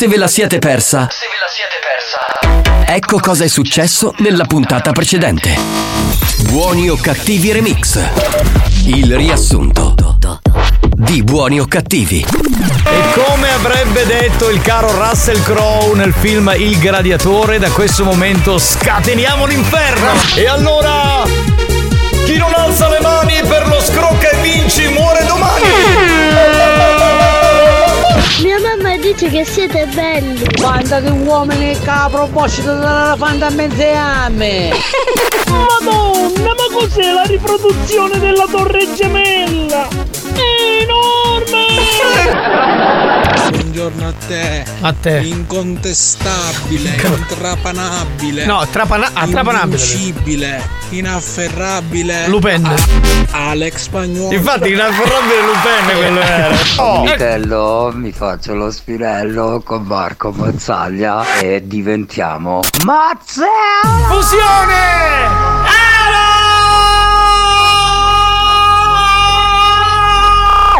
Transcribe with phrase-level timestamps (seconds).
[0.00, 2.90] Se ve la siete persa, Se ve la siete persa.
[2.90, 5.54] ecco cosa è successo nella puntata precedente.
[6.48, 8.00] Buoni o cattivi remix.
[8.86, 9.94] Il riassunto
[10.80, 12.24] di Buoni o cattivi.
[12.24, 18.56] E come avrebbe detto il caro Russell Crowe nel film Il Gladiatore, da questo momento
[18.56, 20.12] scateniamo l'inferno!
[20.34, 21.24] E allora.
[22.24, 26.29] Chi non alza le mani per lo scrocca e vinci muore domani!
[29.00, 30.44] Dice che siete belli.
[30.60, 34.70] Quanta che uomini che a proposito della fantamelziame!
[35.48, 39.88] Madonna, ma cos'è la riproduzione della torre gemella?
[39.88, 41.66] È enorme!
[43.80, 44.64] Buongiorno a te.
[44.82, 45.20] A te.
[45.20, 48.44] Incontestabile, intrapanabile.
[48.44, 49.82] No, trapana- ah, trapanabile.
[49.82, 52.28] Invincibile, inafferrabile.
[52.28, 52.70] Lupin.
[53.30, 54.34] Alex Spagnolo.
[54.34, 56.58] Infatti, inafferrabile Lupin quello era.
[56.76, 57.04] Oh.
[57.04, 63.48] Vitello, mi faccio lo spirello con Marco Mazzaglia e diventiamo Mazzella!
[64.08, 65.68] Fusione!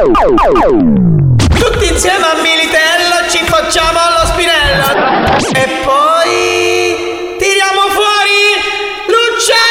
[0.02, 1.19] Tutti
[2.02, 4.86] insieme a Militello ci facciamo lo spinello.
[5.52, 8.56] E poi tiriamo fuori
[9.12, 9.68] l'uccello.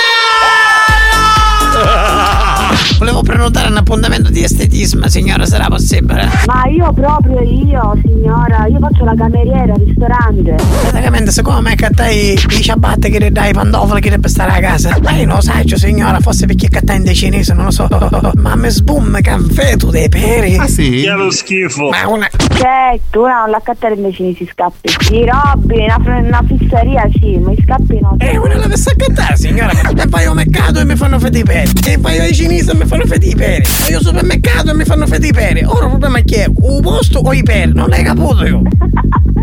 [3.00, 3.59] Volevo prenotare
[3.90, 6.30] appuntamento di estetismo, signora, sarà possibile?
[6.46, 10.56] Ma io proprio io, signora, io faccio la cameriera al ristorante.
[10.90, 14.60] Praticamente, secondo me cattai i ciabatte che ti dai i pantofoli che deve stare a
[14.60, 14.96] casa.
[15.02, 17.88] Ma io non lo sai, signora, forse perché cattai in dei cinesi, non lo so.
[18.36, 20.56] Ma mi sbum caffè tu dei peri.
[20.56, 21.02] Ah sì?
[21.02, 21.90] Che lo schifo.
[21.90, 22.30] Ma una.
[22.30, 24.90] Certo, una non la cattare invece nei si scappi.
[25.16, 28.16] I robbi, una, una pizzeria sì, ma i scappi no.
[28.20, 29.72] Eh, una la deve accattare, signora.
[29.72, 31.72] E poi io mercato e mi fanno fede i peri.
[31.88, 33.79] E poi io ai cinesi e mi fanno fede i peri.
[33.88, 35.64] Io al supermercato e mi fanno fede i peri.
[35.64, 38.62] Ora il problema è che è o posto o i peri, non l'hai capito io.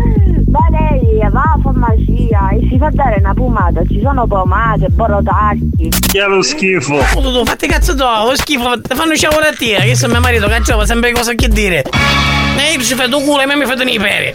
[0.57, 5.89] Ma lei va a farmacia e si fa dare una pomata, ci sono pomate, borotacchi.
[6.07, 6.95] Che lo schifo.
[6.95, 10.47] Oh, tu, tu, fatti cazzo tu, lo schifo, ti fanno sciavolatire, che se mio marito
[10.47, 11.83] cacciava sempre cosa che dire.
[11.83, 14.33] E io ci fai tu culo e me mi fate i peri.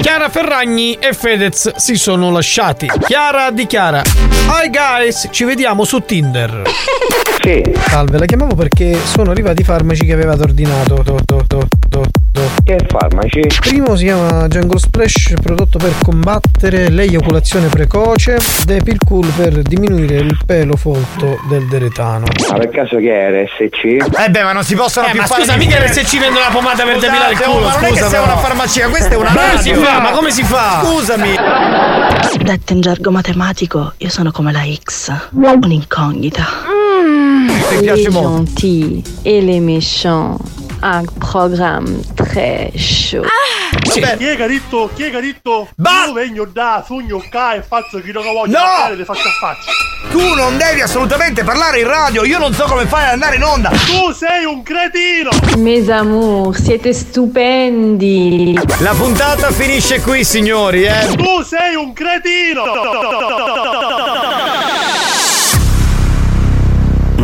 [0.00, 2.90] Chiara Ferragni e Fedez si sono lasciati.
[3.06, 6.62] Chiara dichiara: Hi guys, ci vediamo su Tinder.
[7.40, 7.62] Sì.
[7.86, 11.02] Salve, la chiamavo perché sono arrivati i farmaci che avevate ordinato.
[11.02, 12.21] To, to, to, to, to.
[12.64, 13.40] Che farmaci?
[13.40, 20.16] Il primo si chiama Jungle Splash, prodotto per combattere l'eiaculazione precoce, Depil Cool per diminuire
[20.16, 22.24] il pelo folto del deretano.
[22.48, 23.84] Ma per caso che è RSC?
[24.18, 26.48] Eh beh, ma non si possono Eh, più ma fare scusa, mica RSC vende una
[26.50, 29.08] pomata per depilare il culo, oh, ma non è che scusa, sia una farmacia, questa
[29.10, 29.74] è una Ma come radio.
[29.74, 30.00] si fa?
[30.00, 30.82] Ma come si fa?
[30.84, 31.34] Scusami.
[32.42, 36.44] Detto in gergo matematico, io sono come la X, un'incognita.
[37.68, 38.44] Ti piace les molto.
[38.44, 40.38] gentils et les méchants.
[40.82, 43.24] Un programme très chaud.
[43.92, 44.90] Chi è che ha detto?
[44.94, 45.68] Chi è che ha detto?
[46.06, 48.64] Io vengo da sogno qua e faccio chi non voglio No!
[48.64, 49.70] fare le faccio a faccia.
[50.10, 53.44] Tu non devi assolutamente parlare in radio, io non so come fai ad andare in
[53.44, 53.68] onda.
[53.70, 55.30] Tu sei un cretino!
[55.58, 58.58] Mes amours, siete stupendi.
[58.80, 61.06] La puntata finisce qui, signori, eh.
[61.16, 62.64] Tu sei un cretino!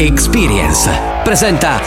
[0.00, 0.88] Experience
[1.24, 1.80] presenta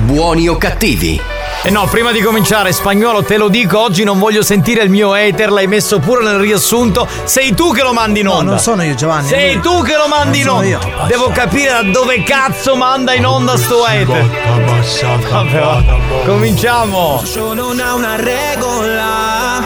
[0.00, 1.18] Buoni o cattivi?
[1.62, 5.12] E no, prima di cominciare, spagnolo, te lo dico, oggi non voglio sentire il mio
[5.12, 7.06] hater, l'hai messo pure nel riassunto.
[7.24, 8.50] Sei tu che lo mandi in onda.
[8.52, 9.28] non sono io, Giovanni.
[9.28, 11.00] Sei Lui- tu che lo mandi in Non sono onda.
[11.00, 11.06] io.
[11.06, 14.24] Devo capire da dove cazzo manda in onda sto hater.
[15.30, 15.82] Vabbè, va.
[16.24, 17.22] Cominciamo.
[17.54, 19.64] non ha una regola.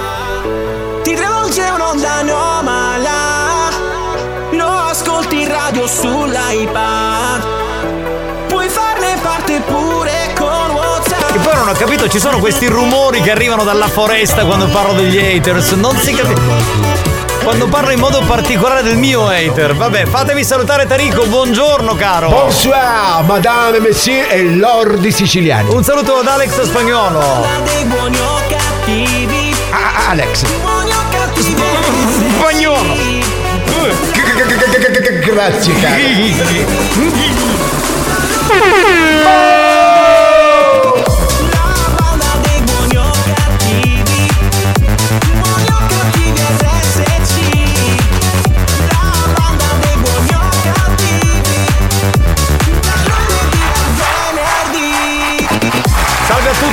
[1.02, 3.12] Ti travolge un'onda anomala.
[4.50, 7.13] Lo ascolti in radio sull'iPad.
[11.34, 14.92] Che poi non ho capito, ci sono questi rumori che arrivano dalla foresta quando parlo
[14.92, 15.72] degli haters.
[15.72, 16.40] Non si capisce.
[17.42, 19.74] Quando parlo in modo particolare del mio hater.
[19.74, 22.28] Vabbè, fatemi salutare Tarico, buongiorno caro.
[22.28, 25.74] Bonsoir, madame, monsieur e lordi siciliani.
[25.74, 27.44] Un saluto ad Alex Spagnolo.
[28.48, 29.52] Cattivi.
[29.70, 30.44] Ah, Alex.
[32.38, 32.94] Spagnolo.
[35.24, 35.96] Grazie, caro.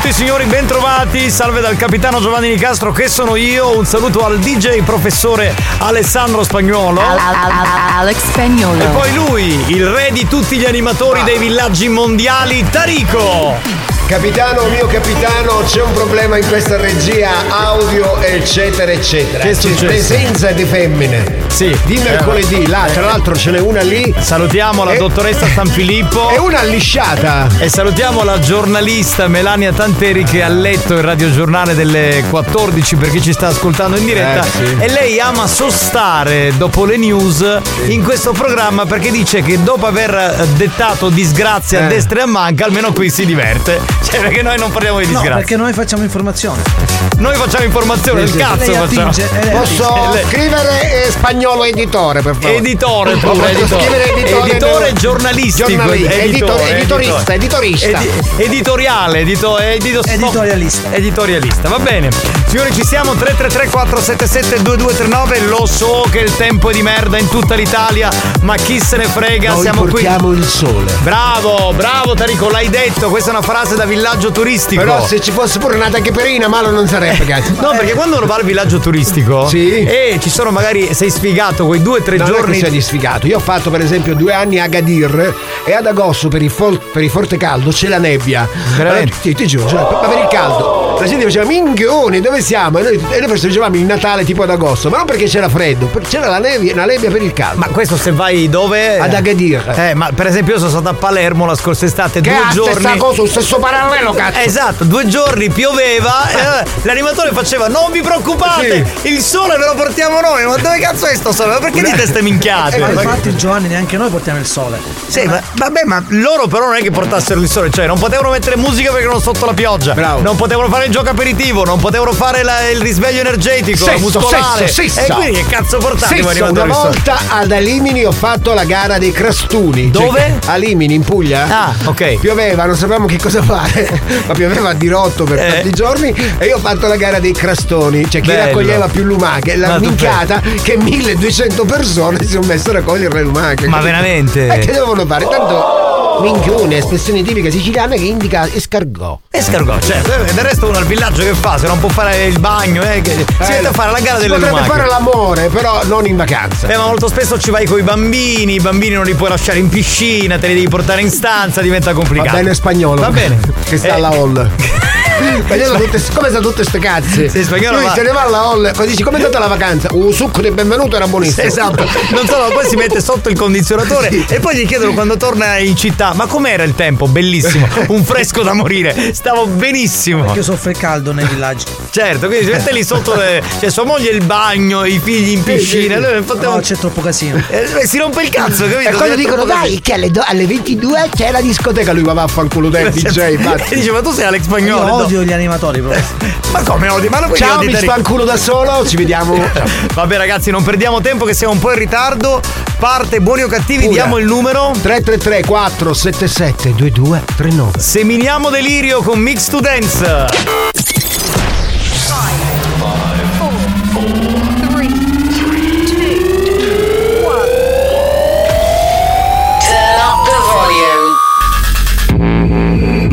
[0.07, 1.29] e signori, bentrovati.
[1.29, 3.77] Salve dal capitano Giovanni Nicastro, che sono io.
[3.77, 7.01] Un saluto al DJ professore Alessandro Spagnuolo.
[7.01, 8.81] Alex Spagnolo.
[8.81, 13.80] E poi lui, il re di tutti gli animatori dei villaggi mondiali, Tarico.
[14.11, 19.41] Capitano, mio capitano, c'è un problema in questa regia audio, eccetera, eccetera.
[19.41, 21.39] Che C'è presenza di femmine.
[21.47, 21.73] Sì.
[21.85, 24.13] Di mercoledì, là, tra l'altro ce n'è una lì.
[24.19, 26.29] Salutiamo la E- dottoressa San Filippo.
[26.29, 27.47] E una lisciata.
[27.59, 33.21] E salutiamo la giornalista Melania Tanteri che ha letto il radiogiornale delle 14 per chi
[33.21, 34.43] ci sta ascoltando in diretta.
[34.45, 34.75] Eh, sì.
[34.77, 40.13] E lei ama sostare dopo le news in questo programma perché dice che dopo aver
[40.13, 41.87] eh, dettato disgrazie a Eh.
[41.87, 43.99] destra e a manca, almeno qui si diverte.
[44.03, 45.35] Cioè, perché noi non parliamo di No, disgrazie.
[45.39, 46.90] perché noi facciamo informazione.
[47.17, 48.83] Noi facciamo informazione, sì, cazzo facciamo.
[48.83, 52.55] attinge, lei Posso scrivere eh, spagnolo editore, per favore?
[52.57, 53.81] Editore pure, Posso editore.
[53.83, 55.67] scrivere editore, Editore giornalistico.
[55.69, 57.87] Giornali- editore, editorista, editorista.
[57.87, 60.91] Edi- editoriale, edito- edito- Editorialista.
[60.93, 62.09] Editorialista, va bene.
[62.47, 65.39] Signori, ci siamo 333 477 2239.
[65.47, 68.09] Lo so che il tempo è di merda in tutta l'Italia,
[68.41, 69.91] ma chi se ne frega, Noi siamo qui.
[69.91, 70.91] portiamo il sole.
[71.01, 74.81] Bravo, bravo Tarico, l'hai detto, questa è una frase da villaggio turistico.
[74.81, 77.53] Però se ci fosse pure una taccheperina, male non sarebbe, cazzo.
[77.59, 79.83] No, perché quando uno va al villaggio turistico Sì.
[79.83, 83.27] e ci sono magari sei sfigato quei due o tre Non giorni che sei sfigato.
[83.27, 85.33] Io ho fatto per esempio due anni a Gadir
[85.65, 88.47] e ad agosto per il, fol- per il forte caldo c'è la nebbia.
[88.75, 89.03] Veramente?
[89.11, 90.80] Allora, ti, ti giuro, cioè, ma per il caldo.
[91.01, 92.77] La gente diceva, minchioni, dove siamo?
[92.77, 95.89] E noi, e noi festeggiavamo il Natale tipo ad agosto, ma non perché c'era freddo,
[96.07, 97.57] c'era la nebbia, una nebbia per il caldo.
[97.59, 98.99] Ma questo se vai dove?
[98.99, 99.73] Ad Agadir.
[99.75, 102.73] Eh, ma per esempio io sono stato a Palermo la scorsa estate, Che due giorni.
[102.81, 104.39] stessa cosa, lo stesso parallelo, cazzo.
[104.39, 109.73] Esatto, due giorni pioveva e eh, l'animatore faceva non vi preoccupate, il sole ve lo
[109.75, 111.53] portiamo noi, ma dove cazzo è sto sole?
[111.53, 112.77] Ma perché dite ste minchiate?
[112.77, 114.79] Ma Ma- infatti Giovanni neanche noi portiamo il sole.
[115.07, 118.29] Sì, ma, vabbè, ma loro però non è che portassero il sole, cioè non potevano
[118.29, 119.93] mettere musica perché erano sotto la pioggia.
[119.93, 120.21] Bravo.
[120.21, 124.67] Non potevano fare il gioco aperitivo, non potevano fare la- il risveglio energetico, Sesso, muscolare.
[124.67, 125.11] sesso, sesso.
[125.11, 129.13] E quindi che cazzo portate voi una volta ad Alimini ho fatto la gara dei
[129.13, 129.89] crastuni.
[129.93, 130.39] Cioè, Dove?
[130.47, 131.45] Alimini, in Puglia.
[131.49, 132.15] Ah, ok.
[132.19, 135.47] Pioveva, non sapevamo che cosa fare, ma pioveva a dirotto per Eh.
[135.53, 138.43] tanti giorni e io ho fatto la gara dei crastoni, cioè chi Bello.
[138.47, 139.55] raccoglieva più lumache.
[139.55, 143.65] La Ma minchiata che 1200 persone si sono messe a raccogliere le lumache.
[143.69, 144.45] Ma veramente?
[144.47, 145.25] E che devono fare?
[145.25, 149.19] Tanto minchione, espressione tipica siciliana che indica escargot.
[149.31, 151.57] Escargot, certo, eh, del resto uno al villaggio che fa?
[151.57, 154.33] Se non può fare il bagno, eh, che- si mette a fare la gara delle
[154.35, 154.67] potrebbe lumache.
[154.69, 156.67] fare l'amore, però non in vacanza.
[156.67, 159.59] Eh, ma molto spesso ci vai con i bambini, i bambini non li puoi lasciare
[159.59, 162.31] in piscina, te li devi portare in stanza, diventa complicato.
[162.31, 163.01] Va bene spagnolo.
[163.01, 163.39] Va bene.
[163.63, 164.49] Che sta Eh, alla hall.
[165.45, 167.29] Spagnolo tutte, come sta tutte ste cazze?
[167.29, 169.47] Sì, spagnolo Lui va- se ne va alla hall, poi dici come è andata la
[169.47, 169.89] vacanza?
[169.91, 171.45] Un succo di benvenuto era buonissimo.
[171.47, 174.25] Esatto, non solo, poi si mette sotto il condizionatore Sì.
[174.29, 177.07] e poi gli chiedono quando torna in città: Ma com'era il tempo?
[177.07, 180.23] Bellissimo, un fresco da morire, stavo benissimo.
[180.23, 181.65] Perché soffre il caldo nei villaggi.
[181.89, 185.43] Certo, quindi si mette lì sotto, le, cioè sua moglie il bagno, i figli in
[185.43, 187.41] piscina, nel frattempo- No, c'è troppo casino.
[187.49, 188.89] eh, si rompe il cazzo, capito?
[188.89, 192.69] E quando dicono dai che alle, do- alle 22 c'è la discoteca, lui va vaffanculo
[192.69, 193.65] te DJ, basta.
[193.69, 195.05] E dice, ma tu sei Alex Spagnolo?
[195.11, 196.03] Odio gli animatori proprio.
[196.51, 197.09] Ma come odi?
[197.09, 199.35] Ma puoi Ciao, mi sfanculo da solo, ci vediamo.
[199.93, 202.41] Vabbè ragazzi, non perdiamo tempo che siamo un po' in ritardo.
[202.79, 203.93] Parte buoni o cattivi, Pure.
[203.93, 204.71] diamo il numero.
[204.81, 207.79] 333 477 2239.
[207.79, 210.29] Seminiamo delirio con Mix to Dance.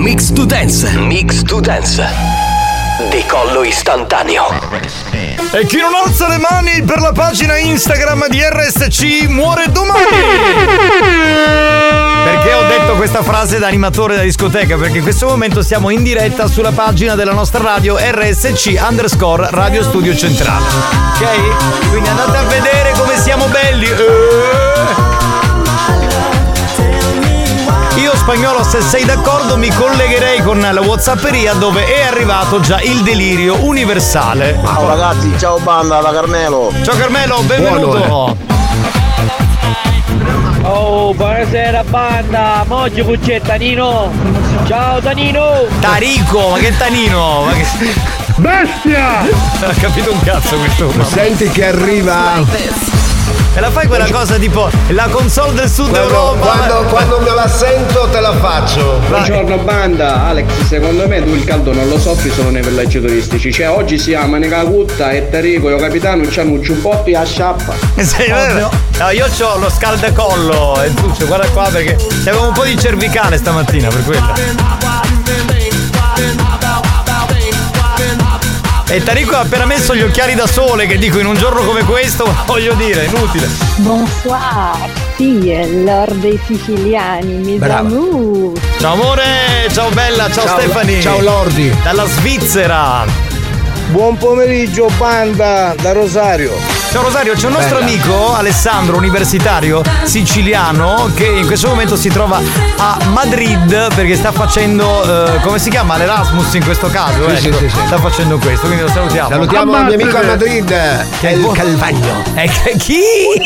[0.08, 0.88] Mix to Dance.
[0.96, 2.02] Mix to Dance.
[3.10, 4.48] Decollo istantaneo.
[5.52, 10.06] E chi non alza le mani per la pagina Instagram di RSC muore domani.
[12.24, 14.78] Perché ho detto questa frase da animatore da discoteca?
[14.78, 19.82] Perché in questo momento siamo in diretta sulla pagina della nostra radio RSC underscore Radio
[19.82, 20.64] Studio Centrale.
[21.16, 21.90] Ok?
[21.90, 23.84] Quindi andate a vedere come siamo belli.
[23.84, 25.27] Eh.
[28.28, 33.64] Spagnolo, se sei d'accordo, mi collegherei con la Whatsapperia dove è arrivato già il delirio
[33.64, 34.60] universale.
[34.62, 36.70] Ciao ragazzi, ciao banda da Carmelo.
[36.82, 38.36] Ciao Carmelo, benvenuto.
[40.60, 44.12] Oh, buonasera banda, oggi qui c'è Tanino.
[44.66, 45.64] Ciao Tanino.
[45.80, 47.44] Tarico, ma che Tanino?
[47.46, 47.66] Ma che...
[48.36, 49.24] Bestia!
[49.60, 50.92] Ha capito un cazzo questo.
[51.04, 52.44] Senti che arriva.
[53.54, 56.46] E la fai quella cosa tipo la console del sud Quando, Europa.
[56.46, 59.00] quando, quando me la sento te la faccio.
[59.08, 63.52] Buongiorno banda, Alex, secondo me tu il caldo non lo soffri solo nei villaggi turistici,
[63.52, 67.24] cioè oggi si ama Negagutta e Tarico e il capitano c'hanno un giubbotto e a
[67.24, 67.74] sciappa.
[67.96, 68.70] Sì, vero?
[68.98, 72.78] No, io ho lo scaldacollo e tu, cioè, guarda qua perché avevo un po' di
[72.78, 74.32] cervicale stamattina per quello.
[78.90, 81.84] E Tarico ha appena messo gli occhiali da sole, che dico in un giorno come
[81.84, 83.46] questo, voglio dire, inutile.
[83.76, 84.76] Bonsoir,
[85.14, 87.58] sì, è Lord dei siciliani, mi.
[87.58, 91.02] Ciao amore, ciao bella, ciao, Ciao, Stefani.
[91.02, 91.70] ciao, Lordi.
[91.82, 93.04] Dalla Svizzera.
[93.90, 96.77] Buon pomeriggio banda da Rosario.
[96.90, 97.90] Ciao Rosario, c'è un nostro Bella.
[97.90, 102.40] amico Alessandro, universitario siciliano, che in questo momento si trova
[102.78, 105.96] a Madrid perché sta facendo, eh, come si chiama?
[105.98, 107.28] L'Erasmus in questo caso.
[107.36, 107.58] Sì, ecco.
[107.58, 107.86] sì, sì, sì.
[107.86, 109.28] Sta facendo questo, quindi lo salutiamo.
[109.28, 110.64] Salutiamo il mio amico a Madrid,
[111.20, 112.22] Che è il Calvagno.
[112.34, 113.00] Eh, che- chi?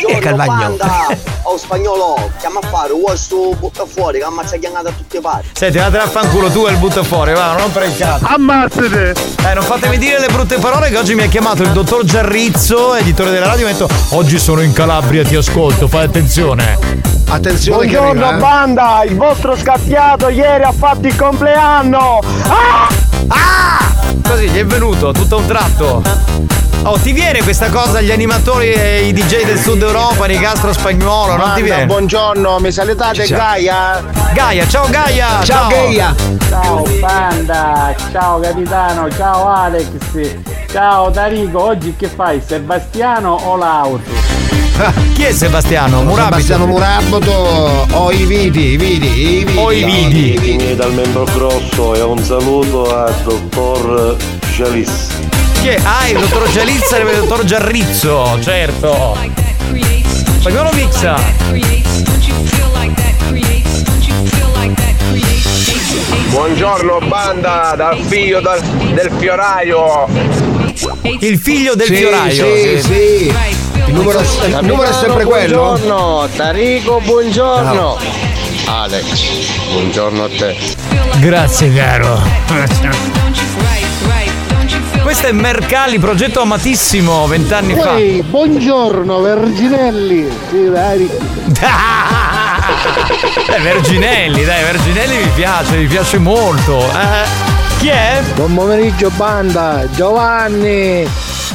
[0.06, 0.76] È Calvagno.
[1.52, 5.48] Oh spagnolo, chiama a fare, vuoi sto butta fuori che ammazza chiamata a tutte parti.
[5.52, 8.24] Senti, andate a fanculo tu e il butta fuori, va, non per il cazzo.
[8.24, 9.14] Ammazzate!
[9.46, 12.94] Eh, non fatemi dire le brutte parole che oggi mi ha chiamato il dottor Giarrizzo,
[12.94, 16.78] editore della radio, e mi ha detto Oggi sono in Calabria, ti ascolto, fai attenzione.
[17.28, 22.20] Attenzione Buongiorno banda, il vostro scappiato ieri ha fatto il compleanno!
[24.26, 26.61] Così gli è venuto tutto a un tratto.
[26.84, 31.36] Oh, ti viene questa cosa agli animatori e i DJ del sud Europa, Nicastro Spagnuolo,
[31.36, 31.86] non ti viene?
[31.86, 33.38] Buongiorno, mi salutate Ciao.
[33.38, 34.04] Gaia?
[34.34, 35.44] Gaia, ciao Gaia!
[35.44, 36.14] Ciao, Gaia.
[36.48, 39.86] Ciao banda, ciao capitano, ciao Alex,
[40.72, 42.42] ciao Tarico, oggi che fai?
[42.44, 44.10] Sebastiano o l'auto?
[45.14, 46.02] Chi è Sebastiano?
[46.02, 46.40] Murabito?
[46.40, 49.56] Sebastiano Muraboto o i vidi, i vidi, i vidi.
[49.56, 50.74] O i vidi.
[50.74, 54.16] Dal membro grosso e un saluto al dottor
[54.50, 55.30] Jalis.
[55.62, 55.78] È?
[55.84, 59.16] Ah, il dottor Gializza e il dottor Giarrizzo, certo.
[60.40, 61.16] Spagnolo mixa.
[66.30, 70.06] Buongiorno banda, dal figlio dal- del fioraio.
[71.20, 72.32] Il figlio del Sì, fioraio.
[72.44, 73.34] sì, sì.
[73.86, 75.56] Il numero, il numero è sempre quello?
[75.62, 77.98] Buongiorno, Tarico, buongiorno.
[78.64, 79.04] Alex,
[79.72, 80.56] buongiorno a te.
[81.20, 82.20] Grazie caro.
[85.02, 87.96] Questo è Mercalli, progetto amatissimo, vent'anni fa.
[87.96, 90.28] Ehi, buongiorno Verginelli!
[90.48, 91.10] Sì, dai.
[93.54, 96.78] Eh, Verginelli, dai, Verginelli mi piace, mi piace molto.
[96.78, 97.26] Eh,
[97.78, 98.22] chi è?
[98.34, 101.06] Buon pomeriggio banda, Giovanni!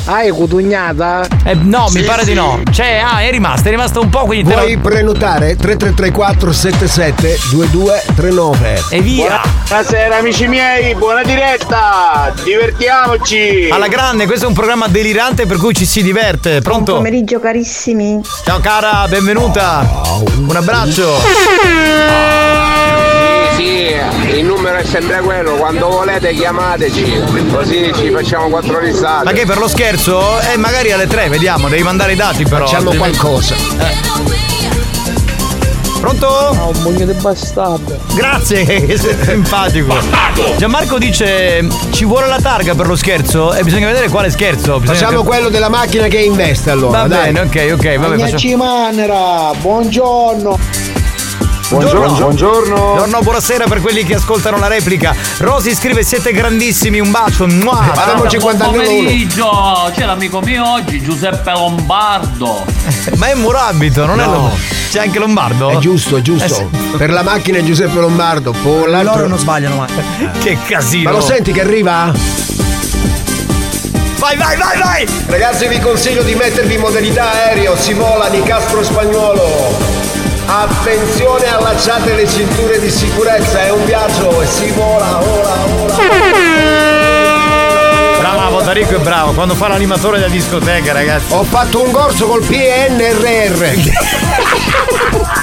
[0.10, 1.28] Hai cutugnata?
[1.44, 2.30] Eh, no, mi Sì, pare sì.
[2.30, 2.62] di no.
[2.72, 4.80] Cioè, ah, è rimasta, è rimasta un po', quindi te Puoi lo...
[4.80, 8.84] prenotare 3334 77 2239.
[8.90, 9.42] E via!
[9.68, 13.68] Buonasera amici miei, buona diretta, divertiamoci.
[13.70, 16.62] Alla grande, questo è un programma delirante per cui ci si diverte.
[16.62, 16.94] Pronto?
[16.96, 18.22] pomeriggio carissimi.
[18.46, 19.86] Ciao cara, benvenuta.
[20.48, 21.18] Un abbraccio.
[21.20, 21.28] Sì,
[23.58, 27.22] sì, il numero è sempre quello, quando volete chiamateci,
[27.52, 29.24] così ci facciamo quattro risate.
[29.26, 30.40] Ma che per lo scherzo?
[30.54, 32.66] Eh, magari alle tre, vediamo, devi mandare i dati però.
[32.66, 33.56] Facciamo altrimenti- qualcosa.
[36.00, 36.56] Pronto?
[36.74, 37.98] un pugno di bastardo.
[38.14, 38.66] Grazie,
[38.98, 39.98] sei simpatico.
[40.58, 43.54] Gianmarco dice ci vuole la targa per lo scherzo?
[43.54, 44.80] E bisogna vedere quale scherzo.
[44.80, 47.02] Bisogna Facciamo cap- quello della macchina che investe allora.
[47.02, 47.32] Va dai.
[47.32, 48.56] bene, ok, ok, vabbè, facciamo.
[48.58, 50.60] Manera, buongiorno!
[51.70, 52.14] Buongiorno.
[52.16, 55.14] Buongiorno, buonasera per quelli che ascoltano la replica.
[55.40, 57.46] Rosy scrive siete grandissimi, un bacio.
[57.46, 57.92] Mua.
[58.28, 58.84] 50 Buon uno.
[58.86, 62.64] pomeriggio, c'è l'amico mio oggi, Giuseppe Lombardo.
[63.18, 64.32] Ma è Murabito, non è No.
[64.32, 64.58] lo...
[64.90, 65.70] C'è anche Lombardo?
[65.70, 66.46] È giusto, è giusto.
[66.46, 66.66] Eh sì.
[66.98, 68.54] Per la macchina è Giuseppe Lombardo.
[68.86, 69.90] L'altro- Loro non sbagliano mai.
[70.42, 71.10] Che casino.
[71.12, 72.14] Ma lo senti che arriva?
[74.20, 75.08] Vai, vai, vai, vai!
[75.28, 79.97] Ragazzi vi consiglio di mettervi in modalità aereo, si vola di Castro Spagnuolo.
[80.50, 85.94] Attenzione, allacciate le cinture di sicurezza, è un viaggio e si vola, vola, vola.
[88.18, 89.34] Bravo, Tarico è bravo.
[89.34, 91.34] Quando fa l'animatore da discoteca, ragazzi.
[91.34, 93.66] Ho fatto un corso col PNRR.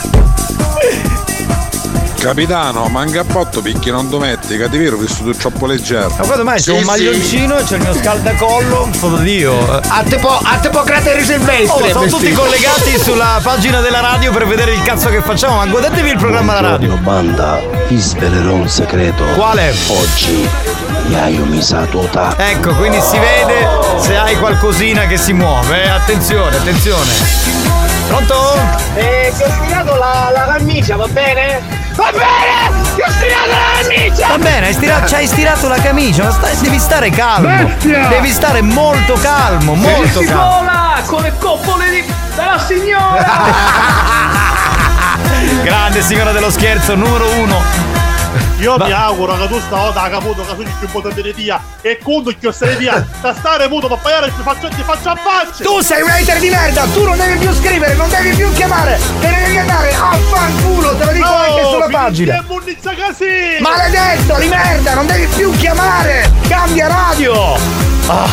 [2.25, 6.09] Capitano, manca a botto perché non dometti, cattiviero, visto tu troppo leggero.
[6.17, 8.89] Ma guarda mai, c'è un maglioncino e c'è il mio scaldacollo.
[8.93, 9.79] Foto Dio.
[9.89, 11.91] A te po', a te po' cratere Oh, silvestre.
[11.93, 12.41] sono tutti vestito.
[12.41, 15.57] collegati sulla pagina della radio per vedere il cazzo che facciamo.
[15.57, 16.97] Ma guardatevi il programma della radio.
[16.97, 19.23] banda, vi svelerò un segreto.
[19.37, 19.75] Quale?
[19.89, 20.49] Oggi
[21.09, 22.35] mi hai umisato ta.
[22.39, 23.69] Ecco, quindi si vede
[24.01, 25.83] se hai qualcosina che si muove.
[25.85, 25.89] eh.
[25.91, 27.11] Attenzione, attenzione.
[28.09, 28.55] Pronto?
[28.95, 31.84] Eh, ti ho stirato la, la camicia, va bene?
[31.95, 32.83] Va bene!
[32.95, 34.27] Ti ho stirato la camicia!
[34.29, 37.49] Va bene, hai stirato, ci hai stirato la camicia, ma stai- devi stare calmo.
[37.49, 38.07] Bestia!
[38.09, 40.59] Devi stare molto calmo, molto si calmo.
[40.59, 43.25] vola con le coppole di, della signora!
[45.63, 47.63] Grande signora dello scherzo, numero uno.
[48.59, 51.61] Io mi auguro che tu stavolta hai caputo che sono il più importante di dia
[51.83, 55.17] e quando chi sei via da stare muto per pagare ti faccio ti faccio a
[55.17, 58.51] faccia Tu sei un hater di merda, tu non devi più scrivere, non devi più
[58.53, 62.45] chiamare, te ne devi andare a fanculo, te lo dico anche sulla pagina.
[62.47, 67.55] Munnizza così Maledetto di merda, non devi più chiamare, cambia radio.
[68.07, 68.29] Ah.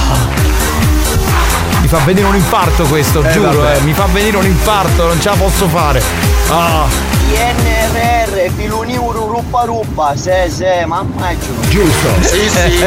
[1.82, 3.78] Mi fa venire un infarto questo, Eh, giuro, vabbè.
[3.78, 3.82] eh.
[3.82, 6.02] Mi fa venire un infarto, non ce la posso fare.
[6.50, 6.86] Ah.
[7.34, 11.34] INRR, filuni uru ruppa ruppa, se se, mamma
[11.70, 12.10] Giusto.
[12.22, 12.86] Sì, sì.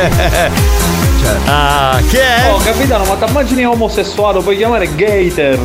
[1.46, 2.50] Ah, chi è?
[2.52, 5.58] Oh capitano, ma ti immagini omosessuale, puoi chiamare Gator.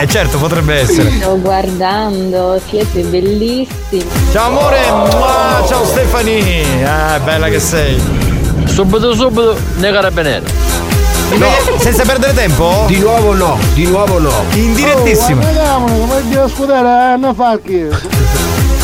[0.00, 1.10] eh, certo, potrebbe essere.
[1.12, 4.04] Sto guardando, siete bellissimi.
[4.30, 6.84] Ciao amore, Mua, ciao Stefani.
[6.84, 7.98] Ah, bella che sei.
[8.66, 10.44] Subito, subito, nei carabinieri.
[11.34, 11.48] No.
[11.78, 12.84] Senza perdere tempo?
[12.86, 14.44] Di nuovo no, di nuovo no.
[14.52, 15.42] In direttissimo.
[15.44, 17.86] Vediamo, come devo scudare Anna Falchi.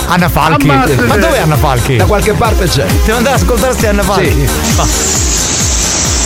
[0.09, 0.69] Anna Falchi.
[0.69, 1.03] Ammazzate.
[1.03, 1.97] Ma dov'è Anna Falchi?
[1.97, 2.85] Da qualche parte c'è.
[3.05, 4.49] Devo andare ad ascoltarsi Anna Falchi.
[4.77, 4.87] Ma-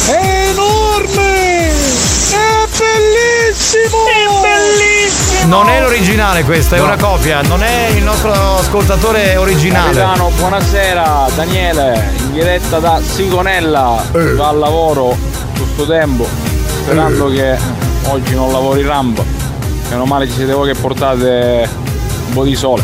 [0.06, 1.68] È enorme!
[1.68, 3.98] È bellissimo!
[4.06, 5.46] È bellissimo!
[5.54, 6.86] Non è l'originale questa, è No.
[6.86, 9.92] una copia, non è il nostro ascoltatore originale.
[10.00, 15.16] Capitano, buonasera, Daniele, in diretta da Sigonella, va al lavoro
[15.56, 16.28] giusto tempo,
[16.82, 17.56] sperando che
[18.04, 19.22] oggi non lavori rampa.
[19.90, 21.68] Meno male ci siete voi che portate
[22.28, 22.82] un po' di sole.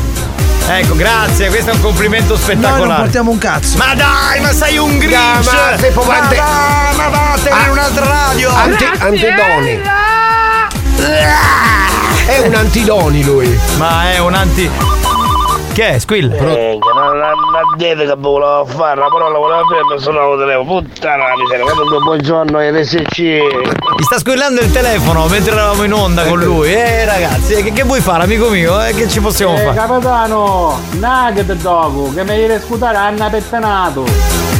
[0.68, 2.86] Ecco, grazie, questo è un complimento Noi spettacolare.
[2.86, 3.76] non portiamo un cazzo.
[3.78, 5.16] Ma dai, ma sei un Grinch!
[5.16, 7.70] ma sei ma ante- dai, ma vattene in Ah.
[7.72, 8.50] un'altra radio!
[8.54, 9.80] Anti- antidoni.
[12.26, 13.58] È un antidoni lui.
[13.76, 14.70] Ma è un anti.
[15.72, 15.98] Che è?
[15.98, 16.28] Squill?
[16.28, 17.32] Minchia, non la
[17.78, 20.80] dite che volevo fare, la parola volevo fare suonare il telefono.
[20.82, 23.18] Puttana la miseria, quando buongiorno RSC.
[23.20, 26.74] Mi sta squillando il telefono mentre eravamo in onda con lui.
[26.74, 28.82] Eh ragazzi, che, che vuoi fare, amico mio?
[28.84, 29.74] Eh, che ci possiamo Eh, fare?
[29.74, 34.04] capitano, nugget dopo, che mi devi scudare Anna Pettanato.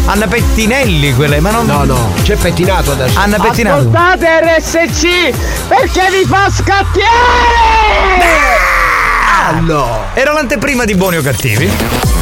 [0.06, 1.66] Anna Pettinelli quelle, ma non.
[1.66, 3.18] No, no, c'è pettinato adesso.
[3.18, 3.80] Anna Pettinato.
[3.80, 7.10] Ascoltate RSC perché vi fa scappiare!
[9.60, 10.04] No!
[10.14, 12.21] Era l'anteprima di Buoni o Cattivi?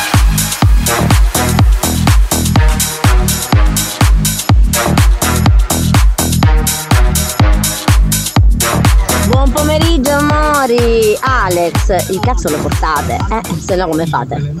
[10.71, 11.17] Amori!
[11.21, 13.17] Alex, il cazzo lo portate?
[13.29, 14.35] Eh, se no come fate?
[14.35, 14.59] I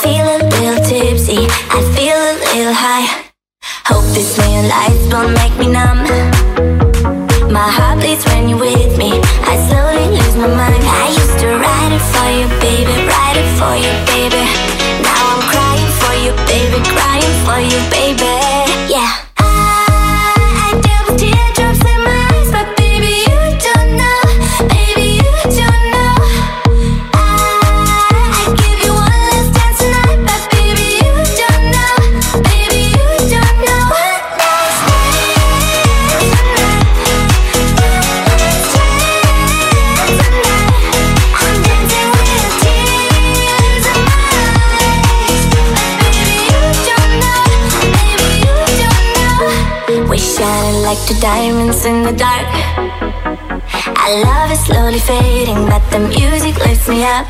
[0.00, 3.06] feel a little tipsy, I feel a little high.
[3.86, 6.06] Hope this neon lights won't make me numb.
[7.50, 9.20] My heart beats when you're with me.
[9.44, 10.82] I slowly lose my mind.
[10.82, 14.46] I used to write it for you, baby, write it for you, baby.
[15.02, 18.24] Now I'm crying for you, baby, crying for you, baby.
[18.92, 19.03] Yeah.
[51.24, 52.46] Diamonds in the dark.
[53.96, 57.24] Our love is slowly fading, but the music lifts me up.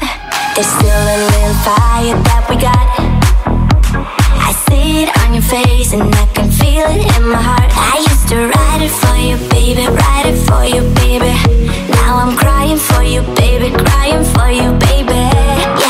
[0.57, 2.91] There's still a little fire that we got.
[4.47, 7.71] I see it on your face, and I can feel it in my heart.
[7.71, 11.31] I used to write it for you, baby, write it for you, baby.
[11.95, 15.84] Now I'm crying for you, baby, crying for you, baby.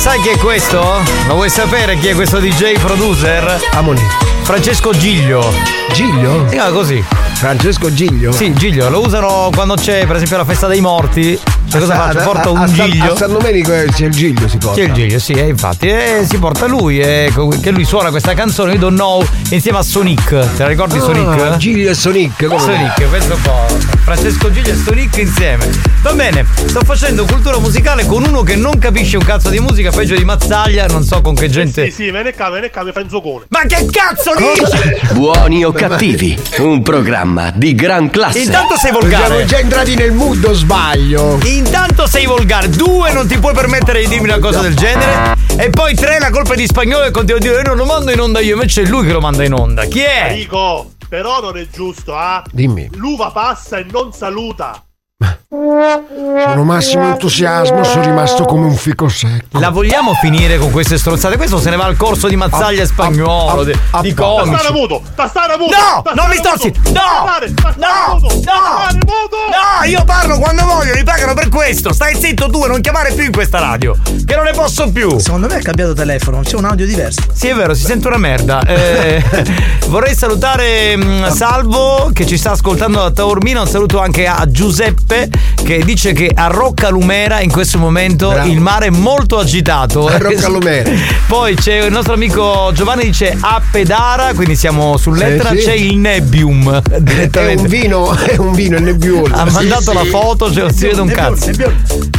[0.00, 0.82] Sai chi è questo?
[1.26, 3.60] Lo vuoi sapere chi è questo DJ producer?
[3.72, 4.00] Amoni.
[4.42, 5.52] Francesco Giglio.
[5.92, 6.46] Giglio?
[6.48, 7.04] Si chiama così.
[7.34, 8.32] Francesco Giglio?
[8.32, 11.38] Sì, Giglio, lo usano quando c'è per esempio la festa dei morti.
[11.70, 12.18] Cioè, cosa A- faccio?
[12.18, 13.12] a- Porto a- un a San- giglio?
[13.12, 14.80] A San Domenico eh, c'è il giglio si porta.
[14.80, 15.86] C'è il Giglio, sì, eh, infatti.
[15.88, 17.32] E si porta lui, eh,
[17.62, 20.28] che lui suona questa canzone, io don't know, insieme a Sonic.
[20.28, 21.56] Te la ricordi Ah, Sonic?
[21.56, 22.60] Giglio e Sonic, come?
[22.60, 23.66] Sonic, penso un po'.
[24.10, 25.70] Francesco Giglio e Sonic insieme.
[26.02, 29.92] Va bene, sto facendo cultura musicale con uno che non capisce un cazzo di musica,
[29.92, 31.84] peggio di Mazzaglia, non so con che gente.
[31.84, 33.44] Sì, sì, me ne cade, me ne un zoccone.
[33.50, 35.14] Ma che cazzo dici?
[35.14, 38.40] Buoni o cattivi, un programma di gran classe.
[38.40, 39.26] Intanto sei volgare.
[39.26, 41.38] Siamo già entrati nel mood o sbaglio?
[41.44, 45.70] Intanto sei volgare, due non ti puoi permettere di dirmi una cosa del genere e
[45.70, 48.10] poi tre la colpa è di spagnolo e continua a dire "Eh, non lo mando
[48.10, 49.84] in onda io, invece è lui che lo manda in onda.
[49.84, 50.32] Chi è?
[50.34, 52.44] Dico, però non è giusto, ah?
[52.52, 52.88] Dimmi.
[52.92, 54.80] L'uva passa e non saluta.
[55.52, 59.58] Sono massimo entusiasmo, sono rimasto come un fico secco.
[59.58, 61.36] La vogliamo finire con queste stronzate?
[61.36, 64.52] Questo se ne va al corso di mazzaglia spagnolo, di, di comici.
[64.52, 65.74] Tastare muto, tastare muto.
[65.74, 66.72] No, tastare non mi stossi.
[66.92, 68.40] No, tastare, tastare no, muto, no.
[68.42, 69.36] tastare muto.
[69.50, 71.92] No, io parlo quando voglio, mi pagano per questo.
[71.92, 73.96] Stai zitto tu e non chiamare più in questa radio.
[74.04, 75.18] Che non ne posso più.
[75.18, 77.22] Secondo me è cambiato telefono, c'è un audio diverso.
[77.32, 78.62] Sì, è vero, si sente una merda.
[78.64, 79.20] Eh,
[79.88, 83.62] vorrei salutare mm, Salvo che ci sta ascoltando da Taormina.
[83.62, 88.48] Un saluto anche a Giuseppe che dice che a Roccalumera in questo momento Bravo.
[88.50, 90.06] il mare è molto agitato.
[90.06, 90.90] A Roccalumera.
[91.26, 95.64] Poi c'è il nostro amico Giovanni dice a Pedara, quindi siamo sull'Etna, Sì, sì.
[95.66, 96.82] c'è il Nebbium.
[96.90, 97.62] È Direttamente.
[97.62, 99.34] un vino, è un vino, è nebbiolo.
[99.34, 101.46] Ha mandato la foto, cioè non si vede un Nebbiolo, cazzo.
[101.46, 101.74] nebbiolo.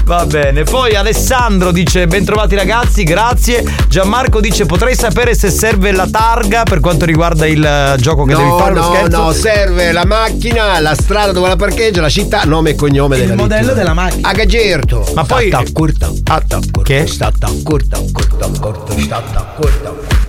[0.06, 0.64] Va bene.
[0.64, 3.64] Poi Alessandro dice: Bentrovati ragazzi, grazie.
[3.88, 8.36] Gianmarco dice: Potrei sapere se serve la targa per quanto riguarda il eh, gioco che
[8.36, 8.74] devi No, fare.
[8.74, 12.76] lo no, no, serve la macchina, la strada dove la parcheggia, la città, nome e
[12.76, 14.28] cognome della Il modello della macchina.
[14.30, 15.12] A Gagerto.
[15.15, 17.08] Ma poi- Stata corta, stata corta, Che?
[17.08, 20.21] stata corta, corta, corta, stata corta, corta.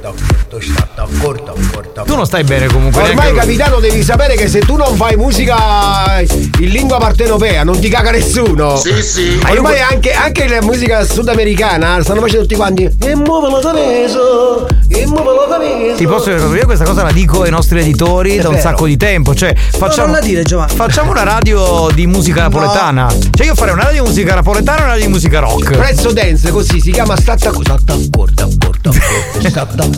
[2.04, 3.02] Tu non stai bene comunque.
[3.02, 7.88] Ormai capitano devi sapere che se tu non fai musica in lingua partenopea non ti
[7.88, 8.76] caga nessuno.
[8.76, 9.40] Sì, sì.
[9.48, 12.90] Ormai anche, anche la musica sudamericana stanno facendo tutti quanti.
[13.00, 14.18] E muove la camisa,
[14.88, 15.96] e muove la camisa.
[15.96, 18.96] Ti posso dire, io questa cosa la dico ai nostri editori da un sacco di
[18.96, 19.34] tempo.
[19.34, 20.74] Cioè, facciamo, non la dire, Giovanni.
[20.74, 23.08] facciamo una radio di musica napoletana.
[23.30, 25.76] Cioè, io farei una radio di musica napoletana e una radio di musica rock.
[25.76, 28.48] Prezzo dance così si chiama statta cosa statta corta
[29.48, 29.88] statta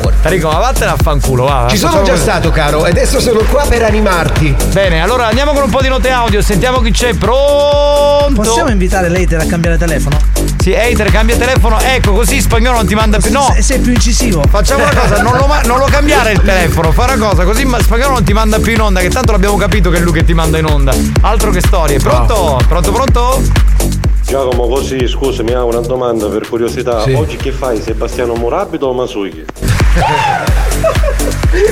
[0.00, 1.66] corta Enrico, ma vattene a fanculo, va.
[1.70, 5.62] Ci sono già stato caro e adesso sono qua per animarti Bene, allora andiamo con
[5.62, 7.14] un po' di note audio, sentiamo chi c'è.
[7.14, 8.42] Pronto?
[8.42, 10.18] Possiamo invitare l'hater a cambiare telefono?
[10.58, 11.78] Sì, Hater, cambia telefono.
[11.80, 13.30] Ecco, così spagnolo non ti manda più.
[13.30, 14.42] No, Se- sei più incisivo.
[14.48, 17.80] Facciamo una cosa, non lo, non lo cambiare il telefono, fai una cosa, così ma-
[17.80, 20.24] spagnolo non ti manda più in onda, che tanto l'abbiamo capito che è lui che
[20.24, 20.92] ti manda in onda.
[21.20, 21.98] Altro che storie.
[21.98, 22.60] Pronto?
[22.66, 23.42] Pronto, pronto?
[24.26, 27.02] Giacomo, così scusami, ha una domanda per curiosità.
[27.02, 27.12] Sì.
[27.12, 27.80] Oggi che fai?
[27.80, 29.44] Sebastiano Morabito o Masuiki?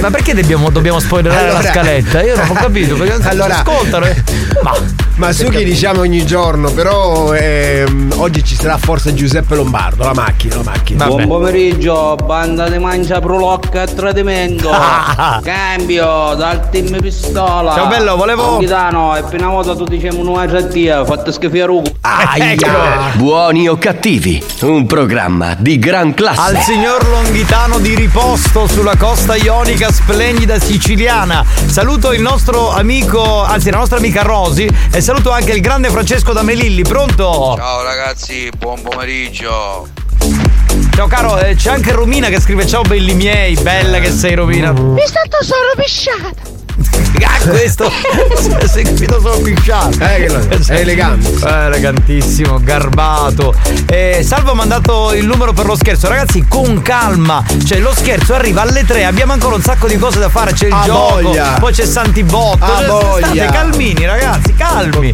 [0.00, 2.22] Ma perché dobbiamo, dobbiamo spoilerare Allora- la scaletta?
[2.22, 4.06] Io non ho capito, perché Allora- ascoltano.
[4.62, 4.72] Ma
[5.16, 10.12] Ma su chi diciamo ogni giorno però ehm, oggi ci sarà forse Giuseppe Lombardo La
[10.12, 11.24] macchina, la macchina Vabbè.
[11.24, 14.70] Buon pomeriggio, banda di mangia prolocca a tradimento.
[15.42, 17.74] Cambio dal team pistola.
[17.74, 21.92] Ciao, bello, volevo- Capitano, è appena volta tu diciamo una raddia, fatto schifo a rugo.
[22.36, 22.66] Ecco.
[23.14, 26.40] Buoni o cattivi, un programma di gran classe.
[26.40, 31.44] Al signor Longhitano di riposto sulla costa ionica splendida siciliana.
[31.66, 36.32] Saluto il nostro amico, anzi la nostra amica Rosi e saluto anche il grande Francesco
[36.32, 36.80] da Melilli.
[36.82, 37.54] Pronto?
[37.58, 39.86] Ciao ragazzi, buon pomeriggio.
[40.94, 44.72] Ciao caro, eh, c'è anche Romina che scrive ciao belli miei, bella che sei Romina.
[44.72, 46.53] Mi è stato solo pisciata.
[47.22, 47.90] Ah, questo
[48.66, 49.90] si è capito solo pisciato.
[50.00, 51.28] Eh, che lo- è elegante.
[51.46, 53.54] Eh, elegantissimo, garbato.
[53.86, 56.08] Eh, Salvo ha mandato il numero per lo scherzo.
[56.08, 57.42] Ragazzi, con calma.
[57.64, 59.04] Cioè, lo scherzo arriva alle 3.
[59.04, 60.52] Abbiamo ancora un sacco di cose da fare.
[60.52, 61.22] C'è il A gioco.
[61.22, 61.56] voglia.
[61.60, 62.64] Poi c'è Santibotto.
[62.64, 63.26] A Cioè, voglia.
[63.26, 65.12] State calmini, ragazzi, calmi.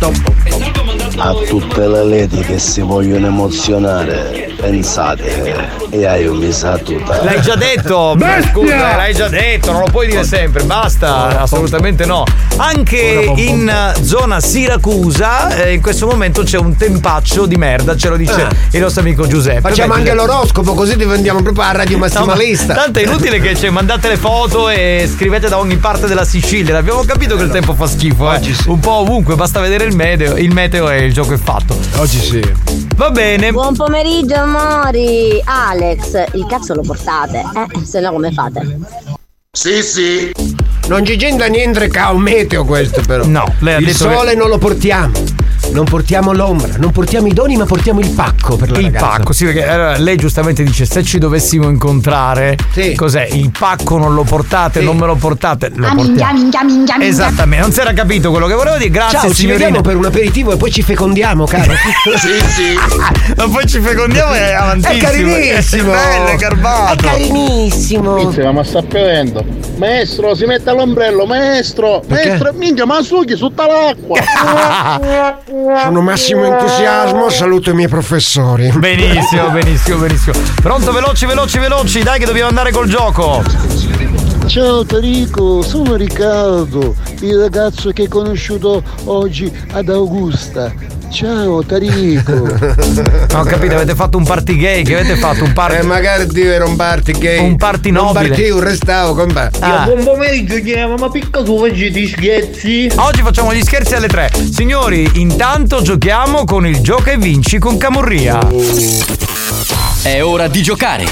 [1.16, 7.22] A tutte le lady che si vogliono emozionare, pensate e hai un misatuta.
[7.22, 8.16] L'hai già detto,
[8.50, 12.22] scusa, l'hai già detto, non lo puoi dire sempre, basta, assolutamente no.
[12.56, 18.16] Anche in zona Siracusa, eh, in questo momento c'è un tempaccio di merda, ce lo
[18.16, 18.48] dice Ah.
[18.70, 19.60] il nostro amico Giuseppe.
[19.60, 23.02] Facciamo Beh, anche Giuseppe- l'oroscopo così diventiamo proprio a radio No, ma massimalista Tanto è
[23.02, 26.76] inutile che cioè, mandate le foto e scrivete da ogni parte della Sicilia.
[26.78, 28.40] Abbiamo capito che il tempo fa schifo, eh.
[28.66, 31.76] Un po' ovunque, basta vedere il meteo, il meteo e il gioco è fatto.
[31.96, 32.52] Oggi sì
[32.96, 33.50] Va bene.
[33.50, 37.38] Buon pomeriggio amori Alex, il cazzo lo portate?
[37.74, 39.18] Eh, se no come fate?
[39.52, 40.30] Sì sì.
[40.86, 43.26] Non ci c'entra niente ca un meteo questo però.
[43.26, 45.12] No, lei ha Il detto che- sole non lo portiamo
[45.72, 49.06] Non portiamo l'ombra, non portiamo i doni, ma portiamo il pacco per la Il ragazza.
[49.06, 52.56] pacco, sì, perché allora, lei giustamente dice: se ci dovessimo incontrare,
[52.96, 53.28] cos'è?
[53.30, 55.70] Il pacco non lo portate, non me lo portate.
[55.74, 57.06] Lo Ah, minchia, minchia, minchia, minchia.
[57.06, 58.90] Esattamente, non si era capito quello che volevo dire.
[58.90, 59.64] Grazie, Ciao, ci signorina.
[59.66, 61.72] vediamo per un aperitivo e poi ci fecondiamo, caro.
[62.18, 62.74] sì, sì.
[63.36, 64.92] Ma poi ci fecondiamo è avantissimo.
[64.98, 65.92] È carinissimo.
[65.92, 66.92] È bello, è garbato.
[66.94, 68.18] È carinissimo.
[68.18, 69.44] Inizia, ma sta piovendo.
[69.76, 72.28] Maestro, si mette all'ombrello, maestro, Perché?
[72.28, 74.18] maestro, minchia, ma succhi sotto l'acqua.
[75.82, 78.70] Sono massimo entusiasmo, saluto i miei professori.
[78.70, 80.34] Benissimo, benissimo, benissimo.
[80.62, 83.42] Pronto, veloci, veloci, veloci, dai che dobbiamo andare col gioco.
[84.46, 90.72] Ciao Tarico, sono Riccardo, il ragazzo che hai conosciuto oggi ad Augusta.
[91.10, 92.32] Ciao Tarico.
[93.34, 95.78] Ho capito, avete fatto un party gay, che avete fatto un party.
[95.78, 97.38] Eh, magari Dio era un party gay.
[97.44, 98.28] Un party Un nobile.
[98.28, 99.50] party, un restavo, compa.
[99.58, 99.84] Ah.
[99.84, 102.90] Buon pomeriggio, chiama, ma picca tu oggi ti scherzi?
[102.94, 104.30] Oggi facciamo gli scherzi alle tre.
[104.52, 108.38] Signori, intanto giochiamo con il gioca e vinci con Camurria.
[110.02, 111.04] È ora di giocare.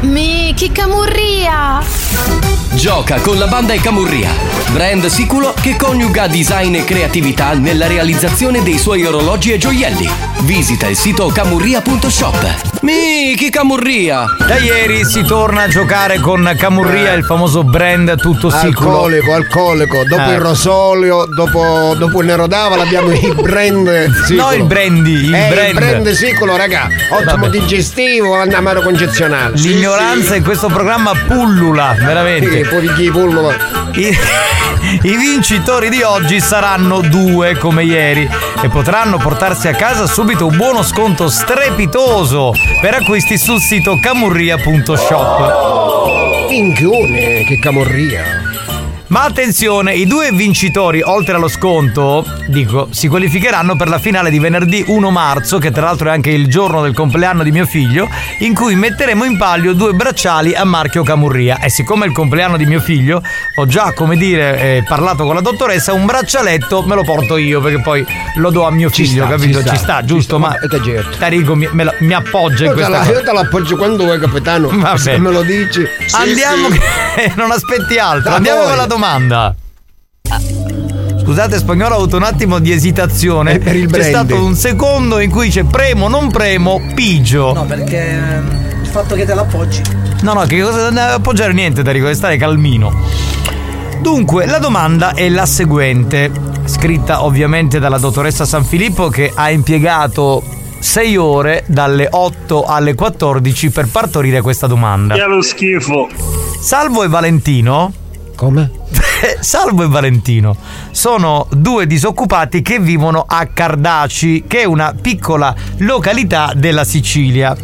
[0.00, 1.80] Mi, che camurria!
[2.74, 4.30] Gioca con la banda e Camurria,
[4.72, 10.10] brand sicuro che coniuga design e creatività nella realizzazione dei suoi orologi e gioielli.
[10.40, 12.80] Visita il sito camurria.shop.
[12.80, 14.24] Michi Camurria!
[14.44, 19.04] Da ieri si torna a giocare con Camurria, il famoso brand tutto sicuro.
[19.04, 20.02] Alcolico, alcolico.
[20.04, 20.32] Dopo Eh.
[20.34, 24.46] il rosolio, dopo, dopo il Nero d'Avola abbiamo il brand sicuro.
[24.48, 25.68] No, il brandy, il Eh, brand.
[25.68, 26.88] il brand sicuro, raga.
[27.10, 27.48] Ottimo Vabbè.
[27.50, 29.52] digestivo, amaro concezionale.
[29.58, 32.68] L'ignoranza in questo programma pullula, veramente.
[32.68, 32.90] Poi.
[33.94, 34.16] I,
[35.02, 38.28] I vincitori di oggi saranno due come ieri
[38.62, 46.48] e potranno portarsi a casa subito un buono sconto strepitoso per acquisti sul sito camurria.shop.
[46.48, 48.51] Minchione, che camorria.
[49.12, 54.38] Ma attenzione, i due vincitori, oltre allo sconto, dico, si qualificheranno per la finale di
[54.38, 58.08] venerdì 1 marzo, che tra l'altro è anche il giorno del compleanno di mio figlio,
[58.38, 61.58] in cui metteremo in palio due bracciali a marchio Camurria.
[61.60, 63.22] E siccome è il compleanno di mio figlio,
[63.56, 67.60] ho già, come dire, eh, parlato con la dottoressa, un braccialetto me lo porto io,
[67.60, 68.02] perché poi
[68.36, 69.58] lo do a mio figlio, sta, capito?
[69.58, 70.38] ci Ci sta, sta, giusto?
[70.38, 71.18] Ma E te certo.
[71.18, 73.10] Tarico mi, la- mi appoggia in Io te, questa la, cosa.
[73.12, 74.70] io te l'appoggio quando vuoi, capitano.
[74.72, 74.98] Vabbè.
[74.98, 75.86] Se me lo dici.
[76.12, 76.68] Andiamo,
[77.14, 78.30] che non aspetti altro.
[78.30, 78.68] Da Andiamo voi.
[78.68, 79.00] con la domanda.
[81.22, 83.58] Scusate, spagnolo ha avuto un attimo di esitazione.
[83.58, 87.52] per il C'è stato un secondo in cui c'è premo, non premo, pigio.
[87.52, 89.82] No, perché ehm, il fatto che te l'appoggi.
[90.22, 92.92] No, no, che cosa non deve appoggiare niente, Tarico, deve stare calmino.
[94.00, 96.30] Dunque, la domanda è la seguente,
[96.66, 100.42] scritta ovviamente dalla dottoressa San Filippo che ha impiegato
[100.78, 105.14] 6 ore dalle 8 alle 14 per partorire questa domanda.
[105.14, 106.08] Che lo schifo.
[106.60, 107.92] Salvo e Valentino.
[108.34, 108.70] Come?
[109.40, 110.56] Salvo e Valentino
[110.90, 117.56] sono due disoccupati che vivono a Cardaci, che è una piccola località della Sicilia.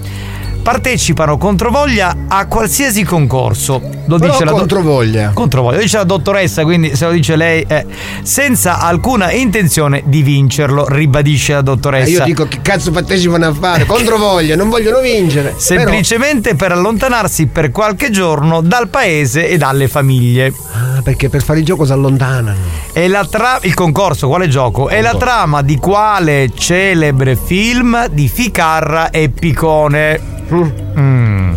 [0.72, 3.80] Partecipano controvoglia a qualsiasi concorso.
[4.04, 5.30] Lo Però dice la do- controvoglia.
[5.32, 7.86] Controvoglia, lo dice la dottoressa, quindi se lo dice lei, eh,
[8.22, 12.10] senza alcuna intenzione di vincerlo, ribadisce la Eh, dottoressa.
[12.18, 13.86] io dico che cazzo partecipano a fare?
[13.86, 15.54] Controvoglia, non vogliono vincere.
[15.56, 20.52] Semplicemente per allontanarsi per qualche giorno dal paese e dalle famiglie.
[20.72, 22.58] Ah, perché per fare il gioco si allontanano.
[22.92, 24.90] E la tra- il concorso, quale gioco?
[24.90, 30.36] È la trama di quale celebre film di Ficarra e Picone?
[30.54, 31.54] Mm.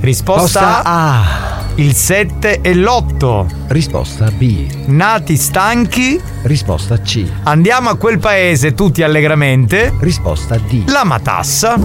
[0.00, 1.64] Risposta Posta A.
[1.76, 3.46] Il 7 e l'8.
[3.68, 4.86] Risposta B.
[4.86, 6.20] Nati stanchi.
[6.42, 7.24] Risposta C.
[7.44, 9.92] Andiamo a quel paese tutti allegramente.
[10.00, 10.88] Risposta D.
[10.88, 11.76] La matassa.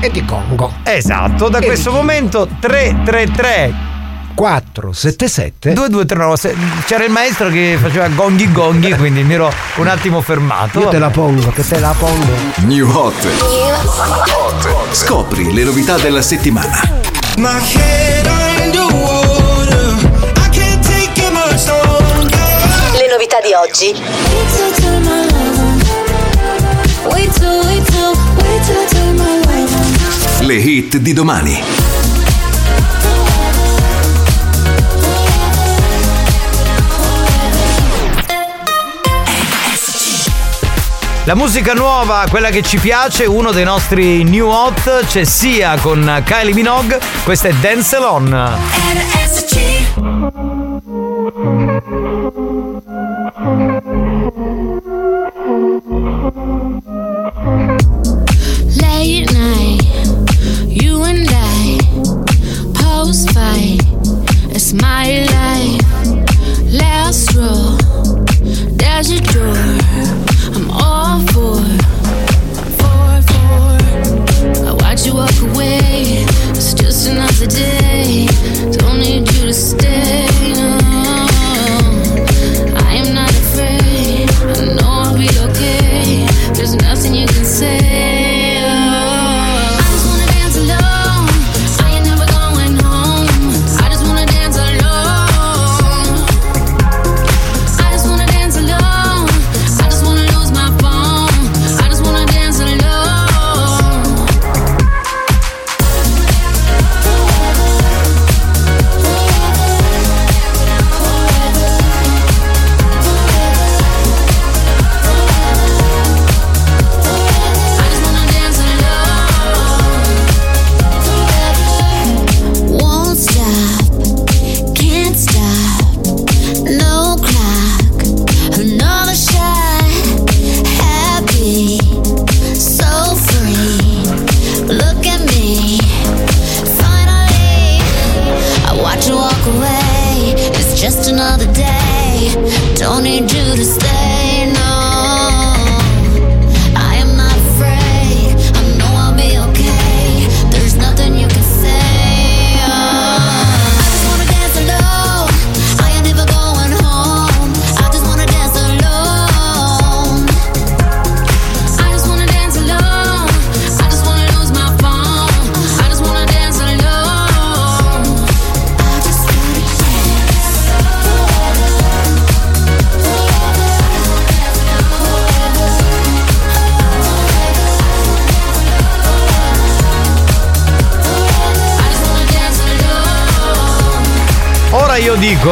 [0.00, 0.72] E di Congo.
[0.84, 3.95] Esatto, da E questo momento 333
[4.36, 5.72] 4, 7, 7.
[5.72, 6.54] 2, 2, 3, 9.
[6.84, 10.78] C'era il maestro che faceva gonghi gonghi, quindi mi ero un attimo fermato.
[10.78, 12.32] Io te la pongo, che te la pongo.
[12.66, 13.14] New Hot.
[14.92, 16.78] Scopri le novità della settimana.
[22.92, 23.94] Le novità di oggi.
[30.40, 31.95] Le hit di domani.
[41.26, 46.22] La musica nuova, quella che ci piace, uno dei nostri new hot, c'è sia con
[46.24, 48.30] Kylie Minogue, questa è Dance Salon.
[58.76, 59.82] Late night,
[60.68, 61.76] you and I,
[62.72, 63.82] post fight,
[64.50, 65.84] it's my life.
[66.70, 67.76] Last row,
[68.98, 69.10] as
[77.06, 78.55] another day.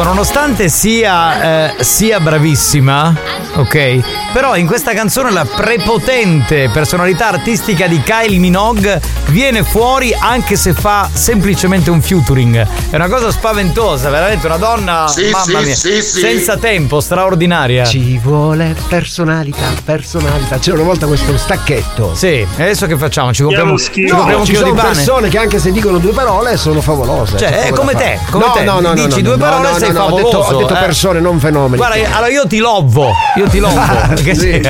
[0.05, 3.11] Nonostante sia, eh, sia bravissima,
[3.55, 4.31] ok?
[4.33, 10.73] Però in questa canzone la prepotente personalità artistica di Kylie Minogue viene fuori anche se
[10.73, 12.65] fa semplicemente un featuring.
[12.89, 16.19] È una cosa spaventosa, veramente una donna, Sì, mamma sì, mia, sì, sì.
[16.19, 17.85] senza tempo, straordinaria.
[17.85, 20.57] Ci vuole personalità, personalità.
[20.59, 22.13] C'era una volta questo stacchetto.
[22.15, 23.33] Sì, e adesso che facciamo?
[23.33, 24.93] Ci compriamo, ci No, un ci chilo di sono pane?
[24.95, 27.37] persone che anche se dicono due parole sono favolose.
[27.37, 28.63] Cioè, è poco come te, come no, te.
[28.63, 30.55] No, no, no, Dici no, due no, parole no, sei no, ho detto- favoloso.
[30.55, 30.79] Ho detto, eh.
[30.79, 31.77] persone, non fenomeni.
[31.77, 34.07] Guarda, allora io ti lobbo, io ti lobbo.
[34.07, 34.47] perché Sì, sì.
[34.47, 34.63] e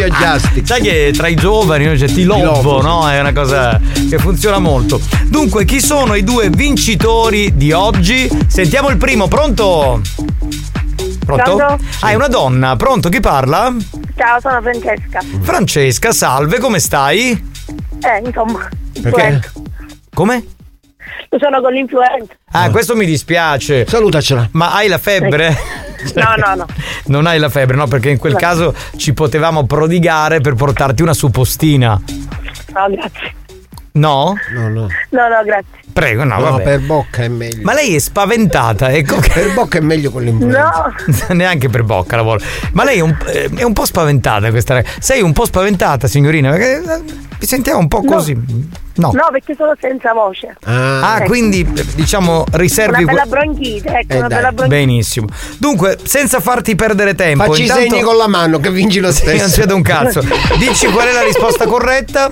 [0.00, 0.66] io Justic.
[0.66, 2.24] Sai che tra i giovani c'è ti
[2.80, 2.86] sì.
[2.86, 3.08] no?
[3.08, 5.00] È una cosa che funziona molto.
[5.26, 8.28] Dunque, chi sono i due vincitori di oggi?
[8.46, 10.00] Sentiamo il primo, pronto?
[11.24, 11.56] Pronto?
[11.56, 11.78] Pronto?
[12.00, 13.08] Ah, è una donna, pronto?
[13.08, 13.74] Chi parla?
[14.16, 15.20] Ciao, sono Francesca.
[15.42, 17.30] Francesca, salve, come stai?
[18.00, 18.68] Eh, insomma,
[19.00, 19.40] Perché?
[20.14, 20.44] Come?
[21.38, 22.32] Sono con l'influenza.
[22.52, 23.86] Ah, questo mi dispiace.
[23.86, 24.48] Salutacela.
[24.52, 25.54] Ma hai la febbre?
[26.14, 26.66] No, no, no.
[27.06, 27.86] Non hai la febbre, no?
[27.86, 28.38] Perché in quel No.
[28.38, 31.90] caso ci potevamo prodigare per portarti una suppostina.
[32.74, 33.34] No, grazie.
[33.92, 34.34] No?
[34.54, 34.80] No, no.
[35.10, 35.76] No, no, grazie.
[35.92, 36.62] Prego, no, No, vabbè.
[36.62, 37.62] per bocca è meglio.
[37.62, 39.16] Ma lei è spaventata, ecco.
[39.20, 40.94] Per bocca è meglio con l'influenza.
[41.28, 41.34] No.
[41.34, 42.42] Neanche per bocca la vuole.
[42.72, 45.00] Ma lei è un, eh, è un po' spaventata questa ragazza.
[45.00, 47.02] Sei un po' spaventata, signorina, perché eh,
[47.40, 48.12] mi sentiamo un po' No.
[48.12, 48.36] così.
[48.98, 49.10] No.
[49.12, 50.56] No, perché sono senza voce.
[50.64, 51.26] Ah, Ecco.
[51.28, 54.36] quindi diciamo riservi Una bella bronchite, ecco, Eh, una dai.
[54.38, 54.76] bella bronchite.
[54.78, 55.26] Benissimo.
[55.58, 59.22] Dunque, senza farti perdere tempo, Facci intanto- segni con la mano che vinci lo Sì,
[59.22, 59.40] stesso.
[59.40, 60.20] non si vede un cazzo.
[60.58, 62.28] Dici qual è la risposta corretta?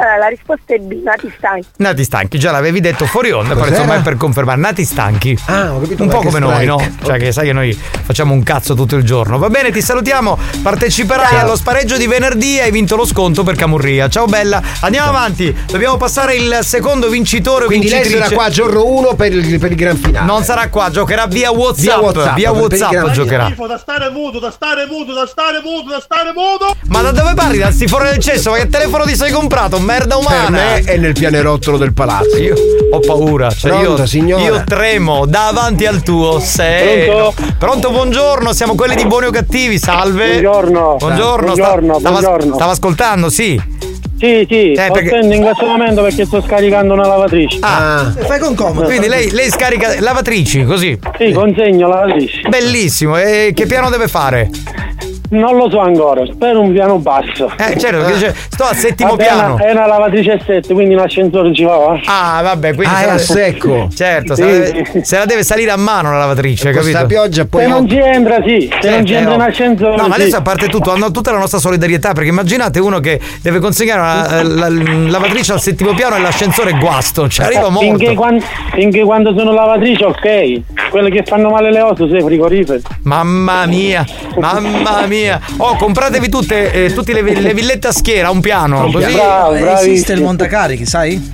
[0.00, 1.66] Eh, la risposta è B, nati stanchi.
[1.78, 3.80] Nati stanchi, già l'avevi detto fuori onda, però Cos'era?
[3.82, 4.60] insomma è per confermare.
[4.60, 5.36] Nati stanchi.
[5.46, 6.02] Ah, ho capito.
[6.04, 6.66] Un po' come noi, strike.
[6.66, 6.96] no?
[7.04, 7.72] Cioè che sai che noi
[8.04, 9.38] facciamo un cazzo tutto il giorno.
[9.38, 10.38] Va bene, ti salutiamo.
[10.62, 14.08] Parteciperai allo spareggio di venerdì e hai vinto lo sconto per Camurria.
[14.08, 14.62] Ciao bella.
[14.82, 15.54] Andiamo avanti.
[15.66, 18.24] Dobbiamo passare il secondo vincitore Quindi lei vincitrice.
[18.28, 20.26] sarà qua giorno 1 per il, per il gran finale.
[20.26, 21.82] Non sarà qua, giocherà via WhatsApp.
[21.82, 23.44] Via WhatsApp, Via WhatsApp grandi- giocherà.
[23.46, 26.76] Schifo, da stare muto, da stare muto, da stare muto, da stare muto.
[26.86, 27.58] Ma da dove parli?
[27.58, 28.50] Dal sifone del cesso?
[28.50, 29.78] Ma che telefono ti sei comprato?
[29.88, 30.50] Merda Per umana.
[30.50, 32.36] me è nel pianerottolo del palazzo.
[32.36, 32.54] Io
[32.90, 33.48] ho paura.
[33.50, 34.42] Cioè Pronto, io, signora?
[34.42, 37.32] io tremo davanti al tuo serio.
[37.32, 37.54] Pronto?
[37.58, 38.52] Pronto, buongiorno.
[38.52, 39.78] Siamo quelli di buoni o cattivi.
[39.78, 40.40] Salve.
[40.40, 40.96] Buongiorno.
[40.98, 41.44] Buongiorno.
[41.54, 42.54] Buongiorno, stava, buongiorno.
[42.54, 43.58] stava ascoltando, sì.
[44.18, 47.56] Sì, sì, Eh, sto perché- attento in questo momento perché sto scaricando una lavatrice.
[47.62, 48.84] Ah, Fai con comodo.
[48.86, 50.98] quindi lei, lei scarica lavatrici così.
[51.16, 52.40] Sì, consegno lavatrice.
[52.48, 53.16] Bellissimo.
[53.16, 54.50] E che piano deve fare?
[55.30, 57.52] Non lo so ancora, spero un piano basso.
[57.58, 59.58] Eh, certo, perché dice, sto al settimo Vabbè, è una- piano.
[59.58, 62.00] È una lavatrice a 7, quindi l'ascensore ci va.
[62.06, 63.88] Ah, vabbè, quindi Ah, è a secco.
[63.94, 67.06] Certo, Sì, se, la deve, se la deve salire a mano la lavatrice, Questa capito?
[67.06, 67.62] pioggia poi.
[67.62, 68.70] Se non ci entra, sì.
[68.80, 69.40] Se non ci Eh, entra oh.
[69.40, 69.96] ascensore.
[69.96, 70.20] No, ma sì.
[70.22, 74.00] adesso a parte tutto, hanno tutta la nostra solidarietà perché immaginate uno che deve consegnare
[74.00, 77.80] una la- la- lavatrice al settimo piano e l'ascensore è guasto, ci arriva morto.
[77.96, 78.40] Finché, quan-
[78.72, 80.60] finché quando sono lavatrice, ok.
[80.90, 82.80] Quelle che fanno male le ossa, sei frigoriferi.
[83.02, 84.06] Mamma mia,
[84.36, 85.16] mamma mia.
[85.58, 89.12] Oh, compratevi tutte, eh, tutte le, le villette a schiera, un piano, così.
[89.12, 89.92] Bravo, Eh, bravissimo.
[89.92, 91.30] esiste il montacarichi, sai?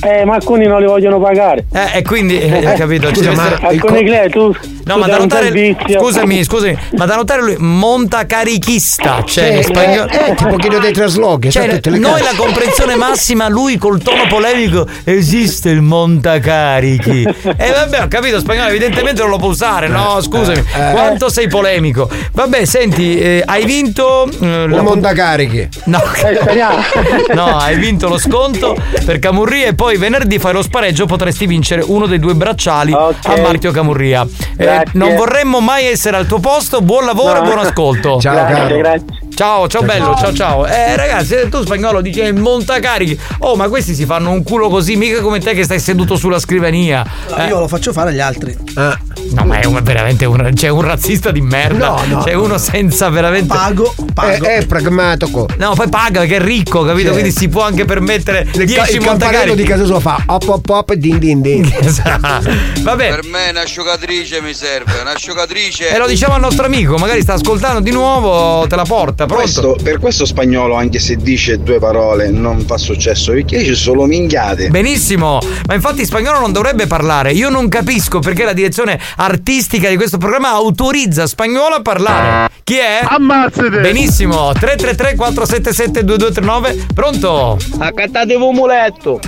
[0.00, 1.66] Eh, ma alcuni non li vogliono pagare.
[1.72, 3.08] Eh, e quindi, eh, capito?
[3.08, 4.54] ci Scusa, deve ma essere- Alcuni clienti, tu.
[4.88, 5.76] No, ma da notare.
[5.98, 9.22] Scusami, scusami, ma da notare lui montacarichista.
[9.24, 10.08] Cioè, Eh, in spagnolo.
[10.10, 11.50] eh, tipo quello dei traslochi.
[11.50, 12.24] Cioè, sa tutte le noi case.
[12.24, 17.26] la comprensione massima, lui col tono polemico, esiste il montacarichi.
[17.60, 20.20] E vabbè, ho capito, spagnolo evidentemente non lo può usare, no?
[20.20, 20.90] Scusami, eh.
[20.92, 22.08] quanto sei polemico.
[22.32, 24.28] Vabbè, senti, eh, hai vinto...
[24.40, 25.68] eh, la- montacarichi.
[25.84, 26.00] No.
[26.24, 31.46] Eh, no, hai vinto lo sconto per Camurria e poi venerdì fai lo spareggio, potresti
[31.46, 34.22] vincere uno dei due bracciali a marchio Camurria.
[34.22, 34.77] Eh, Grazie.
[34.92, 37.44] Non vorremmo mai essere al tuo posto, buon lavoro e No.
[37.46, 38.20] buon ascolto.
[38.20, 38.76] Ciao, grazie, caro.
[38.76, 39.27] grazie.
[39.38, 40.66] Ciao, ciao bello, ciao ciao.
[40.66, 43.16] Eh ragazzi, eh, tu spagnolo dici il montacarichi.
[43.38, 46.40] Oh, ma questi si fanno un culo così, mica come te che stai seduto sulla
[46.40, 47.06] scrivania.
[47.36, 48.56] Eh, Io lo faccio fare agli altri.
[48.74, 48.98] Ah.
[49.30, 51.86] No, ma è un- veramente un, c'è un razzista di merda.
[51.88, 52.42] No, no, C'è no.
[52.42, 53.54] uno senza veramente.
[53.54, 55.48] Pago, È, è pragmatico.
[55.58, 57.08] No, poi paga perché è ricco, capito?
[57.08, 57.12] Sì.
[57.12, 59.62] Quindi si può anche permettere ca- 10 il campanello di montacarichi.
[59.68, 61.72] casa sua fa op op op din din din.
[61.80, 62.50] Esatto.
[62.80, 65.90] Vabbè, Per me un'asciugatrice mi serve, un'asciugatrice.
[65.90, 69.26] e lo diciamo al nostro amico, magari sta ascoltando di nuovo, te la porta?
[69.34, 74.04] Questo- per questo spagnolo, anche se dice due parole, non fa successo perché dice solo
[74.04, 74.68] minchiate.
[74.68, 77.32] Benissimo, ma infatti spagnolo non dovrebbe parlare.
[77.32, 82.50] Io non capisco perché la direzione artistica di questo programma autorizza spagnolo a parlare.
[82.64, 83.00] Chi è?
[83.02, 83.80] Ammazzate!
[83.80, 86.86] Benissimo, 333 477 2239.
[86.94, 87.58] Pronto?
[87.78, 89.20] Accattatevi un muletto.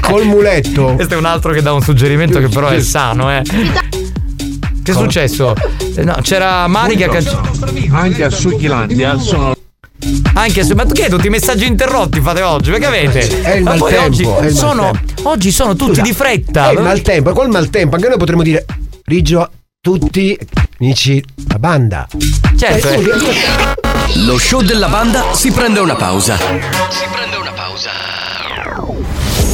[0.00, 0.94] Col muletto.
[0.94, 3.42] Questo è un altro che dà un suggerimento che però è sano, eh.
[4.84, 5.54] Che è successo?
[5.96, 7.66] No, c'era Mari che ha cancellato.
[7.92, 9.54] Anche a Succhilandia sono
[10.34, 12.70] Anche se, ma che tutti i messaggi interrotti fate oggi?
[12.70, 13.42] Perché avete?
[13.42, 15.28] È il ma maltempo, oggi il sono, maltempo.
[15.30, 16.68] oggi sono tutti Scusa, di fretta.
[16.68, 17.94] È il maltempo, è col maltempo.
[17.96, 18.66] Anche noi potremmo dire
[19.06, 20.38] Rigio, tutti
[20.78, 22.06] amici, la banda.
[22.54, 24.22] Certo, Eh, eh.
[24.26, 26.36] Lo show della banda si prende una pausa.
[26.36, 26.44] Si
[27.10, 27.88] prende una pausa.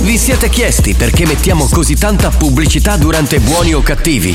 [0.03, 4.35] Vi siete chiesti perché mettiamo così tanta pubblicità durante buoni o cattivi?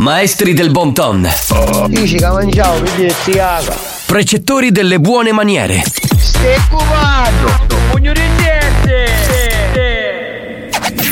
[0.00, 1.28] Maestri del bon ton.
[1.88, 3.76] Dici che mangiavo, vedi ziaga.
[4.06, 5.82] Precettori delle buone maniere.
[6.16, 7.66] Stai cubando.
[7.90, 8.20] Pugno di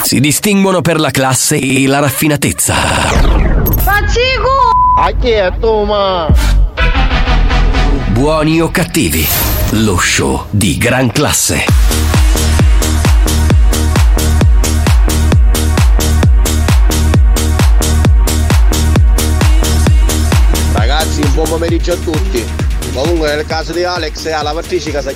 [0.03, 2.75] Si distinguono per la classe e la raffinatezza.
[2.75, 4.71] Faccico!
[5.01, 6.33] A chi è tu, ma?
[8.11, 9.27] Buoni o cattivi,
[9.71, 11.84] lo show di gran classe.
[21.65, 22.45] Pomeriggio a tutti.
[22.93, 25.13] Comunque nel caso di Alex è alla partecipa sa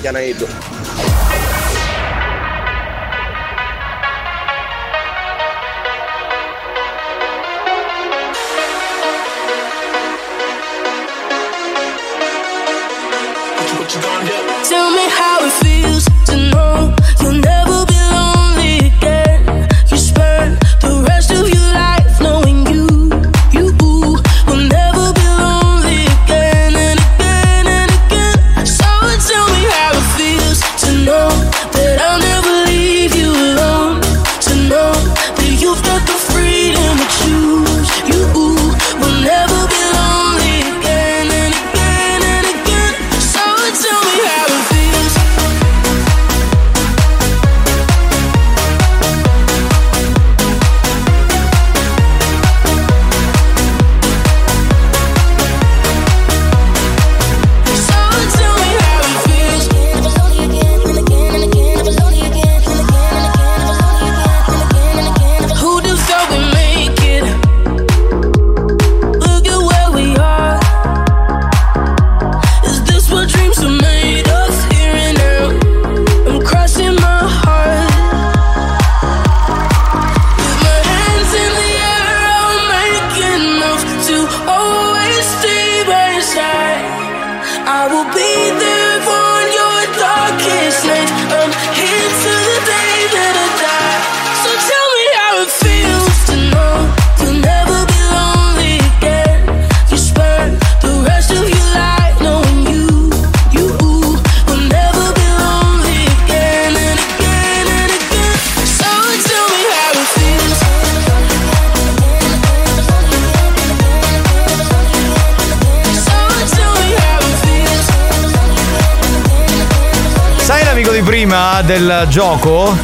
[121.68, 122.74] del gioco?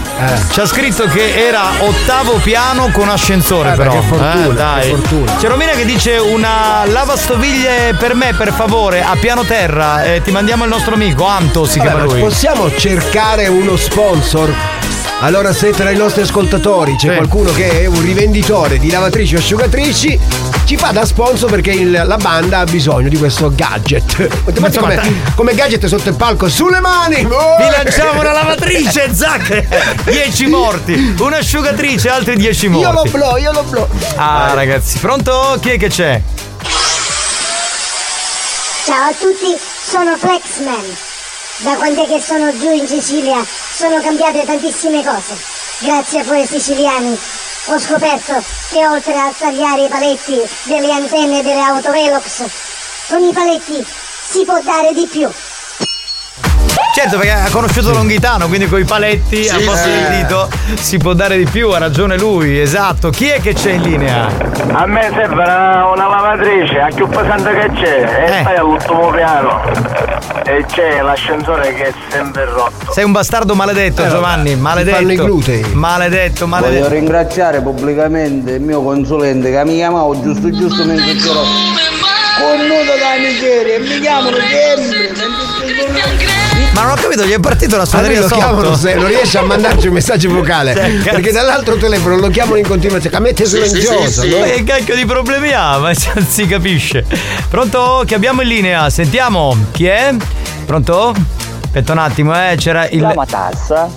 [0.51, 3.93] Ci ha scritto che era ottavo piano con ascensore, Eh, però.
[3.93, 4.81] che fortuna, Eh, dai.
[4.83, 5.37] che fortuna.
[5.37, 10.05] C'è Romina che dice una lavastoviglie per me, per favore, a piano terra.
[10.05, 12.21] Eh, ti mandiamo il nostro amico, Anto si chiama Vabbè, ma lui.
[12.21, 14.55] possiamo cercare uno sponsor?
[15.25, 17.15] Allora, se tra i nostri ascoltatori c'è Sì.
[17.17, 20.21] qualcuno che è un rivenditore di lavatrici o asciugatrici,
[20.67, 24.29] ci fa da sponsor perché il- la banda ha bisogno di questo gadget.
[24.55, 25.01] Infatti, come,
[25.35, 27.17] come gadget sotto il palco, sulle mani!
[27.25, 27.27] Vi
[27.71, 30.03] lanciamo una lavatrice, zac!
[30.05, 32.87] 10 morti, un'asciugatrice, altri 10 morti.
[32.87, 33.89] Io lo blo, io lo blo.
[34.17, 35.57] Ah, ragazzi, pronto?
[35.59, 36.21] Chi è che c'è?
[38.85, 39.57] Ciao a tutti,
[39.91, 40.85] sono Flexman.
[41.59, 43.43] Da quando è che sono giù in Sicilia
[43.75, 45.37] sono cambiate tantissime cose.
[45.81, 47.19] Grazie a voi siciliani
[47.67, 52.45] ho scoperto che oltre a tagliare i paletti delle antenne delle autovelox,
[53.09, 53.85] con i paletti
[54.29, 55.29] si può dare di più.
[56.95, 59.91] Certo, perché ha conosciuto Longhitano, quindi con i paletti a Sì, posto sì.
[59.91, 60.49] del dito
[60.79, 63.11] si può dare di più, ha ragione lui, esatto.
[63.11, 64.29] Chi è che c'è in linea?
[64.73, 69.61] A me serve una, lavatrice, a più pesante che c'è, e stai all'ultimo piano.
[70.45, 72.93] E c'è l'ascensore che è sempre rotto.
[72.93, 74.97] Sei un bastardo maledetto, Eh, Giovanni, maledetto.
[74.97, 75.65] fanno i glutei.
[75.73, 76.89] Maledetto, Voglio maledetto.
[76.91, 81.43] ringraziare pubblicamente il mio consulente che mi chiamava giusto giusto mentre c'ero
[82.39, 85.13] connuto da miseria e mi chiamano sempre
[86.75, 88.41] Ma non ho capito, gli è partito la A lui suoneria lo sotto.
[88.41, 90.75] chiamano se non riesce a mandarci un messaggio vocale.
[90.75, 91.11] Cioè, cazzo.
[91.11, 93.17] perché dall'altro telefono lo chiamano in continuazione.
[93.17, 94.27] A mette silenzioso.
[94.27, 94.39] no?
[94.39, 95.79] Ma che cacchio di problemi ha?
[95.79, 97.05] Ma si- capisce.
[97.49, 98.03] Pronto?
[98.07, 98.91] Chi abbiamo in linea?
[98.91, 99.57] Sentiamo.
[99.71, 100.15] Chi è?
[100.67, 101.15] Pronto?
[101.65, 103.01] Aspetta un attimo, eh, c'era il.
[103.01, 103.89] La matassa.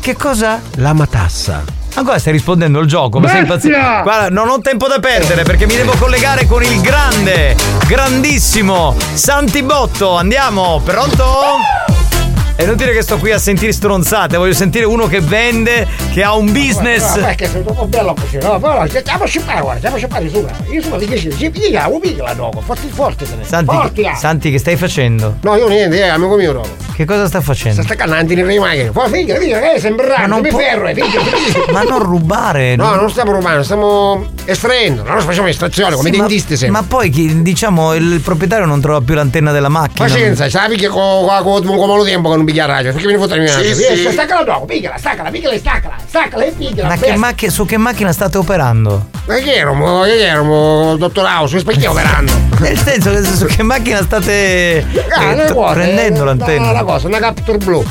[0.00, 0.60] Che cosa?
[0.76, 1.64] La matassa.
[1.96, 3.74] Ancora stai rispondendo al gioco, ma sei impazzito.
[4.02, 10.14] Guarda, non ho tempo da perdere perché mi devo collegare con il grande, grandissimo Santibotto.
[10.16, 12.04] Andiamo, pronto?
[12.56, 16.34] È inutile che sto qui a sentire stronzate, voglio sentire uno che vende, che ha
[16.34, 17.18] un business.
[17.20, 18.58] perché sei troppo bello così, no?
[18.58, 20.46] Però stiamo a scippare, guarda, stiamo scippare su.
[20.70, 23.44] Io sono di 10, ci piglia, un piglia dopo, forti forti te ne.
[23.44, 24.14] Santi, ah.
[24.14, 25.36] Santi, che stai facendo?
[25.42, 26.84] No, io niente, eh, amico mio dopo.
[26.94, 27.82] Che cosa sta facendo?
[27.82, 28.90] Sta staccando nelle macchine.
[28.90, 31.66] Poi figlio, figlio, che sembra Ma non non mi può- ferro, eh, figlio, figlio.
[31.70, 32.74] Ma non rubare.
[32.74, 35.02] No, non stiamo rubando, stiamo estraendo.
[35.02, 36.80] Noi facciamo estrazione come Sì, ma- dentisti sempre.
[36.80, 37.10] Ma poi
[37.42, 40.08] diciamo il proprietario non trova più l'antenna della macchina.
[40.08, 42.92] Pazienza, sai che con come lo tempo che non piglia radio?
[42.92, 43.74] Perché mi ne fotte la mia Sì, radio?
[43.96, 44.12] sì.
[44.12, 46.88] Staccala dopo, pigliala, staccala, pigliala e staccala, staccala e pigliala.
[46.88, 49.08] Ma che macchina, su che macchina state operando?
[49.26, 52.32] Ma che erano, che erano, dottor House, perché operando?
[52.60, 56.66] Nel senso che su che macchina state Ah, eh, t- prendendo eh, l'antenna?
[56.66, 57.84] no, la cosa, una Capture blu.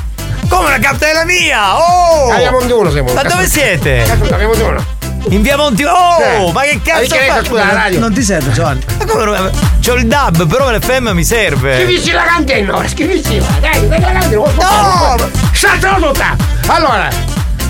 [0.48, 1.76] Come una capta della mia?
[1.76, 2.30] Oh!
[2.32, 3.12] A Via Montuno siamo.
[3.14, 4.04] Ma dove siete?
[4.06, 4.86] Cazzo, a Via Montuno.
[5.30, 5.84] In via Monti.
[5.84, 6.22] Oh!
[6.22, 6.52] Eh.
[6.52, 7.44] Ma che cazzo fa?
[7.44, 8.00] scusa, la radio?
[8.00, 8.82] Non ti sento, Giovanni.
[8.98, 9.52] Ma come non-
[9.84, 11.76] C'ho il dub, però l'FM mi serve.
[11.76, 13.42] Scrivisci la cantenna, ora, scrivisci.
[13.60, 14.36] Dai, dai, la cantenna.
[14.36, 15.16] No!
[16.00, 16.36] Tutta!
[16.68, 17.08] Allora,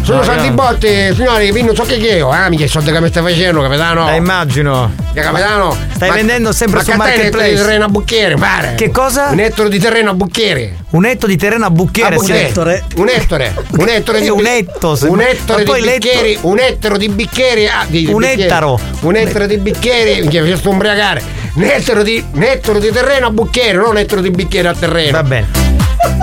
[0.06, 0.54] sono No, Santi no.
[0.54, 2.30] Botti, signori, vi non so che che io.
[2.30, 4.10] Ah, mica i soldi che mi stai facendo, capitano.
[4.10, 4.94] Eh, immagino.
[5.14, 5.76] Che capitano.
[5.96, 7.50] Stai vendendo sempre ma su Marketplace.
[7.50, 8.76] di terreno a Bucchieri, pare.
[8.76, 9.30] Che cosa?
[9.32, 10.84] Un ettaro di terreno a Bucchieri.
[10.92, 12.16] Un etto di terreno a bucchiere.
[12.16, 12.40] A Bucchieri.
[12.40, 12.46] se-
[12.96, 13.54] Un ettore.
[13.78, 16.38] Un ettore di un etto, se- Un ettaro ma di bicchieri.
[16.42, 17.68] Un ettaro di bicchieri.
[17.68, 18.42] ah, di- di Un bicchieri.
[18.44, 18.80] ettaro.
[19.02, 20.42] Un ettaro di bicchieri.
[20.42, 21.22] Mi sto ubriacare.
[21.56, 24.74] Un ettaro di, un ettaro di terreno a bucchieri, non un ettaro di bicchieri a
[24.74, 25.12] terreno.
[25.12, 25.65] Va bene.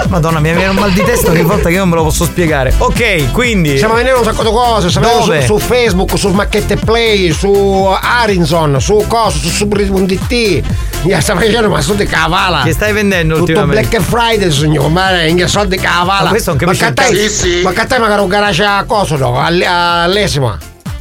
[0.08, 2.24] Madonna, mi viene un mal di testa ogni volta che io non me lo posso
[2.24, 2.74] spiegare.
[2.78, 3.76] Ok, quindi.
[3.76, 5.46] Stiamo vendendo un sacco di cose, stiamo vendendo Dove?
[5.46, 10.64] su, su Facebook, su Macchette Play, su Arinson, su Coso, su Subri.it.
[11.02, 12.62] Mi stiamo facendo ma soldi cavala.
[12.62, 13.88] Che stai vendendo Tutto ultimamente?
[13.88, 16.24] Black Friday, signor, ma in soldi cavala.
[16.24, 17.46] Ma questo non capisce ma che te- cazzo.
[17.62, 19.38] Ma che te magari un garage a coso, no?
[19.40, 20.56] A- All'esima.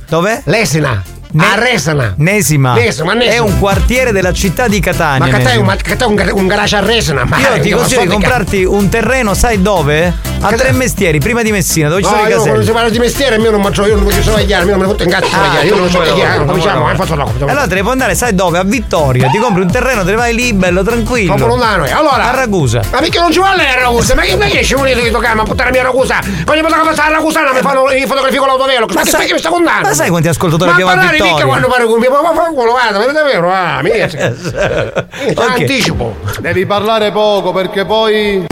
[0.07, 0.41] Dove?
[0.45, 1.03] Lesina.
[1.37, 2.13] A Resina.
[2.17, 2.73] Nesima.
[2.73, 3.33] Nesima, Nesima.
[3.33, 5.25] È un quartiere della città di Catania.
[5.31, 5.63] Ma che Nesima.
[5.63, 7.23] ma che te un, gar- un garage a Resina?
[7.23, 10.13] Ma Io ti consiglio di comprarti un terreno, sai dove?
[10.43, 12.57] A Che- tre mestieri, prima di Messina, dove ci No, sono i io quando si
[12.57, 12.73] caselli.
[12.73, 15.03] parla di mestiere, io non faccio, io non voglio sbagliare, io non me ne fotto
[15.03, 17.31] in cazzo sbagliare, io non so che chiaro, come eh, faccio no.
[17.41, 18.57] Allora te ne puoi andare, sai dove?
[18.57, 19.29] A Vittoria.
[19.29, 21.35] Ti compri un terreno, te ne vai lì, bello, tranquillo.
[21.35, 21.91] Troppo lontano, eh.
[21.91, 22.29] Allora.
[22.31, 22.81] A Ragusa.
[22.91, 24.15] Ma perché non ci vuole la Ragusa?
[24.15, 25.35] Ma che ma che ci volete di toccare?
[25.35, 26.19] Ma puttana mia Ragusa?
[26.19, 28.87] Che passa la Ragusana mi fanno le fotografie con l'autovelo.
[28.93, 29.87] Ma che mi sta contando?
[29.89, 32.71] ma sai quanti ascoltatori abbiamo a parlare mica quando pare con mio ma fa culo,
[32.71, 34.09] guarda, ma è davvero, ah, mica.
[35.31, 35.59] Ok.
[35.59, 36.15] Anticipo.
[36.39, 38.45] Devi parlare poco perché poi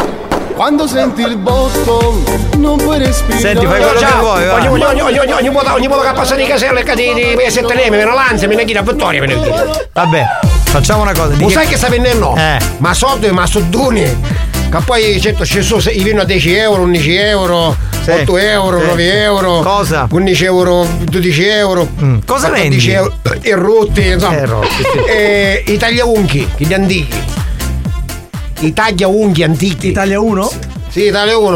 [0.56, 2.22] quando senti il bosco
[2.58, 3.40] non puoi respirare.
[3.42, 4.54] Senti, fai quello che vuoi, va.
[4.56, 7.14] Ogni, ogni, ogni, ogni, ogni, ogni volta, ogni volta che passa di caselle che di,
[7.14, 9.88] di, di sette neve, me ne lanza, me ne chiedo a Vittoria, me ne chiedo.
[9.94, 10.26] Vabbè,
[10.66, 11.34] facciamo una cosa.
[11.38, 12.36] Lo che- sai che sta vendendo?
[12.36, 12.58] Eh.
[12.78, 14.18] Ma soldi, ma sodduni.
[14.70, 18.12] Che poi certo ci sono, i vino a 10 euro, 11 euro, Sì.
[18.12, 18.86] 8 euro, Sì.
[18.86, 19.60] 9 euro.
[19.62, 20.08] Cosa?
[20.12, 21.88] 11 euro, 12 euro.
[22.26, 22.92] Cosa 14 vendi?
[22.92, 23.14] euro.
[23.42, 24.38] I rutti, insomma.
[24.38, 25.00] Eh, rotti, sì.
[25.10, 27.18] E i tagliaunchi, gli antichi.
[28.60, 29.88] I tagliaunchi antichi.
[29.88, 30.48] Italia 1?
[30.48, 30.58] Sì,
[30.94, 31.56] Italia 1.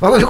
[0.00, 0.26] Ma che,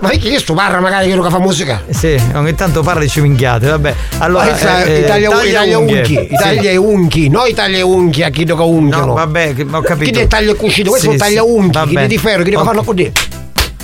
[0.00, 1.82] ma che questo parla magari quello che fa musica?
[1.88, 3.94] Sì, ogni tanto parla di ciminchiate, vabbè.
[4.18, 5.98] Allora, Questa eh, eh, Italia, Italia unghie.
[5.98, 6.28] unchi, Sì.
[6.34, 9.06] Italia e unchi, no Italia e unchi a chi che unchiano.
[9.06, 10.10] No, vabbè, ho capito.
[10.10, 12.18] Chi ti taglia il cuscino, questo Sì, è un sì, taglia unchi, va chi di
[12.18, 12.64] ferro, chi che Ok.
[12.64, 13.12] fanno così.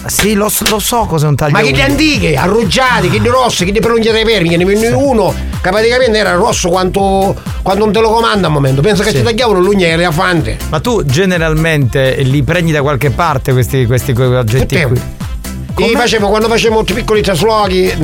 [0.06, 3.28] Sì, lo, so- lo so cos'è un taglio Ma che di antiche, arruggiati, che di
[3.28, 5.32] rossi, che di prolunghi dei vermi, che ne venne uno
[5.62, 8.80] che praticamente era rosso quanto, quando un telecomando al momento.
[8.82, 9.18] Pensa che Sì.
[9.18, 10.56] ci tagliavano l'ugna di elefante.
[10.70, 15.00] Ma tu generalmente li prendi da qualche parte questi, questi oggetti qui?
[15.94, 17.94] Facevo, quando facevo tutti piccoli traslochi,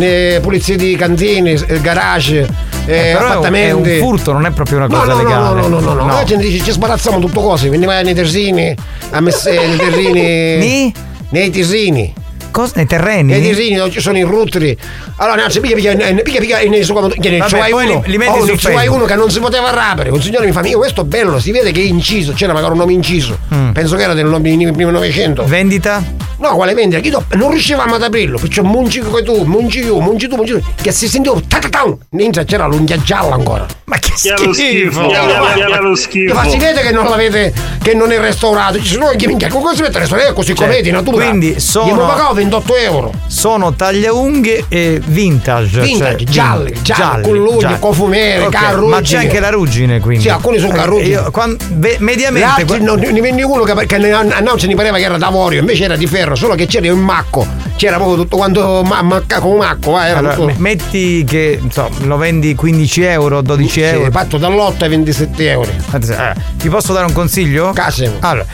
[0.41, 2.47] pulizie di cantine, eh, garage,
[2.87, 3.91] eh, è un, è appartamenti.
[3.91, 5.61] un furto, non è proprio una No, cosa no, no, legale.
[5.61, 8.75] no, no, no, no, La gente dice ci sbarazziamo tutto cose, quindi vai nei terzini,
[9.11, 10.57] a messe, nei terzini.
[10.57, 10.95] Ni?
[11.31, 12.18] Nei terzini.
[12.51, 12.73] Cosa?
[12.77, 13.33] Nei terreni?
[13.33, 14.77] Nei terzini dove ci sono i rutteri.
[15.17, 17.73] Allora, no, se picchia, picchia, eh, picchia, picchia, e ne so come- che ne- poi
[17.73, 18.97] uno, li- li metti oh, su ci vuoi Facebook.
[18.97, 20.11] uno che non si poteva rapere.
[20.11, 22.73] Un signore mi fa, io questo è bello, si vede che è inciso, c'era magari
[22.73, 23.39] un nome inciso.
[23.55, 23.71] Mm.
[23.73, 24.27] Penso che era del
[24.73, 25.45] primo Novecento.
[25.45, 26.03] Vendita?
[26.41, 27.01] No, quale vendita?
[27.01, 30.53] Chi do- Non riuscivamo ad aprirlo, perciò munci come tu, munci io, munci tu, munci
[30.53, 33.67] tu, che si sentiva tatatau, dentro c'era l'unghia gialla ancora.
[33.87, 36.35] Ma che Che schifo, che che lo schifo.
[36.35, 39.75] Ma si vede che non l'avete, che non è restaurato, ci sono anche minchia, come
[39.75, 41.27] si mette a restaurare così Cioè, come è di natura?
[41.27, 41.95] quindi sono- Io
[42.39, 43.13] 28 euro.
[43.27, 45.81] Sono tagliaunghie e vintage.
[45.81, 47.79] Vintage, cioè, gialli, vin- gialli, con l'ugno, gialli.
[47.79, 48.89] con fumere, Ok, carruggine.
[48.95, 50.23] Ma c'è anche la ruggine quindi.
[50.25, 51.09] Sì, alcuni sono Eh, carruggine.
[51.09, 52.47] io- quan- ve- mediamente.
[52.63, 55.19] Altri non- ne vendi uno che, che ne- a noi ci ne pareva che era
[55.19, 57.47] d'avorio, invece era di ferro, solo che c'era un macco.
[57.77, 60.47] C'era proprio tutto quanto ma, macca con macco, va, era Allora, tutto.
[60.47, 64.11] me- metti che insomma, lo vendi 15 euro, 12 Sì, euro.
[64.11, 65.71] fatto dall'8 ai 27 euro.
[65.93, 67.71] Eh, ti posso dare un consiglio?
[67.73, 68.15] Casemo.
[68.21, 68.47] Allora,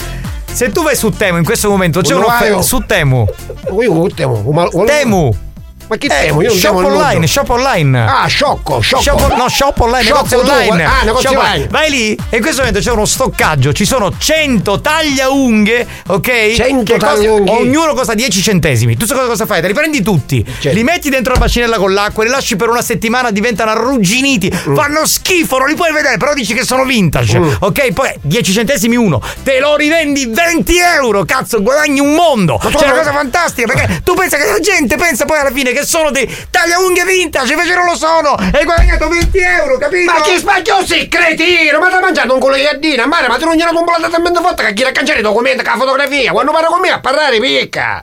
[0.55, 2.63] se tu vai su Temu in questo momento c'è un'offerta vai?
[2.63, 3.27] su Temu.
[4.87, 5.37] Temu.
[5.89, 6.27] Ma- che Eh?
[6.33, 7.99] Io shop online, shop online.
[8.01, 9.03] Ah, sciocco, sciocco.
[9.03, 10.85] Shop, no, shop online, Shop tu, online.
[10.85, 11.67] ah, negozio Shop- online.
[11.69, 13.73] Vai lì e in questo momento c'è uno stoccaggio.
[13.73, 16.53] Ci sono 100 tagliaunghie, ok?
[16.55, 17.55] 100 Che costa- tagliaunghie.
[17.55, 18.97] ognuno costa 10 centesimi.
[18.97, 19.61] Tu sai cosa, cosa fai?
[19.61, 22.83] Te li prendi tutti, li metti dentro la bacinella con l'acqua, li lasci per una
[22.83, 24.75] settimana, diventano arrugginiti, Mm.
[24.75, 27.39] fanno schifo, non li puoi vedere, però dici che sono vintage.
[27.61, 27.93] Ok?
[27.93, 32.59] Poi 10 centesimi uno, te lo rivendi 20 euro, cazzo, guadagni un mondo.
[32.63, 35.51] Ma C'è una non- cosa fantastica perché tu pensa che la gente pensa poi alla
[35.51, 38.39] fine che sono dei tagliaunghie vintage, invece non lo sono.
[38.39, 40.13] E hai guadagnato 20 euro, capito?
[40.13, 41.79] Ma che sbaglio sei, cretino!
[41.79, 43.07] Ma ti hai mangiato un culo di gaddina?
[43.07, 45.73] Mare, ma tu non gliela complata talmente forte che chi la cancelli i documenti con
[45.73, 46.33] la fotografia?
[46.33, 48.01] Quando parla con me a parlare picca!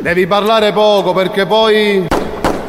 [0.00, 2.06] Devi parlare poco perché poi.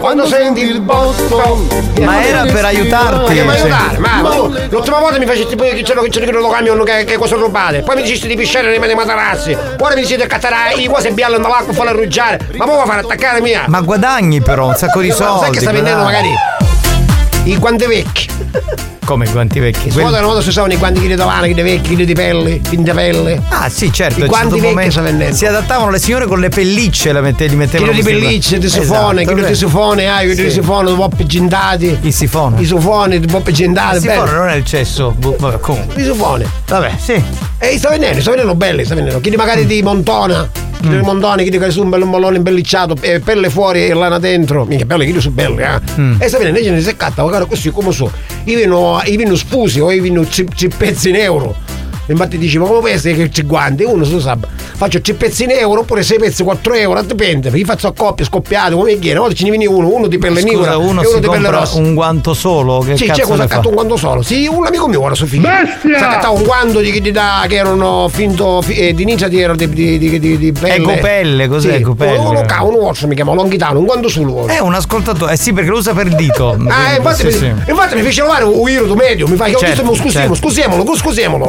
[0.01, 1.67] Quando senti il bosco.
[2.01, 3.39] Ma era per aiutarti.
[3.43, 3.69] Ma che cioè.
[3.69, 3.97] aiutare?
[3.99, 7.17] Ma, tu l'ultima volta mi facesti poi che c'era che c'era lo camion che, che
[7.17, 7.81] cose rubate.
[7.81, 9.55] Poi mi dicesti di pisciare nei miei materassi.
[9.79, 12.39] Ora mi dicete di cattare i cose bianche nell'acqua e farle arruggiare.
[12.55, 13.65] Ma poi vuoi fare attaccare mia?
[13.67, 15.39] Ma guadagni però un sacco di Ma soldi.
[15.41, 16.33] Sai che sta vendendo magari
[17.43, 18.99] i guanti vecchi.
[19.12, 19.89] Come i guanti vecchi?
[19.91, 22.62] Quelli- una volta si usavano i guanti di tavana, chi di vecchi, chi di pelle,
[22.62, 23.41] chi di pelle.
[23.49, 25.34] Ah sì certo I guanti vecchi momento-.
[25.36, 28.14] Si adattavano le signore con le pellicce la mette- li Chi mettevano di così.
[28.14, 29.53] pellicce, di Esatto, sifone, chi di vero.
[29.53, 30.49] sifone, ah, chi di Sì.
[30.51, 31.97] sifone, di poppe gentati.
[32.03, 32.62] Il sifone.
[32.62, 34.38] I sifoni, di poppe gentate, Il sifone bello.
[34.38, 35.14] non è il cesso.
[35.18, 36.01] bu- Vabbè, comunque.
[36.01, 36.45] I sifone.
[36.68, 37.22] Vabbè, sì.
[37.57, 39.20] E sta venendo, sta venendo belli, sta venendo.
[39.20, 40.49] Chi di magari di montona,
[40.84, 41.36] Mm.
[41.38, 44.64] di chi di che su un bello mollone imbellicciato, e pelle fuori e lana dentro.
[44.66, 45.80] Mica belli, chi di su belli, eh.
[45.99, 46.16] Mm.
[46.20, 48.09] E sta venendo, invece ne seccata, magari così come so.
[48.45, 51.70] Io vino, io vino spusi o io vino ci, ci pezzi in euro.
[52.12, 53.84] Infatti dici, ma come può essere che ci guanti?
[53.84, 54.38] Uno su sa,
[54.76, 58.26] faccio 3 pezzi in euro oppure 6 pezzi 4 euro, dipende, io faccio a coppie,
[58.26, 61.01] scoppiate, come viene, una volta ce ne viene uno, uno di pelle uno e uno
[61.20, 61.78] di pelle rossa.
[61.78, 62.80] un guanto solo.
[62.80, 64.22] Che Sì, c'è cosa accatto un guanto solo.
[64.22, 65.47] Sì, un amico mio ora su figlio.
[65.47, 65.97] Bestia!
[65.97, 69.45] Si accattava un guanto di, di, da, che erano finto fi- eh, di ninja di,
[69.55, 70.76] di, di, di, di, di pelle.
[70.76, 72.18] Ecopelle, cos'è sì, ecopelle?
[72.18, 74.47] Uno, uno, uno orso mi chiama Longhitano, un guanto solo.
[74.47, 75.34] È un ascoltatore.
[75.34, 76.57] Eh sì, perché lo usa per dito.
[76.72, 77.32] Ah, infatti, Sì, mi,
[77.66, 77.70] sì.
[77.72, 80.36] infatti mi fece trovare un Irodo medio, mi fa che Certo, ho scusiamo, certo.
[80.36, 81.45] scusiamolo, scusiamolo.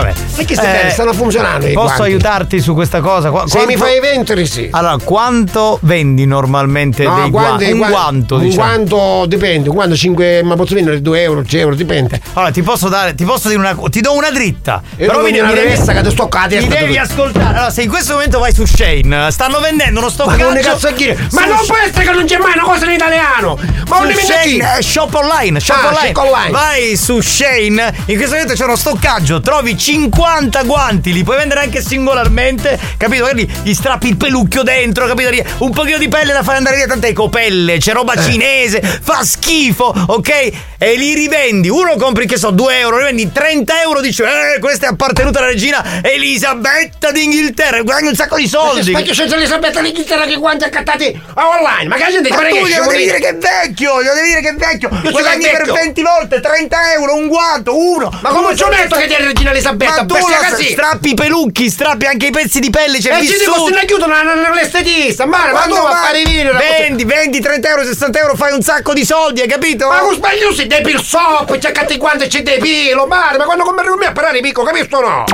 [0.00, 0.12] Vabbè.
[0.36, 2.02] Perché sti Eh, stanno funzionando Posso guanti?
[2.02, 3.30] aiutarti su questa cosa?
[3.30, 4.68] Qua- Se quanto- mi fai eventeri sì.
[4.70, 7.72] Allora, quanto vendi normalmente No, dei guanti-?
[7.72, 8.66] Un guanto, un diciamo.
[8.66, 12.20] guanto dipende, un guanto 5, ma posso vendere 2 euro, 3 euro, dipende.
[12.34, 14.82] Allora, ti posso dare, ti posso dire una ti do una dritta.
[14.96, 17.56] E tu vieni una rivista che ti sto a Mi devi ascoltare.
[17.56, 20.52] Allora, se in questo momento vai su Shane, stanno vendendo uno Ma stoccaggio.
[20.52, 20.88] ne cazzo?
[21.32, 23.58] Ma non può essere che non c'è mai una cosa in italiano!
[23.88, 26.06] Ma su Shane, eh, shop online, shop Ah, online.
[26.14, 26.50] shop online.
[26.50, 31.62] Vai su Shane, in questo momento c'è uno stoccaggio, trovi 50 guanti, li puoi vendere
[31.62, 33.24] anche singolarmente, capito?
[33.24, 35.30] Magari gli strappi il pelucchio dentro, capito?
[35.58, 38.22] Un pochino di pelle da fare andare via, tante copelle, c'è roba Eh.
[38.22, 40.50] cinese, fa schifo, ok?
[40.78, 44.60] E li rivendi, uno compri che so 2 euro, li vendi 30 euro, dici, eh,
[44.60, 48.92] questa è appartenuta alla regina Elisabetta d'Inghilterra, guadagni un sacco di soldi.
[48.92, 51.88] Specchio senza Elisabetta l'Inghilterra che guanti accattati online!
[51.88, 54.28] Ma che la gente Ma tu che scemo devi dire che è vecchio, glielo devi
[54.28, 54.88] dire che è vecchio.
[54.88, 55.74] Guadagni per vecchio.
[55.74, 58.16] 20 volte, 30 euro, un guanto, uno.
[58.22, 59.69] Ma come ci ho detto che ti è regina Elisabetta?
[59.70, 60.14] Elisabetta, ma tu
[60.50, 60.70] così.
[60.70, 63.78] strappi i pelucchi, strappi anche i pezzi di pelle, c'è E ci dico se ne
[63.78, 64.06] aiuto
[64.54, 66.50] l'estetista, ma quando va a fare vino?
[66.52, 69.88] Vendi, vendi 30 euro, 60 euro, fai un sacco di soldi, hai capito?
[69.88, 73.86] Ma con sbaglio si depil sop, c'è catti quando c'è depilo, mare, ma quando compri
[73.86, 75.24] con a parlare picco, capisco o no?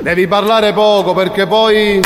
[0.00, 2.00] Devi parlare poco perché poi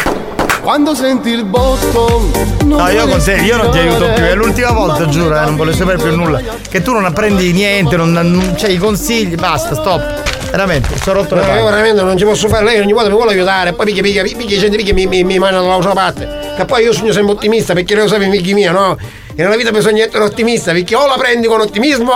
[0.61, 2.31] quando senti il botto
[2.65, 5.73] No io consiglio io non ti aiuto più È l'ultima volta giuro eh, Non voglio
[5.73, 10.28] sapere più nulla Che tu non apprendi niente non, non, Cioè i consigli Basta stop
[10.51, 11.59] veramente, sto rotto no, le palle.
[11.61, 14.23] Io veramente non ci posso fare, lei ogni volta mi vuole aiutare, poi picchia, picchia,
[14.23, 16.57] picchia, gente, picchia, mi, mi, mi manda dall'altra parte.
[16.57, 18.97] E poi io sono sempre ottimista, perché lei lo sai, amici mia, no?
[19.35, 22.13] E nella vita bisogna essere ottimista, perché o la prendi con ottimismo,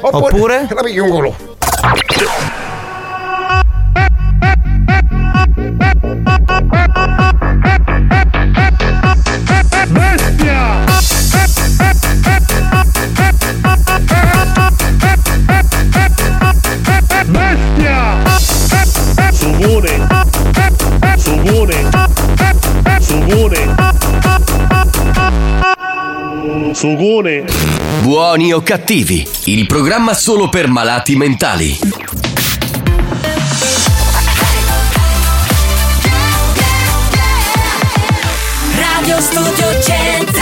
[0.00, 0.66] oppure, oppure?
[0.68, 1.36] la picchi un culo.
[26.82, 27.44] Sugone.
[28.00, 31.78] Buoni o cattivi, il programma solo per malati mentali.
[38.74, 40.40] Radio Studio Centrale.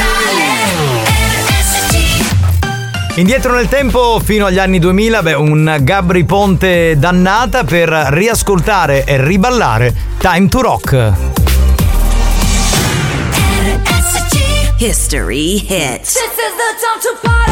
[3.17, 9.23] Indietro nel tempo fino agli anni 2000, beh, un Gabri Ponte dannata per riascoltare e
[9.23, 11.30] riballare Time to Rock.
[14.81, 16.15] History Hits.
[16.15, 17.50] This is the time to party.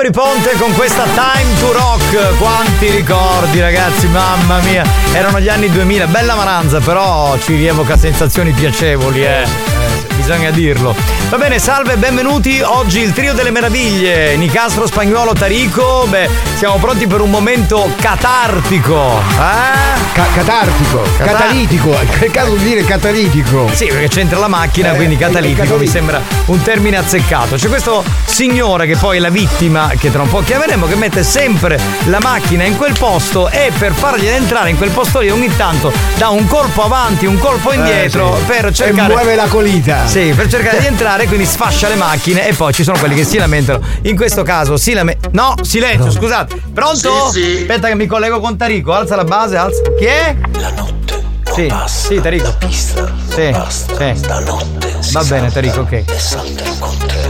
[0.00, 2.38] Gabri Ponte con questa Time to Rock.
[2.38, 4.82] Quanti ricordi, ragazzi, mamma mia.
[5.12, 9.79] Erano gli anni 2000, bella maranza, però ci rievoca sensazioni piacevoli, eh
[10.20, 10.94] bisogna dirlo.
[11.30, 12.60] Va bene, salve, benvenuti.
[12.60, 14.36] Oggi il trio delle meraviglie.
[14.36, 16.06] Nicastro, Spagnolo, Tarico.
[16.08, 19.18] Beh, siamo pronti per un momento catartico.
[19.18, 19.98] Eh?
[20.12, 21.96] Ca- catartico, Catar- catalitico.
[22.20, 23.70] il caso di dire catalitico?
[23.72, 27.56] Sì, perché c'entra la macchina, eh, quindi eh, catalitico, mi sembra un termine azzeccato.
[27.56, 31.22] C'è questo signore che poi è la vittima, che tra un po' chiameremo, che mette
[31.22, 35.54] sempre la macchina in quel posto e per fargli entrare in quel posto lì ogni
[35.56, 38.44] tanto dà un colpo avanti, un colpo eh, indietro eh, sì.
[38.44, 39.12] per cercare...
[39.12, 40.06] E muove la colita.
[40.06, 43.24] Sì, per cercare di entrare, quindi sfascia le macchine e poi ci sono quelli che
[43.24, 43.80] si lamentano.
[44.02, 45.32] In questo caso si lamentano.
[45.32, 46.60] No, silenzio, scusate.
[46.72, 47.30] Pronto?
[47.30, 47.56] Sì, sì.
[47.60, 48.92] Aspetta che mi collego con Tarico.
[48.92, 49.80] Alza la base, alza.
[49.98, 50.36] Chi è?
[50.58, 51.28] La notte.
[51.52, 52.54] Sì, sì, Tarico.
[52.68, 54.20] Sì, sì.
[55.12, 56.04] Va bene, Tarico, ok.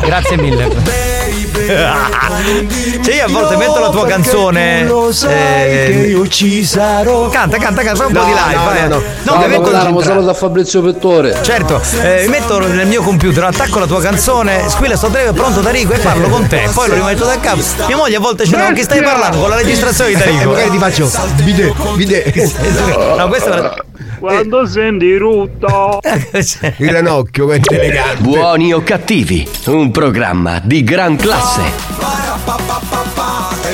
[0.02, 1.18] Grazie mille.
[1.66, 4.86] Cioè io a volte metto la tua canzone.
[5.28, 7.28] eh, io ci sarò.
[7.28, 8.54] Canta, canta, canta, fai un po' No, di live.
[8.54, 9.02] no, no, no.
[9.22, 11.38] No, No, mi metto capitano, solo da Fabrizio Pettore.
[11.42, 15.34] Certo, eh, mi metto nel mio computer, attacco la tua canzone, squilla sto Tarico, è
[15.34, 16.68] pronto Tarico e parlo con te.
[16.72, 17.60] Poi lo rimetto da capo.
[17.86, 20.50] Mia moglie a volte ce l'ha che stai parlando con la registrazione di E Tarico.
[20.50, 21.10] magari ti faccio
[21.42, 22.32] bide, bide.
[23.16, 23.74] No, questa è la-
[24.20, 25.98] Quando senti rutto.
[26.76, 28.20] Il ranocchio, quanto elegante.
[28.22, 31.62] Buoni o cattivi, un programma di gran classe.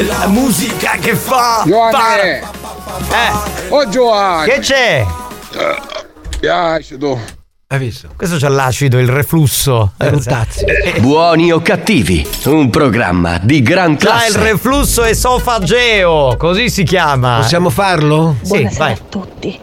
[0.07, 1.65] La musica che fa.
[1.67, 2.29] Giovanni!
[2.31, 3.71] Eh!
[3.71, 4.51] Oh Giovanni!
[4.51, 5.05] Che c'è?
[6.39, 7.19] Piace tu.
[7.69, 8.11] Hai visto?
[8.17, 9.95] Questo c'ha l'acido, il reflusso.
[11.01, 14.39] Buoni o cattivi, un programma di gran C'ha il classe.
[14.53, 17.39] reflusso esofageo, così si chiama.
[17.41, 18.37] Possiamo farlo?
[18.43, 18.93] Sì, Buonasera vai.
[18.93, 19.61] a tutti.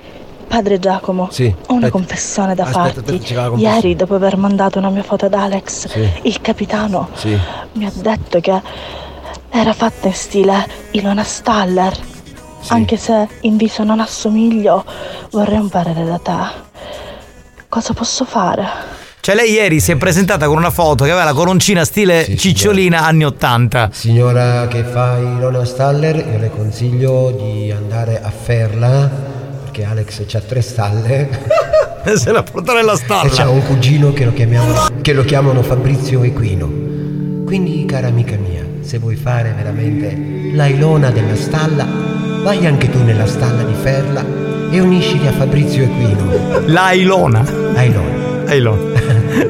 [0.54, 1.90] Padre Giacomo, Sì, ho una aspetta.
[1.90, 3.16] confessione da Aspetta, farti.
[3.16, 3.56] aspetta.
[3.58, 6.08] Ieri, dopo aver mandato una mia foto ad Alex, Sì.
[6.24, 7.36] il capitano Sì.
[7.72, 8.62] mi ha detto che
[9.50, 11.92] era fatta in stile Ilona Staller.
[12.68, 14.86] Anche se in viso non assomiglio,
[15.32, 16.62] vorrei un parere da te.
[17.68, 18.64] Cosa posso fare?
[19.22, 23.04] Cioè lei ieri si è presentata con una foto che aveva la coroncina stile cicciolina
[23.04, 23.90] anni 80.
[23.92, 29.10] Signora che fa Ilona Staller, io le consiglio di andare a Ferla,
[29.74, 31.28] perché Alex c'ha tre stalle.
[32.16, 33.30] Se la porta nella E stalla.
[33.30, 34.72] c'ha un cugino che lo, chiamiamo,
[35.02, 36.68] che lo chiamano Fabrizio Equino.
[37.44, 41.88] Quindi, cara amica mia, se vuoi fare veramente la Ilona della stalla,
[42.44, 44.24] vai anche tu nella stalla di Ferla
[44.70, 46.62] e unisciti a Fabrizio Equino.
[46.68, 47.44] La Ilona.
[47.74, 48.46] Ailona.
[48.46, 49.00] Ailona.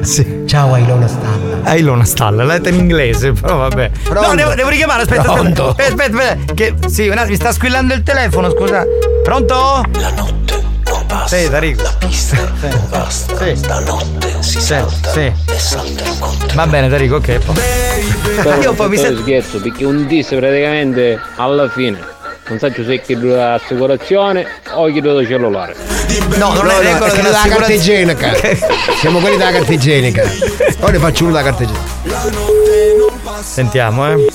[0.00, 0.44] sì.
[0.46, 1.43] Ciao Ailona Stalla.
[1.64, 3.90] Ailona Stalla, l'ha detta in inglese, però vabbè.
[4.04, 4.28] Pronto?
[4.28, 5.68] No, devo, devo richiamare, aspetta, Pronto?
[5.68, 6.02] aspetta.
[6.04, 8.84] Aspetta, aspetta, che sì, un attimo, mi sta squillando il telefono, scusa.
[9.22, 9.82] Pronto?
[9.98, 11.36] La notte non basta.
[11.36, 11.82] Sì, Tarico.
[11.82, 12.68] La pista sì.
[12.68, 13.36] non basta.
[13.36, 13.56] Sì.
[13.56, 15.20] Stanotte si sì, salta sì.
[15.20, 16.54] e saltano con te.
[16.54, 17.38] Va bene, Tarico, ok.
[18.60, 19.22] Io poi mi sento.
[19.22, 22.12] scherzo perché un disse praticamente alla fine
[22.46, 25.74] non so se chiedo l'assicurazione o chiedo il cellulare.
[26.36, 28.32] No, non no, è regola no, è della carta igienica.
[29.00, 30.22] Siamo quelli della carta igienica.
[30.78, 33.42] Poi ne faccio uno della carta igienica.
[33.42, 34.32] Sentiamo, eh.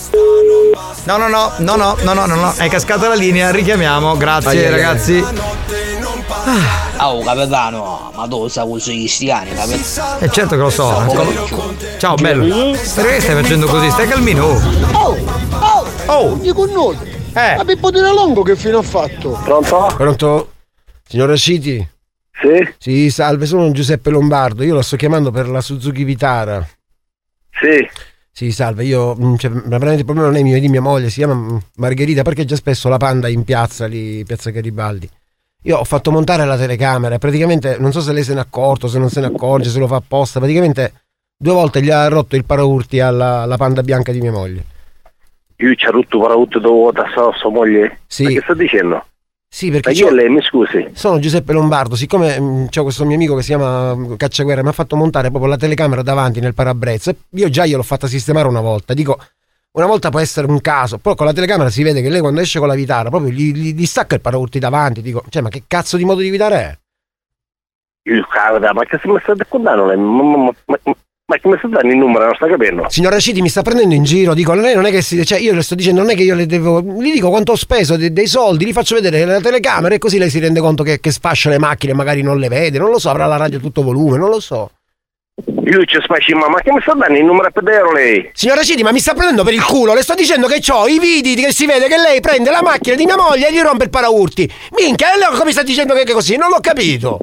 [1.04, 4.72] No, no, no, no, no, no, no, no, è cascata la linea, richiamiamo, grazie Vai,
[4.72, 5.18] ragazzi.
[5.18, 5.24] Eh.
[7.02, 10.20] Oh capitano, ma tu sai i cristiani, capitano?
[10.20, 11.06] E eh, certo che lo so.
[11.98, 12.72] Ciao bello.
[12.96, 13.90] Perché stai facendo così?
[13.90, 14.46] Stai calmino.
[14.94, 15.18] Oh,
[15.60, 16.14] oh, oh.
[16.14, 16.36] oh.
[16.36, 17.19] di.
[17.34, 17.56] Eh.
[17.58, 19.40] Ma Pippo di Longo che fine ha fatto?
[19.44, 19.94] Pronto?
[19.96, 20.52] Pronto?
[21.08, 21.88] Signora Citi?
[22.32, 22.74] Sì?
[22.78, 24.64] Sì, salve, sono Giuseppe Lombardo.
[24.64, 26.66] Io la sto chiamando per la Suzuki Vitara.
[27.52, 27.88] Sì.
[28.32, 29.16] Sì, salve, io.
[29.16, 32.22] mm, Cioè, veramente il problema non è mio, è di mia moglie, si chiama Margherita,
[32.22, 35.10] parcheggia spesso la panda in piazza lì, piazza Garibaldi.
[35.64, 38.98] Io ho fatto montare la telecamera praticamente non so se lei se n'è accorto, se
[38.98, 40.40] non se ne accorge, se lo fa apposta.
[40.40, 40.94] Praticamente
[41.38, 44.64] due volte gli ha rotto il paraurti alla, alla panda bianca di mia moglie.
[45.62, 48.00] Io ci ho rotto parautto dopo da sua, sua moglie?
[48.08, 48.24] Sì.
[48.24, 49.06] Ma che sta dicendo?
[49.52, 50.90] Sì, perché Ma chi è lei, mi scusi?
[50.94, 54.70] Sono Giuseppe Lombardo, siccome mh, c'ho questo mio amico che si chiama mh, Cacciaguerra, mi
[54.70, 57.14] ha fatto montare proprio la telecamera davanti nel parabrezza.
[57.32, 58.94] Io già gliel'ho fatta sistemare una volta.
[58.94, 59.18] Dico,
[59.72, 62.40] una volta può essere un caso, però con la telecamera si vede che lei quando
[62.40, 65.02] esce con la vitara proprio gli, gli, gli stacca il paraurti davanti.
[65.02, 66.78] Dico, cioè, ma che cazzo di modo di guidare è?
[68.12, 69.98] Io cavolo, ma che se mi sta raccontando lei?
[69.98, 70.96] Ma, ma, ma, ma,
[71.30, 72.86] ma che mi sta dando il numero, non sta capendo?
[72.90, 75.24] Signora Citi mi sta prendendo in giro, dico, lei non è che si.
[75.24, 76.82] Cioè, io le sto dicendo, non è che io le devo.
[76.82, 80.18] Gli dico quanto ho speso de- dei soldi, gli faccio vedere la telecamera e così
[80.18, 82.98] lei si rende conto che, che sfascia le macchine, magari non le vede, non lo
[82.98, 84.72] so, avrà la radio a tutto volume, non lo so.
[85.46, 88.30] Io ci spacci, ma, ma che mi sta dando il numero per vedere lei?
[88.34, 90.98] Signora Citi, ma mi sta prendendo per il culo, le sto dicendo che ho i
[90.98, 93.84] video che si vede che lei prende la macchina di mia moglie e gli rompe
[93.84, 94.52] il paraurti.
[94.76, 96.38] Minchia, e lei come sta dicendo che è così?
[96.38, 97.20] Non l'ho capito.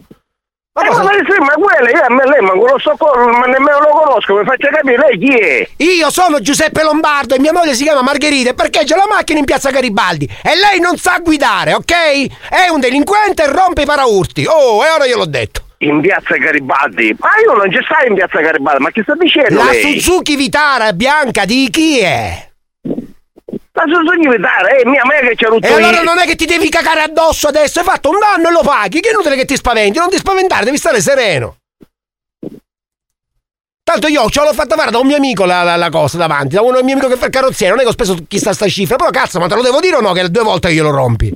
[0.77, 3.79] Ma, ma, ma, sì, ma quella, io a me lei manco lo so, ma nemmeno
[3.79, 5.69] lo conosco, mi faccia capire lei chi è?
[5.79, 9.47] Io sono Giuseppe Lombardo e mia moglie si chiama Margherita e parcheggia la macchina in
[9.47, 12.49] piazza Garibaldi e lei non sa guidare, ok?
[12.51, 14.45] È un delinquente e rompe i paraurti.
[14.47, 15.63] Oh, e ora io l'ho detto.
[15.79, 17.17] In piazza Garibaldi?
[17.19, 19.99] Ma io non ci stai in piazza Garibaldi, ma che sta dicendo La lei?
[19.99, 22.51] Suzuki Vitara bianca di chi è?
[23.77, 26.35] Ma sono sogni vitare, eh, mia me che c'è rotto E allora non è che
[26.35, 29.37] ti devi cagare addosso adesso, hai fatto un danno e lo paghi, che è inutile
[29.37, 31.59] che ti spaventi, non ti spaventare, devi stare sereno.
[33.83, 36.55] Tanto io ce l'ho fatta fare da un mio amico la, la- la cosa davanti,
[36.55, 38.67] da un mio amico che fa il carrozziere, non è che ho speso chissà sta
[38.67, 41.33] cifra, però cazzo, ma te lo devo dire o no che due volte glielo rompi?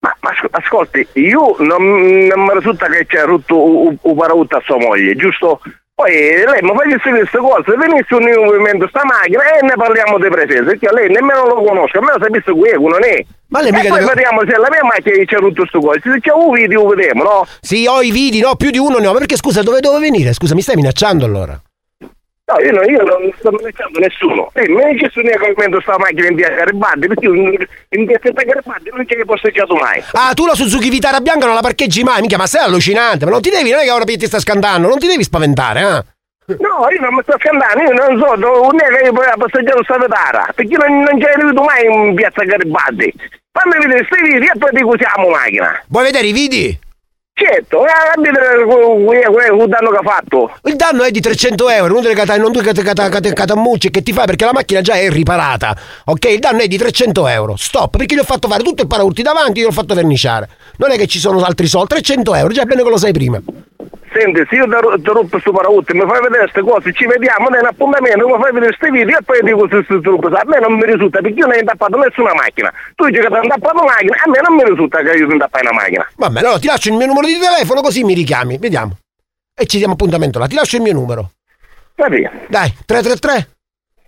[0.00, 1.82] Ma, ma asco- ascolti, io non,
[2.26, 5.60] non mi risulta che c'è rotto un parautto a sua moglie, giusto?
[5.98, 10.28] Poi lei mi fa queste cose, venisse un movimento sta macchina e ne parliamo di
[10.28, 13.18] presenza, perché lei nemmeno lo conosco, almeno sapesse qui non è.
[13.48, 15.98] Ma lei e mica poi deve- vediamo se la mia macchina c'è rotto sto coso,
[16.00, 17.46] se c'è un video lo vediamo, no?
[17.60, 20.32] Sì, ho i vidi, no, più di uno ne ho, perché scusa, dove devo venire?
[20.34, 21.60] Scusa, mi stai minacciando allora?
[22.48, 24.50] No, io, no, io non sto minacciando nessuno.
[24.54, 28.18] E mi dice su che movimento sta macchina in via Garibaldi, perché io in via
[28.18, 30.02] Garibaldi non c'è che posteggiato mai.
[30.12, 33.32] Ah, tu la Suzuki Vitara bianca non la parcheggi mai, mica, ma sei allucinante, ma
[33.32, 36.56] non ti devi, non è che ora ti sta scandando, non ti devi spaventare, eh?
[36.56, 39.84] No, io non mi sto scandando, io non so, non è che io ho passeggiato
[39.84, 43.12] sta vetara, perché io non, non c'è arrivato mai in piazza Garibaldi.
[43.52, 45.82] Fammi vedere questi video e poi ti usiamo macchina.
[45.88, 46.78] Vuoi vedere i vidi?
[47.38, 50.50] Certo, eh, a vedere il danno che ha fatto.
[50.64, 53.90] Il danno è di 300 euro, non delle cata, non delle cata, cata, cata, catamucce
[53.90, 55.76] che ti fai perché la macchina già è riparata.
[56.06, 57.54] Ok, il danno è di 300 euro.
[57.54, 60.48] Stop, perché gli ho fatto fare tutto il paraurti davanti, gli ho fatto verniciare.
[60.78, 63.12] Non è che ci sono altri soldi, 300 euro, già è bene che lo sai
[63.12, 63.40] prima.
[64.18, 67.48] Senti, se io ti ti rompo sto parautto, mi fai vedere queste cose, ci vediamo
[67.50, 70.26] nell'appuntamento, mi fai vedere questi video e poi dico se sto trucco.
[70.26, 72.72] A me non mi risulta perché io non ho indappato nessuna macchina.
[72.96, 75.26] Tu dici che ti hai indappato una macchina, a me non mi risulta che io
[75.26, 76.10] ti indappai una macchina.
[76.16, 78.98] Vabbè, allora ti lascio il mio numero di telefono così mi richiami, vediamo.
[79.54, 81.30] E ci diamo appuntamento là, ti lascio il mio numero.
[81.94, 82.46] Va bene.
[82.48, 83.48] Dai, 333?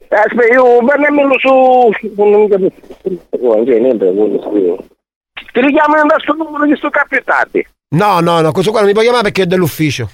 [0.09, 1.49] Eh, aspetta, io prendiamolo su...
[2.17, 2.83] Non capisco.
[3.31, 4.77] Cioè, niente, non lo scrivo.
[5.53, 8.95] Ti richiamo da sto numero che sto capitati No, no, no, questo qua non mi
[8.95, 10.11] puoi chiamare perché è dell'ufficio.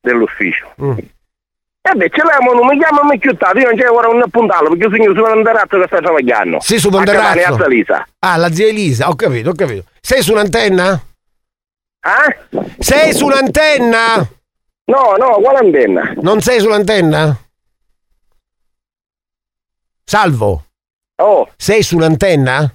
[0.00, 0.72] dell'ufficio.
[0.82, 0.98] Mm.
[0.98, 4.70] E beh, ce l'abbiamo, non mi chiamo mi chiuttato, io non c'è ora un puntallo,
[4.70, 6.60] perché io sono su un ragazzo che sta travagliando.
[6.60, 7.54] Sì, su A Ponderrazzo.
[7.54, 8.06] A Salisa.
[8.20, 9.84] Ah, la zia Elisa, ho capito, ho capito.
[10.00, 11.00] Sei su un'antenna?
[12.00, 12.60] Eh?
[12.78, 14.16] Sei su un'antenna?
[14.86, 16.12] No, no, quale antenna?
[16.22, 17.36] Non sei sull'antenna?
[20.04, 20.64] Salvo?
[21.16, 21.48] Oh.
[21.56, 22.72] Sei su un'antenna?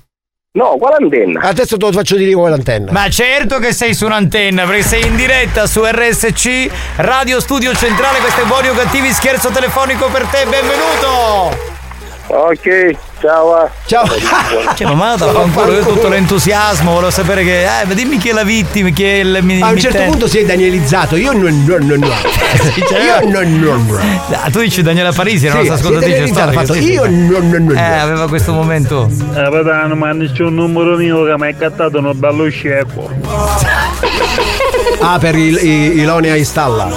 [0.53, 1.39] No, quale antenna?
[1.39, 2.91] Adesso te lo faccio dire qual è l'antenna.
[2.91, 8.19] Ma certo che sei su un'antenna, perché sei in diretta su RSC, Radio Studio Centrale,
[8.19, 11.57] questo è Buoni o Cattivi, scherzo telefonico per te, benvenuto!
[12.27, 13.69] Ok, ciao.
[13.85, 14.05] Ciao.
[14.75, 17.63] Cioè, ma manda a fanculo, io tutto l'entusiasmo, volevo sapere che.
[17.63, 20.27] Eh, ma dimmi chi è la vittima, chi è il mi- A un certo punto
[20.27, 21.15] si è danielizzato.
[21.15, 21.63] Io non.
[21.65, 22.07] non, non, no.
[22.09, 23.59] Io non.
[23.59, 23.99] non, non.
[24.31, 26.51] Ah, tu dici Daniela Parisi, Sì, la nostra ascoltatrice ha storica.
[26.51, 27.77] fatto, io non, non, non.
[27.77, 29.09] Eh, aveva questo momento.
[29.09, 33.09] Eh, padano, ma c'è un numero mio che mi hai cattato uno bello scecco.
[34.99, 36.89] Ah, per il, il, Ilonia installa.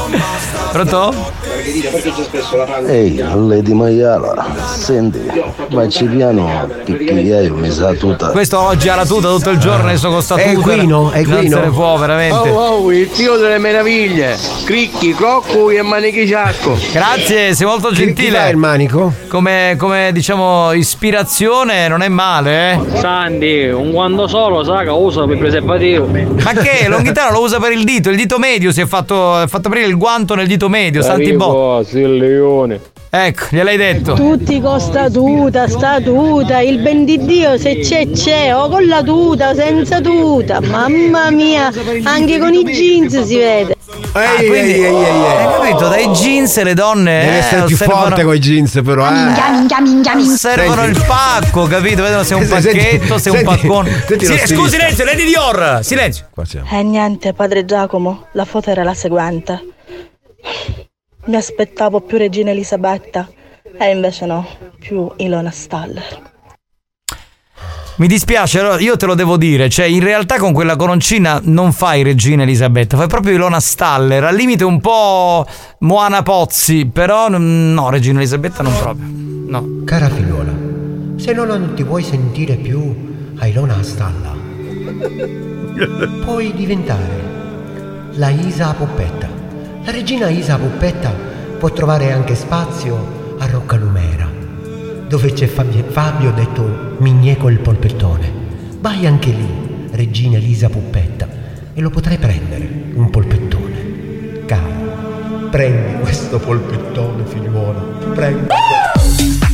[0.73, 1.43] Pronto?
[2.87, 4.45] Ehi, Lady Maiala,
[4.77, 5.21] senti,
[5.71, 8.29] facci piano perché io mi sa tutta.
[8.29, 10.73] Questo oggi ha la tuta tutto il giorno, adesso con sta È tuta.
[10.73, 11.49] è Non equino.
[11.49, 12.51] se ne può, veramente.
[12.51, 14.37] Oh, oh, il tiro delle meraviglie.
[14.65, 16.77] Cricchi, crocco e manichi ciasco.
[16.93, 18.37] Grazie, sei molto gentile.
[18.39, 19.13] fa il manico?
[19.29, 22.99] Come, come, diciamo ispirazione non è male, eh?
[22.99, 26.07] Sandy, un guanto solo, sa che uso per preservativo.
[26.07, 26.89] Ma che?
[26.89, 29.87] Longhitano lo usa per il dito, il dito medio si è fatto, è fatto aprire
[29.87, 31.83] il guanto nel dito medio, santi bo.
[31.85, 32.81] sì, il leone.
[33.17, 34.15] Ecco, gliel'hai detto.
[34.15, 38.89] Tutti con sta tuta, sta tuta, il ben di Dio se c'è c'è, o con
[38.89, 41.71] la tuta o senza tuta, mamma mia,
[42.03, 43.77] anche con i jeans si vede.
[44.15, 45.89] Ah, quindi, hai capito?
[45.89, 49.07] Dai jeans le donne Deve eh, essere più osservano- forte con i jeans, però.
[49.09, 49.13] Eh.
[49.13, 50.99] minchia, minchia, Osservano Senti.
[50.99, 52.03] il pacco, capito?
[52.03, 54.05] Vedono se è un Senti, pacchetto, se è un paccone.
[54.09, 55.79] senti Sì, scusi, silenzio, Lady Dior!
[55.83, 56.27] Silenzio.
[56.69, 59.63] E niente, padre Giacomo, la foto era la seguente.
[61.27, 63.29] Mi aspettavo più Regina Elisabetta
[63.79, 64.47] e invece no,
[64.79, 66.33] più Ilona Staller.
[67.97, 72.03] Mi dispiace, io te lo devo dire, cioè in realtà con quella coroncina non fai
[72.03, 75.47] Regina Elisabetta, fai proprio Ilona Staller, al limite un po'
[75.81, 79.07] Moana Pozzi, però no, Regina Elisabetta non proprio.
[79.47, 79.85] No.
[79.85, 80.53] Cara figliola,
[81.17, 84.35] se no non ti vuoi sentire più a Ilona Stalla,
[86.25, 87.23] puoi diventare
[88.15, 89.44] la Isa Puppetta.
[89.85, 91.13] La regina Isa Puppetta
[91.59, 94.27] può trovare anche spazio a Roccalumera,
[95.07, 98.33] dove c'è Fabio, Fabio detto Migneco il polpettone.
[98.81, 101.29] Vai anche lì, regina Elisa Puppetta,
[101.75, 104.43] e lo potrai prendere, un polpettone.
[104.47, 107.81] Caro, prendi questo polpettone, figliuola,
[108.15, 108.47] prendi.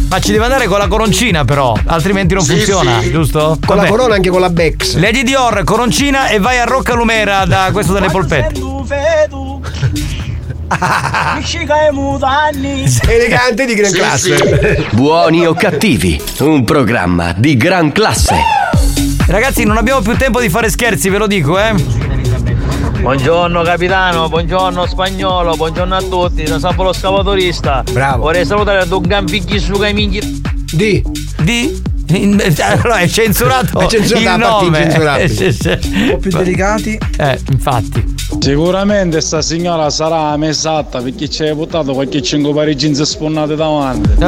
[0.08, 3.10] Ma ci deve andare con la coroncina però, altrimenti non Sì, funziona, sì.
[3.10, 3.58] giusto?
[3.66, 4.94] Con la corona anche con la Bex.
[4.94, 8.60] Lady Dior, coroncina e vai a Rocca Lumera da questo delle polpette.
[11.42, 12.84] Sciga i mutanni.
[13.08, 14.86] Elegante di gran classe.
[14.92, 18.36] Buoni o cattivi, un programma di gran classe.
[19.26, 21.74] Ragazzi, non abbiamo più tempo di fare scherzi, ve lo dico, eh.
[23.00, 27.82] Buongiorno capitano, buongiorno spagnolo, buongiorno a tutti, da Sapo lo scavatorista.
[27.90, 28.22] Bravo.
[28.24, 30.40] Vorrei salutare Dungan Figli su Camigli.
[30.72, 31.02] Di.
[31.38, 31.82] Di?
[32.12, 33.80] In- Allora è censurato.
[33.80, 35.26] È censurato, il nome.
[35.28, 35.68] sì, sì.
[35.68, 36.98] Un po' più delicati.
[37.18, 38.19] Eh, infatti.
[38.38, 44.10] Sicuramente sta signora sarà mesatta perché ci hai buttato qualche 5 pari jeans sponnate davanti.
[44.18, 44.26] Eh,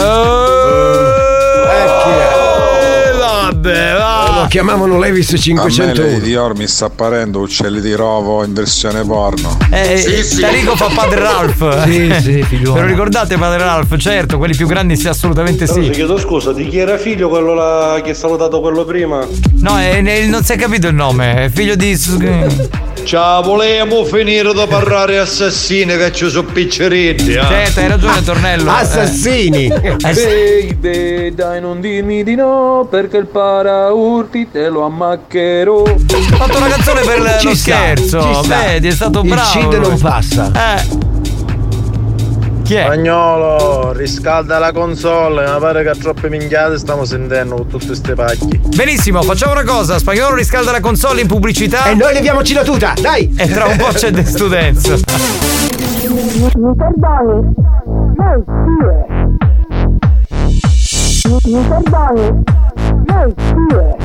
[3.19, 4.41] vabbè, va.
[4.43, 5.95] Lo chiamavano Levis A me 501.
[5.95, 9.57] Lady Dior mi sta apparendo uccelli di rovo in versione porno.
[9.71, 11.81] Eh, Tarico fa padre Ralph.
[11.93, 12.75] Sì, sì, figliuolo.
[12.75, 13.97] Ve lo ricordate padre Ralph?
[13.97, 15.91] Certo, quelli più grandi sì, assolutamente Però ti sì.
[15.91, 19.27] chiedo scusa, di chi era figlio quello là che è salutato quello prima?
[19.55, 21.99] No, è- non si è capito il nome, è figlio di.
[23.05, 27.35] Ciao, volevamo finire da parlare assassini che ci sono piccerini.
[27.35, 27.43] Eh?
[27.43, 28.71] Certo, hai ragione, Tornello.
[28.71, 29.67] Assassini.
[29.67, 35.83] Eh, Baby, dai non dirmi di no, perché il paraurti te lo ammaccherò.
[35.83, 38.43] Ho fatto una canzone per Ci lo sta, scherzo.
[38.47, 39.51] Vedi, è stato Il bravo.
[39.51, 40.51] CID non passa.
[40.55, 41.02] Eh.
[42.63, 42.83] Chi è?
[42.85, 48.15] Spagnolo, riscalda la console, mi pare che a troppe minchiate stiamo sentendo con tutti questi
[48.15, 48.61] pacchi.
[48.75, 49.99] Benissimo, facciamo una cosa.
[49.99, 51.85] Spagnolo riscalda la console in pubblicità.
[51.87, 53.35] E noi leviamoci la tuta, dai!
[53.37, 55.03] E tra un po' c'è The Students.
[56.55, 57.55] Mi perdoni?
[58.15, 59.07] Chi è?
[61.45, 62.43] Mi perdoni?
[63.37, 64.02] Chi è?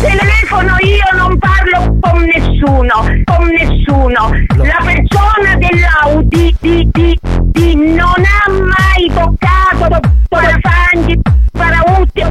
[0.00, 4.30] Telefono io non parlo con nessuno, con nessuno.
[4.56, 7.18] La persona dell'Audi di, di,
[7.52, 11.20] di non ha mai toccato parafanghi,
[11.52, 12.22] parautti,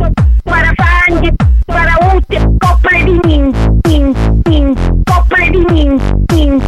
[0.44, 1.34] parafanghi,
[1.66, 6.60] parautti, coppole di nin, nin, nin, coppole di nin, nin.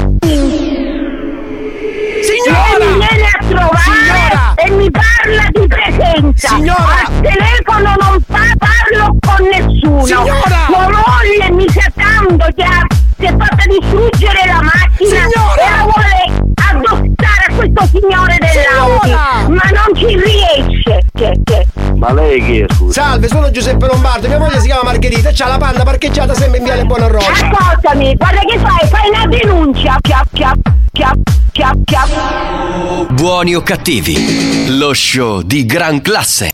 [2.22, 2.78] Signora!
[2.78, 4.54] Lei mi viene a trovare Signora!
[4.56, 6.47] e mi parla di presenza.
[6.50, 7.06] Signora!
[7.06, 10.06] Al telefono non fa- parlo con nessuno.
[10.06, 10.66] Signora!
[10.66, 12.86] Sua moglie mi sa tanto che ha,
[13.18, 15.62] si è fatta distruggere la macchina Signora!
[15.62, 19.10] e la vuole addossare a questo signore dell'Audi.
[19.10, 21.02] Ma non ci riesce.
[21.14, 21.66] Che, che.
[21.96, 23.02] Ma lei chi è, scusa?
[23.02, 26.60] Salve, sono Giuseppe Lombardo, mia moglie si chiama Margherita e c'ha la panda parcheggiata sempre
[26.60, 27.26] in viale Buonarrota.
[27.26, 29.98] Ascoltami, guarda che fai, fai una denuncia.
[30.02, 30.58] Chiap, chiap,
[30.92, 31.18] chiap,
[31.52, 33.12] chiap, chiap.
[33.12, 36.50] Buoni o cattivi, lo show di gran classe.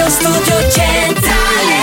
[0.00, 1.74] Radio Studio Centrale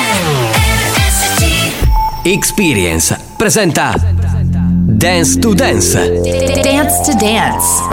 [0.95, 6.21] RSC Experience presenta Dance to Dance.
[6.63, 7.83] Dance to Dance.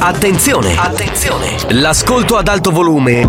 [0.00, 1.56] Attenzione, attenzione.
[1.68, 3.28] L'ascolto ad alto volume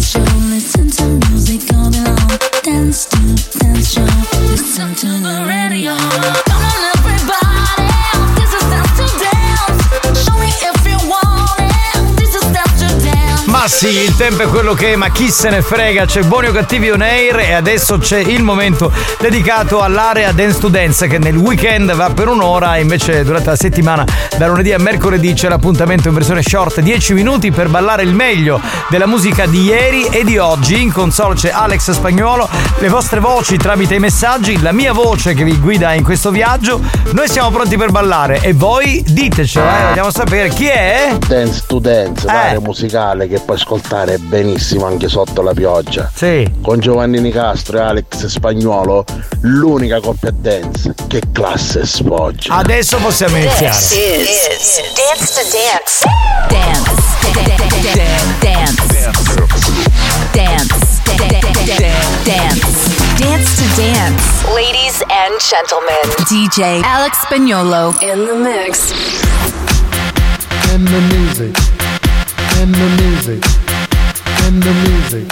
[0.00, 0.36] Dance to Dance show.
[0.48, 0.99] Listen to
[13.80, 16.52] sì, il tempo è quello che è, ma chi se ne frega, c'è Buoni o
[16.52, 21.34] Cattivi on air e adesso c'è il momento dedicato all'area Dance to Dance che nel
[21.34, 24.04] weekend va per un'ora e invece durante la settimana
[24.36, 28.60] da lunedì a mercoledì c'è l'appuntamento in versione short 10 minuti per ballare il meglio
[28.90, 30.82] della musica di ieri e di oggi.
[30.82, 32.50] In console c'è Alex Spagnuolo,
[32.80, 36.82] le vostre voci tramite i messaggi, la mia voce che vi guida in questo viaggio.
[37.12, 41.16] Noi siamo pronti per ballare e voi ditecelo, eh, vogliamo sapere chi è?
[41.26, 42.30] Dance to Dance, Eh.
[42.30, 46.10] l'area musicale che puoi ascoltare benissimo anche sotto la pioggia.
[46.12, 46.50] Sì.
[46.60, 49.04] Con Giovanni Nicastro e Alex Spagnuolo,
[49.42, 52.56] l'unica coppia dance che classe spoggia.
[52.56, 53.76] Adesso possiamo iniziare.
[53.76, 56.04] This is Dance to Dance.
[56.48, 56.90] Dance.
[57.70, 58.80] Dance.
[60.32, 60.72] Dance.
[62.24, 62.70] Dance.
[63.18, 64.24] Dance to dance.
[64.52, 67.94] Ladies and gentlemen, DJ Alex Spagnolo.
[68.02, 68.90] in the mix.
[70.72, 71.79] In the music.
[72.60, 73.42] In the music.
[74.44, 75.26] and the music.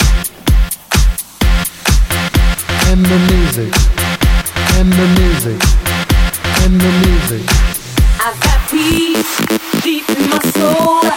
[2.88, 3.72] and the music.
[4.78, 5.60] and the music.
[6.62, 7.44] and the music.
[8.24, 9.36] I've got peace
[9.82, 11.09] deep in my soul.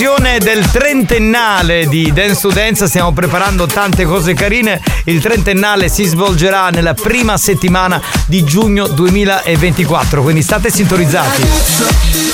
[0.00, 4.80] occasione del trentennale di Dance to Dance stiamo preparando tante cose carine.
[5.04, 12.29] Il trentennale si svolgerà nella prima settimana di giugno 2024, quindi state sintonizzati.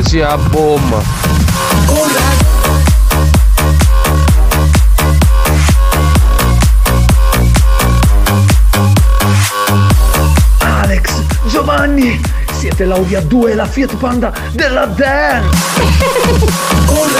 [0.00, 1.02] fazia a bomba.
[10.58, 12.20] Alex, Giovanni,
[12.52, 15.48] siete l'Audi A2 e la Fiat Panda della Dan!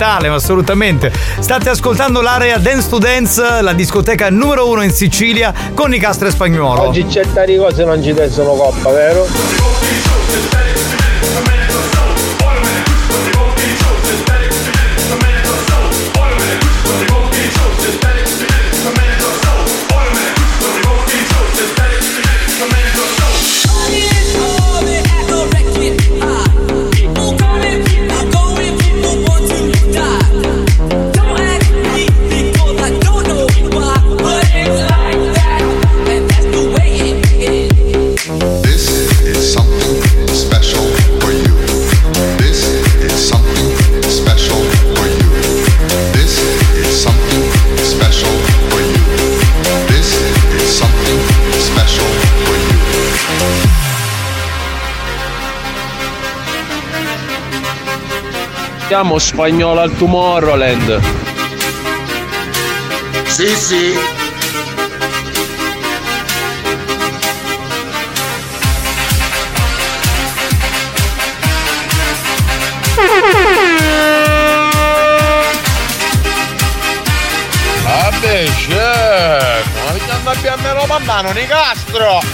[0.00, 1.12] lo prende come tale, ma assolutamente.
[1.38, 6.30] State ascoltando l'area Dance to Dance, la discoteca numero uno in Sicilia, con Nicastro e
[6.30, 6.80] Spagnuolo.
[6.82, 9.69] Oggi certe cose non ci tessero coppa, vero?
[59.10, 61.00] Siamo spagnolo al Tomorrowland.
[63.26, 63.98] Sì, sì.
[77.82, 82.29] Vabbè, chef, ma vediamo abbiamo lo mammano, Nicastro!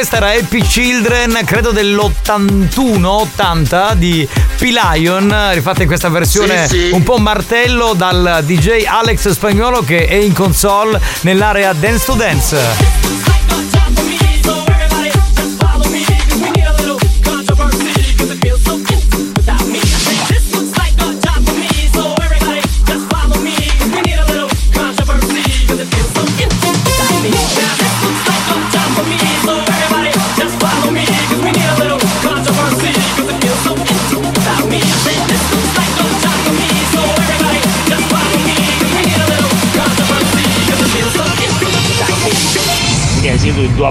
[0.00, 6.90] Questa era Happy Children, credo dell'81-80 di P-Lion, rifatta in questa versione Sì, sì.
[6.94, 13.19] un po' martello dal DJ Alex Spagnolo che è in console nell'area Dance to Dance.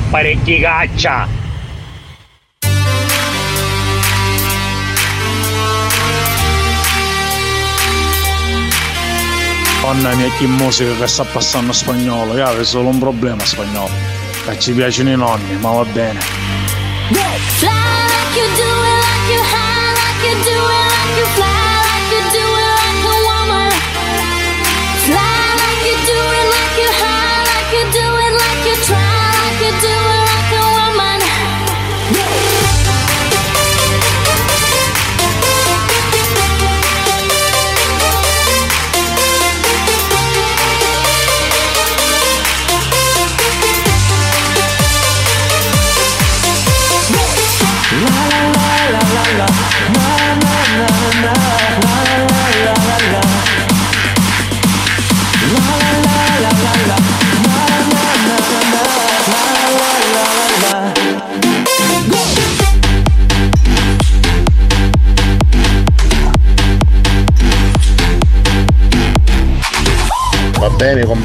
[0.09, 1.27] Apparecchi caccia!
[9.81, 13.93] Donna mia che musica che sta passando spagnolo, io avevo solo un problema spagnolo.
[14.45, 16.48] Che ci piacciono i nonni, ma va bene.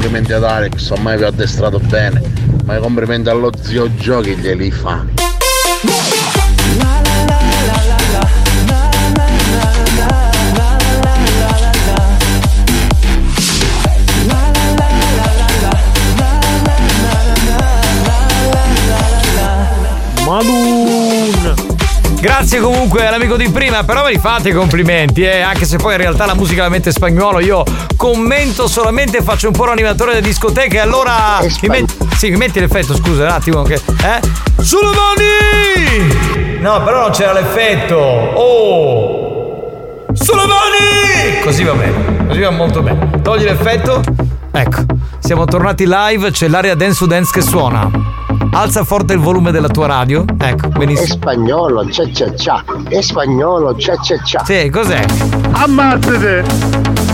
[0.05, 2.21] Complimenti ad Alex, ormai vi ho addestrato bene,
[2.63, 5.03] ma i complimenti allo zio Giochi glieli fa.
[20.23, 21.55] Madun.
[22.19, 25.93] Grazie comunque all'amico di prima, però me li fate i complimenti, eh, anche se poi
[25.93, 27.63] in realtà la musica la mette spagnolo, io
[28.05, 31.39] commento solamente, faccio un po' l'animatore delle discoteche, allora...
[31.41, 33.73] Mi metti, sì, mi metti l'effetto, scusa un attimo, che...
[33.73, 34.61] Eh?
[34.61, 36.59] Sulle mani!
[36.59, 37.95] No, però non c'era l'effetto!
[37.95, 40.05] Oh!
[40.13, 41.39] Sulle mani!
[41.41, 43.21] Così va bene, così va molto bene.
[43.23, 44.03] Togli l'effetto.
[44.51, 44.83] Ecco,
[45.17, 47.89] siamo tornati live, c'è l'area dance to dance che suona.
[48.51, 50.25] Alza forte il volume della tua radio.
[50.37, 51.15] Ecco, È benissimo.
[51.15, 52.63] spagnolo, cia cia cia.
[52.87, 54.45] È spagnolo, cia cia cia.
[54.45, 55.03] Sì, cos'è?
[55.53, 57.04] Ammazzate!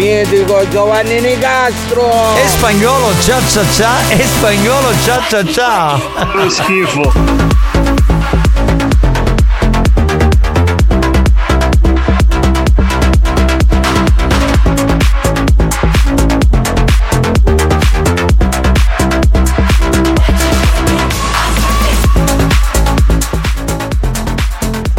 [0.00, 2.34] Mitico Giovanni Nicastro!
[2.34, 6.00] E spagnolo cia cia cia, e spagnolo cia cia cia.
[6.32, 7.12] Che schifo.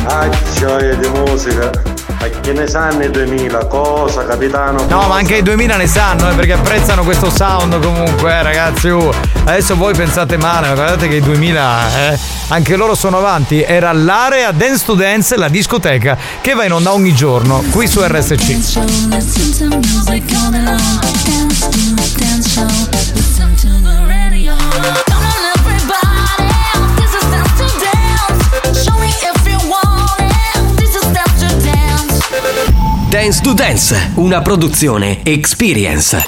[0.06, 1.91] Ah, gioia di musica.
[2.22, 3.66] Ma che ne sanno i 2000?
[3.66, 4.86] Cosa, capitano?
[4.88, 8.90] No, ma anche i 2000 ne sanno, eh, perché apprezzano questo sound comunque, eh, ragazzi.
[8.90, 9.12] uh.
[9.44, 12.20] Adesso voi pensate male, ma guardate che i 2000, eh,
[12.50, 13.64] anche loro sono avanti.
[13.64, 18.04] Era l'area Dance to Dance, la discoteca, che va in onda ogni giorno, qui su
[18.04, 18.56] RSC.
[33.12, 36.26] Dance to Dance, una produzione Experience.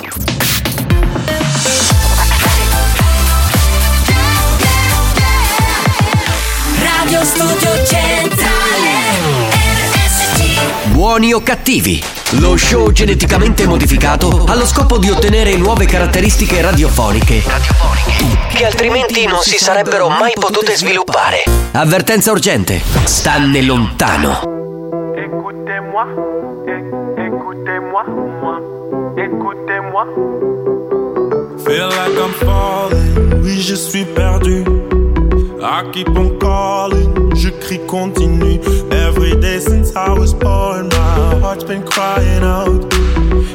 [6.81, 8.89] Radio Studio Centrale
[10.87, 12.03] Buoni o cattivi?
[12.31, 17.43] Lo show geneticamente modificato allo scopo di ottenere nuove caratteristiche radiofoniche
[18.53, 21.45] che altrimenti non si sarebbero mai potute sviluppare.
[21.71, 22.81] Avvertenza urgente.
[23.05, 24.52] Stanne lontano.
[25.93, 26.07] Écoutez-moi,
[27.19, 28.03] écoutez-moi,
[28.41, 28.59] moi,
[29.15, 30.07] écoutez-moi.
[31.63, 34.63] Feel like I'm falling, oui je suis perdu.
[35.61, 38.59] I keep on calling, je crie continue.
[38.89, 42.91] Every day since I was born, my heart's been crying out.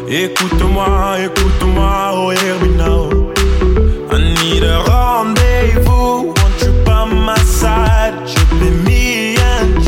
[0.09, 3.11] Écoute-moi, écoute-moi, oh hear me now.
[4.13, 8.15] I need a rendezvous, want you by my side.
[8.29, 9.85] Should be me and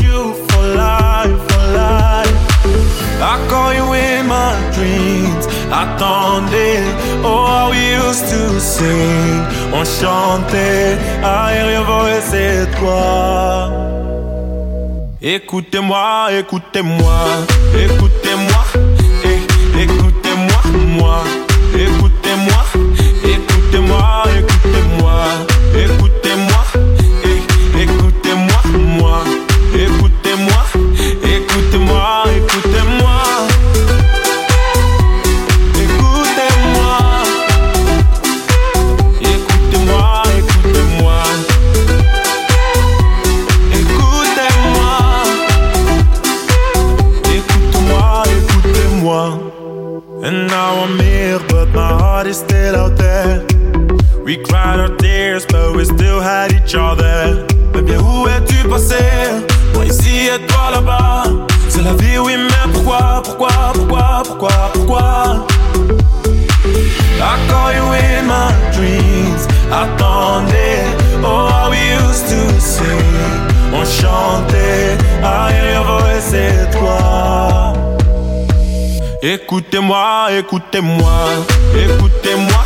[3.23, 5.45] I call you in my dreams.
[5.69, 6.81] Attendez,
[7.23, 9.45] oh, how we used to sing.
[9.73, 11.85] On chantait, I hear your
[12.21, 13.69] c'est toi.
[15.21, 17.19] Écoutez-moi, écoutez-moi,
[17.75, 18.63] écoutez-moi,
[19.23, 20.61] eh, écoutez-moi,
[20.97, 21.23] moi,
[21.75, 22.63] écoutez-moi,
[23.23, 25.50] écoutez-moi, écoutez-moi, écoutez-moi,
[52.33, 53.45] still out there.
[54.23, 57.45] We cried our tears, but we still had each other.
[57.73, 58.95] Mais bien, où es-tu passé?
[59.73, 61.23] Moi ici et toi là-bas.
[61.69, 65.45] C'est la vie, oui, mais pourquoi, pourquoi, pourquoi, pourquoi, pourquoi?
[67.23, 69.47] I call you in my dreams.
[69.71, 70.83] Attendez,
[71.23, 73.41] oh, how we used to sing.
[73.73, 77.70] On chantait, I hear your voice, c'est toi.
[79.23, 81.13] Écoutez-moi, écoutez-moi,
[81.75, 82.63] écoutez-moi,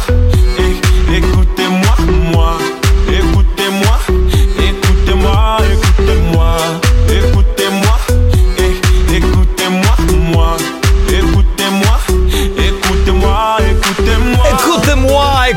[1.14, 1.96] écoutez-moi,
[2.32, 2.58] moi,
[3.12, 4.00] écoutez-moi,
[4.58, 6.58] écoutez-moi, écoutez-moi,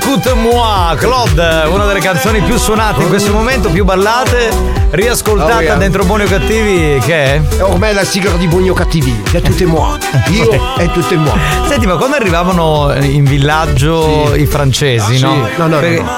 [0.01, 4.49] Écoute-moi, Claude, una delle canzoni più suonate in questo momento, più ballate,
[4.91, 5.75] riascoltata Oh, yeah.
[5.75, 7.41] dentro Buoni o Cattivi, che è?
[7.63, 9.99] Ormai la sigla di Buoni o Cattivi, è tutte moi.
[10.31, 11.37] Io e tutte moi.
[11.67, 15.23] Senti, ma quando arrivavano in villaggio i francesi, Sì.
[15.23, 15.49] no?
[15.57, 16.11] No, no, Perché- no.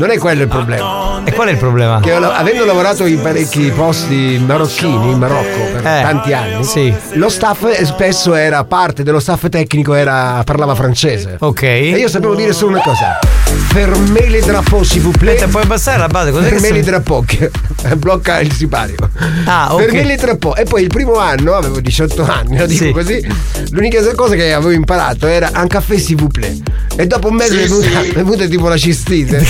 [0.00, 1.20] Non è quello il problema.
[1.24, 2.00] E qual è il problema?
[2.00, 6.90] Che avendo lavorato in parecchi posti marocchini, in Marocco, per Eh, tanti anni, sì.
[7.12, 11.36] lo staff spesso era parte dello staff tecnico, era, parlava francese.
[11.38, 11.62] Ok.
[11.64, 13.18] E io sapevo dire solo una cosa.
[13.50, 15.36] Fermez les drapeaux, s'il vous plaît.
[15.50, 17.50] puoi passare la base, cos'è si- les drapeaux, che
[17.96, 18.96] blocca il sipario.
[19.44, 19.82] Ah, ok.
[19.82, 20.56] Fermez les drapeaux.
[20.58, 22.90] E poi il primo anno, avevo 18 anni, lo dico Sì.
[22.92, 23.26] così,
[23.70, 26.60] l'unica cosa che avevo imparato era un caffè, s'il vous plaît.
[26.96, 29.36] E dopo un mese è, venuta, è venuta tipo la cistite.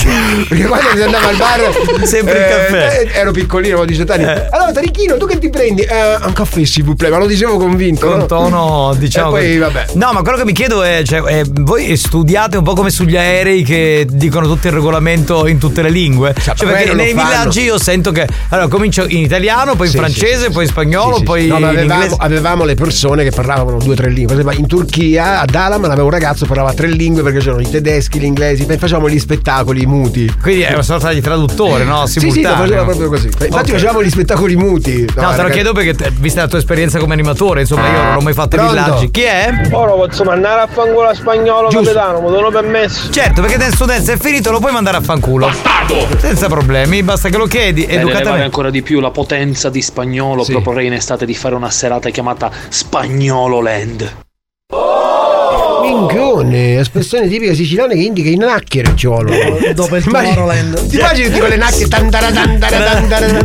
[0.48, 3.00] Perché quando si andava al bar Sempre il caffè.
[3.14, 4.24] eh, ero piccolino, avevo 18 anni.
[4.24, 5.82] Allora, Tarichino, tu che ti prendi?
[5.82, 8.06] Eh, un caffè, s'il vous plaît, ma lo dicevo convinto.
[8.06, 8.26] Con no?
[8.26, 9.28] tono, diciamo.
[9.28, 9.58] E poi, così.
[9.58, 9.86] vabbè.
[9.94, 13.16] No, ma quello che mi chiedo è: cioè, eh, voi studiate un po' come sugli
[13.16, 16.34] aerei che dicono tutto il regolamento in tutte le lingue?
[16.40, 18.26] Cioè, perché quello lo nei villaggi io sento che.
[18.48, 21.40] Allora, comincio in italiano, poi in Sì, francese, sì, poi in spagnolo, Sì, sì, poi
[21.42, 21.46] sì.
[21.48, 22.16] No, ma in avevamo, inglese.
[22.18, 24.34] avevamo le persone che parlavano due o tre lingue.
[24.34, 27.60] Per esempio, in Turchia, ad Alam, avevo un ragazzo che parlava tre lingue perché c'erano
[27.60, 30.32] i tedeschi, gli inglesi, poi facevamo gli spettacoli muti.
[30.40, 32.06] Quindi è una sorta di traduttore, no?
[32.06, 32.58] Sì, sì, lo Simultaneo.
[32.66, 33.26] faceva proprio così.
[33.26, 33.70] Infatti Ok.
[33.70, 35.00] facevamo gli spettacoli muti.
[35.00, 35.50] No, te lo ragazzi.
[35.52, 38.56] chiedo perché, te- vista la tua esperienza come animatore, insomma, io non ho mai fatto
[38.56, 38.74] i Pronto?
[38.74, 39.10] villaggi.
[39.10, 39.68] Chi è?
[39.72, 43.10] Ora posso mandare a fanculo a spagnolo capitano, mi dono permesso.
[43.10, 45.46] Certo, perché Dance Dance è finito, lo puoi mandare a fanculo.
[45.46, 46.18] Bastardo!
[46.18, 48.44] Senza problemi, basta che lo chiedi Per elevare educatamente.
[48.44, 50.52] ancora di più la potenza di spagnolo, Sì.
[50.52, 54.14] proporrei in estate di fare una serata chiamata Spagnolo Land.
[55.82, 59.32] Minchione, espressione tipica siciliana che indica i nacchere ciolo.
[59.74, 60.86] Dopo il Immagini- Tomorrowland.
[60.88, 63.44] Ti immagini con le nacche tantara tantara tantara.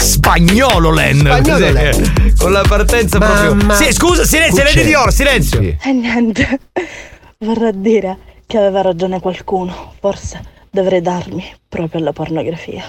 [0.00, 1.42] Spagnolo Len.
[2.38, 3.56] Con la partenza Mamma.
[3.64, 3.74] proprio.
[3.76, 4.64] Sì, scusa, silenzio.
[4.64, 5.60] Lady Dior, silenzio.
[5.60, 6.58] E niente,
[7.38, 8.16] vorrà dire
[8.46, 9.92] che aveva ragione qualcuno.
[9.98, 10.40] Forse
[10.70, 12.84] dovrei darmi proprio alla pornografia.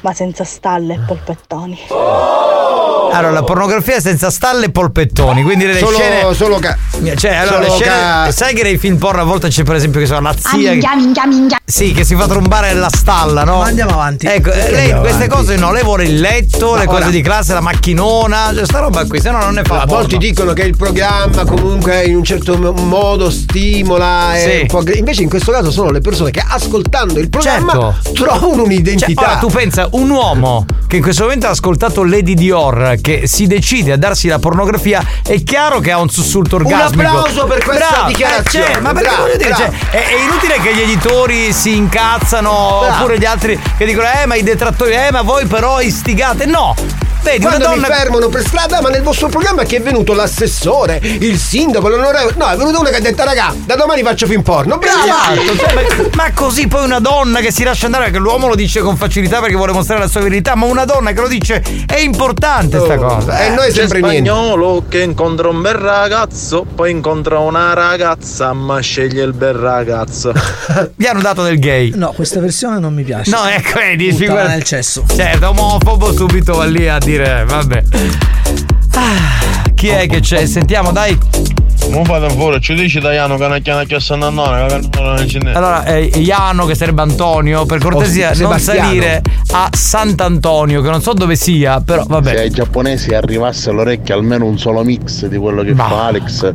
[0.00, 1.78] Ma senza stalle e polpettoni.
[3.16, 6.34] Allora, la pornografia senza stalle e polpettoni, quindi le Solo- scene.
[6.34, 6.76] solo ca-
[7.16, 9.76] Cioè, allora, le solo scene- ca- sai che nei film porno a volte c'è, per
[9.76, 10.70] esempio, che sono la zia.
[10.72, 11.58] che- minchia, minchia.
[11.64, 13.58] Sì, che si fa trombare la stalla, no?
[13.58, 14.26] Ma andiamo avanti.
[14.26, 15.34] Ecco, eh, lei Andiamo queste avanti.
[15.44, 18.64] cose no, lei vuole il letto, le Ma cose ora- di classe, la macchinona, cioè
[18.64, 22.02] sta roba qui, se no non ne fa A volte dicono che il programma comunque
[22.04, 24.34] in un certo mo- modo stimola.
[24.36, 24.60] e Sì.
[24.62, 27.72] un po' invece in questo caso sono le persone che ascoltando il programma
[28.02, 28.12] Certo.
[28.12, 29.20] trovano Cioè, un'identità.
[29.22, 33.46] ora tu pensa, un uomo che in questo momento ha ascoltato Lady Dior che si
[33.46, 37.06] decide a darsi la pornografia, è chiaro che ha un sussulto orgasmico.
[37.06, 38.66] applauso per questa Bravo, dichiarazione.
[38.66, 41.76] eh, cioè, ma perché Bravo, voglio dire, cioè, è, è inutile che gli editori si
[41.76, 42.86] incazzano Bravo.
[42.96, 46.46] oppure gli altri che dicono "Eh, ma i detrattori, eh, ma voi però istigate".
[46.46, 46.74] No.
[47.24, 50.12] Vedi, Quando una mi donna fermano per strada, ma nel vostro programma che è venuto
[50.12, 52.34] l'assessore, il sindaco, l'onorevole.
[52.36, 54.78] No, è venuto uno che ha detto, raga, da domani faccio film porno.
[54.78, 55.04] Bravo!
[55.04, 55.56] Esatto,
[55.96, 58.96] cioè, ma, così poi una donna che si lascia andare, perché l'uomo lo dice con
[58.96, 62.78] facilità perché vuole mostrare la sua verità, ma una donna che lo dice è importante
[62.78, 63.40] sta cosa.
[63.40, 64.28] E noi C'è sempre niente.
[64.28, 70.32] spagnolo che incontra un bel ragazzo, poi incontra una ragazza, ma sceglie il bel ragazzo.
[70.94, 71.92] Gli hanno dato del gay.
[71.94, 73.30] No, questa versione non mi piace.
[73.30, 74.48] No, ecco, vedi, figurati.
[74.48, 75.04] nel cesso.
[75.14, 77.82] Certo, omofobo subito va lì a dire, vabbè.
[78.96, 80.46] Ah, chi è che c'è?
[80.46, 81.18] Sentiamo, dai.
[81.90, 85.52] Non fate fuori, ci dici Daiano che non chiama che non ce n'è.
[85.52, 89.20] Allora, eh, Iano, che sarebbe Antonio, per cortesia, Oh, non salire
[89.52, 92.30] a Sant'Antonio, che non so dove sia, però vabbè.
[92.30, 96.52] Se ai giapponesi arrivasse all'orecchio almeno un solo mix di quello che fa Alex,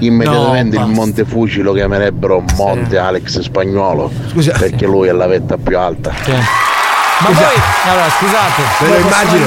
[0.00, 0.92] immediatamente No, il.
[0.92, 4.12] Monte Fuji lo chiamerebbero Monte Alex spagnolo.
[4.58, 6.12] Perché lui è la vetta più alta.
[7.26, 8.62] Ma poi, allora, scusate.
[8.78, 9.46] Me lo immagino.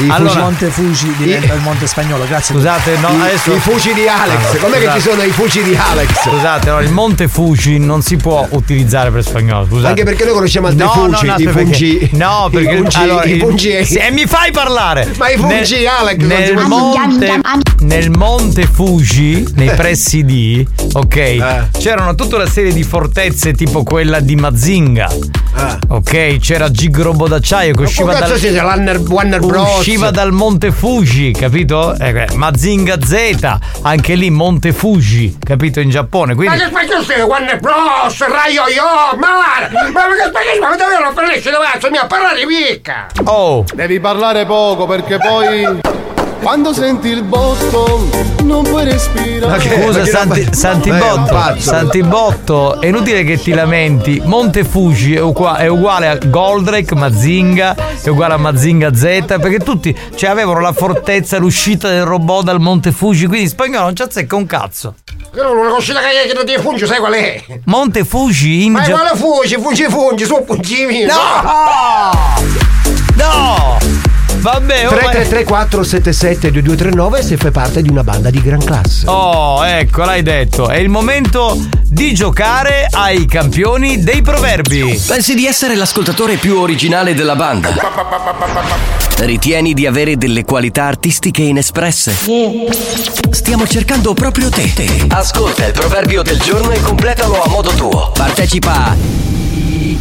[0.00, 2.54] I Il Allora- Monte Fuji diventa il Monte Spagnolo, grazie.
[2.54, 3.54] Scusate, no, I- adesso.
[3.54, 4.38] i fuci di Alex.
[4.38, 5.00] Allora, Com'è che scusate.
[5.00, 6.08] ci sono i fuci di Alex?
[6.28, 9.66] Scusate, allora, il Monte Fuji non si può utilizzare per spagnolo.
[9.66, 9.88] Scusate.
[9.88, 12.76] Anche perché noi conosciamo altri no, fungi, no, no, i fungi- perché- No, i perché
[12.76, 15.08] fungi- allora, i fungi- sì, e mi fai parlare.
[15.16, 17.40] Ma i fungi, Alex, non si nel monte,
[17.80, 21.68] nel monte Fuji, nei pressi di, ok, Eh.
[21.78, 25.08] c'erano tutta una serie di fortezze tipo quella di Mazinga.
[25.88, 28.14] Ok, c'era Gigrobo d'acciaio che usciva Eh.
[28.14, 29.82] cazzo dal, siete, Warner- Warner Bros?
[29.90, 31.96] Usciva dal Monte Fuji, capito?
[31.98, 35.80] Eh, Mazinga Z, anche lì Monte Fuji, capito?
[35.80, 36.34] In Giappone.
[36.34, 37.22] Ma Quindi che spagnolo sei?
[37.22, 39.68] Warner Bros, Rai Yo, Mar!
[39.92, 40.60] Ma che spagnolo?
[40.60, 43.08] Ma davvero non parlisci dove cazzo mi a parlare mica?
[43.24, 43.64] Oh!
[43.74, 45.80] Devi parlare poco perché poi
[46.42, 48.08] quando senti il botto
[48.42, 49.60] non puoi respirare.
[49.60, 54.20] Scusa Santi, Santibotto, Santibotto, è inutile che ti lamenti.
[54.24, 59.58] Monte Fuji è, uqua- è uguale a Goldrake, Mazinga, è uguale a Mazinga Z, perché
[59.58, 63.96] tutti cioè, avevano la fortezza, l'uscita del robot dal Monte Fuji, quindi in spagnolo non
[63.96, 64.94] ci azzecca un cazzo.
[65.32, 67.42] Una coscina che che non ti funge, sai qual è?
[67.66, 69.58] Monte Fuji in Ma Gia- quale funge?
[69.58, 71.04] Funge funge, su pungimi.
[71.04, 71.14] No!
[73.14, 73.99] No!
[74.40, 79.06] Vabbè, oh, ma- 333 477 2239 se fai parte di una banda di gran classe.
[79.06, 80.68] Oh, ecco, l'hai detto.
[80.68, 84.98] È il momento di giocare ai campioni dei proverbi.
[85.06, 87.74] Pensi di essere l'ascoltatore più originale della banda?
[89.18, 92.14] Ritieni di avere delle qualità artistiche inespresse?
[93.30, 94.72] Stiamo cercando proprio te.
[95.08, 98.10] Ascolta il proverbio del giorno e completalo a modo tuo.
[98.14, 98.96] Partecipa a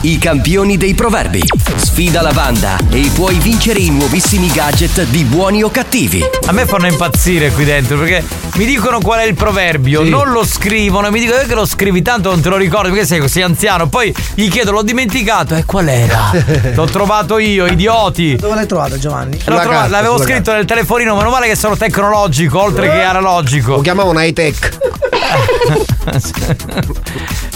[0.01, 1.41] I campioni dei proverbi.
[1.77, 6.21] Sfida la banda e puoi vincere i nuovissimi gadget di buoni o cattivi.
[6.47, 8.21] A me fanno impazzire qui dentro perché
[8.55, 11.65] mi dicono qual è il proverbio, non lo scrivono e mi dicono "Eh, che lo
[11.65, 13.87] scrivi tanto non te lo ricordi perché sei così anziano.
[13.87, 15.55] Poi gli chiedo, l'ho dimenticato.
[15.55, 16.31] E qual era?
[16.75, 18.35] L'ho trovato io, idioti.
[18.35, 19.37] Dove l'hai trovato Giovanni?
[19.45, 23.75] L'ho trovato- l'avevo scritto nel telefonino, meno male che sono tecnologico oltre che analogico.
[23.75, 24.77] Lo chiamavano high tech.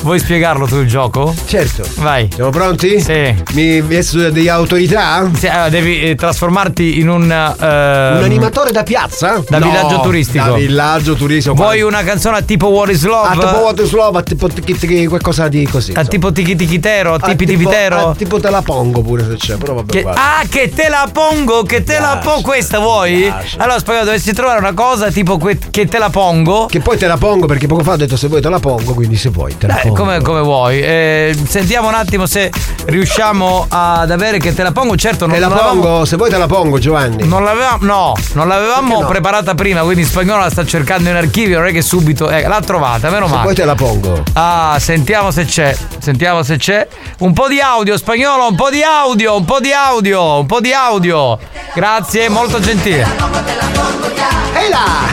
[0.02, 1.34] Vuoi spiegarlo tu il gioco?
[1.46, 1.84] Certo.
[1.96, 2.13] Vai.
[2.34, 3.00] Siamo pronti?
[3.00, 3.34] Sì.
[3.54, 5.28] Mi vesto di autorità?
[5.34, 7.32] Sì, eh, devi eh, trasformarti in un.
[7.32, 7.56] eh,
[8.18, 9.42] Un animatore da piazza?
[9.48, 10.46] Da No, villaggio turistico.
[10.46, 11.56] Da villaggio turistico.
[11.56, 13.28] Vuoi una canzone a tipo What is Love?
[13.28, 15.94] Ah, tipo What is Love, a tipo tiki tiki, qualcosa di così.
[15.96, 18.10] A tipo tiki tiki tero, Ah, tipi tipo- tipitero?
[18.10, 19.92] ah, tipo te la pongo pure se c'è, però vabbè.
[19.92, 20.22] Che- guarda.
[20.40, 22.42] ah, che te la pongo, che te la pongo.
[22.42, 23.32] Questa vuoi?
[23.58, 26.66] Allora, spagnolo, dovessi trovare una cosa tipo que- che te la pongo.
[26.68, 28.94] Che poi te la pongo perché poco fa ho detto se vuoi te la pongo,
[28.94, 29.96] quindi se vuoi te la Eh, pongo.
[29.96, 30.82] come, come vuoi.
[30.82, 32.52] Eh, sentiamo un attimo se
[32.86, 34.96] riusciamo ad avere che te la pongo.
[34.96, 37.26] Certo, non Te la l'avevamo- pongo, se vuoi te la pongo Giovanni.
[37.28, 39.08] Non l'avevamo, no, non l'avevamo no?
[39.08, 42.30] preparata prima, quindi spagnolo la sta cercando in archivio, non è che subito.
[42.30, 43.44] eh, l'ha trovata, meno Se male.
[43.44, 44.24] vuoi te la pongo.
[44.34, 45.76] Ah, sentiamo se c'è.
[46.00, 46.88] Sentiamo se c'è.
[47.20, 50.60] Un po' di audio, spagnolo, un po' di audio, un po' di audio, un po'
[50.60, 51.40] di audio.
[51.74, 53.08] Grazie, molto gentile.
[54.56, 55.12] Ehi là!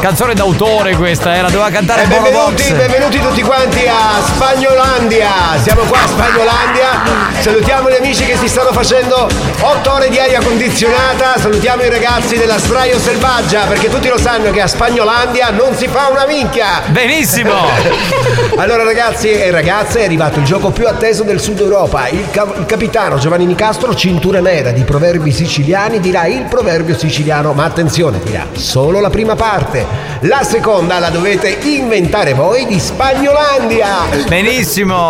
[0.00, 5.19] Canzone d'autore questa, era, doveva cantare E Eh, benvenuti, benvenuti tutti quanti a Spagnolandia.
[5.20, 7.40] Siamo qua a Spagnolandia.
[7.40, 9.28] Salutiamo gli amici che si stanno facendo
[9.60, 11.36] 8 ore di aria condizionata.
[11.36, 15.88] Salutiamo i ragazzi della Sdraio Selvaggia, perché tutti lo sanno che a Spagnolandia non si
[15.88, 16.84] fa una minchia.
[16.86, 17.52] Benissimo.
[18.56, 22.08] allora ragazzi e ragazze, è arrivato il gioco più atteso del Sud Europa.
[22.08, 27.52] Il, ca- il capitano Giovanni Nicastro, cintura nera di proverbi siciliani, dirà il proverbio siciliano,
[27.52, 29.84] ma attenzione, dirà solo la prima parte.
[30.20, 34.06] La seconda la dovete inventare voi di Spagnolandia.
[34.26, 35.09] Benissimo.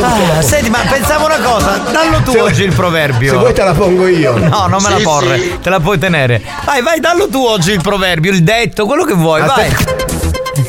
[0.00, 3.32] Ah, senti, ma pensavo una cosa, dallo tu Se- oggi il proverbio.
[3.32, 4.36] se vuoi te la pongo io.
[4.36, 5.58] No, non me la Sì, porre, sì.
[5.60, 6.42] te la puoi tenere.
[6.64, 9.74] Vai, vai, dallo tu oggi il proverbio, il detto, quello che vuoi, vai.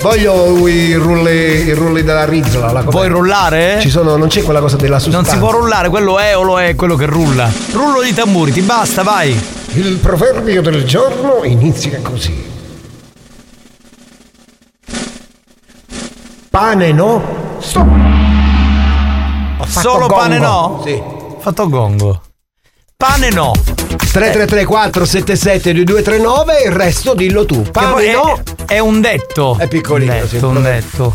[0.02, 2.72] Voglio i rulli, i rulli della rizzola.
[2.72, 3.80] La Vuoi rullare?
[3.82, 5.32] Ci sono, non c'è quella cosa della Non sostanza.
[5.32, 7.50] si può rullare, quello è o lo è quello che rulla.
[7.72, 9.38] Rullo di tamburi, ti basta, vai.
[9.74, 12.48] Il proverbio del giorno inizia così.
[16.50, 17.48] Pane no?
[17.60, 17.88] Stop.
[19.60, 20.77] Ho fatto Solo pane gongo.
[20.77, 20.81] no?
[20.86, 21.02] Sì.
[21.40, 22.22] Fatto gongo.
[22.95, 23.52] Pane no.
[24.11, 27.61] 3334 77 2239 il resto dillo tu.
[27.61, 28.41] Pane poi è, no?
[28.65, 29.56] è un detto.
[29.57, 31.14] È piccolino, Un sì, detto, un detto.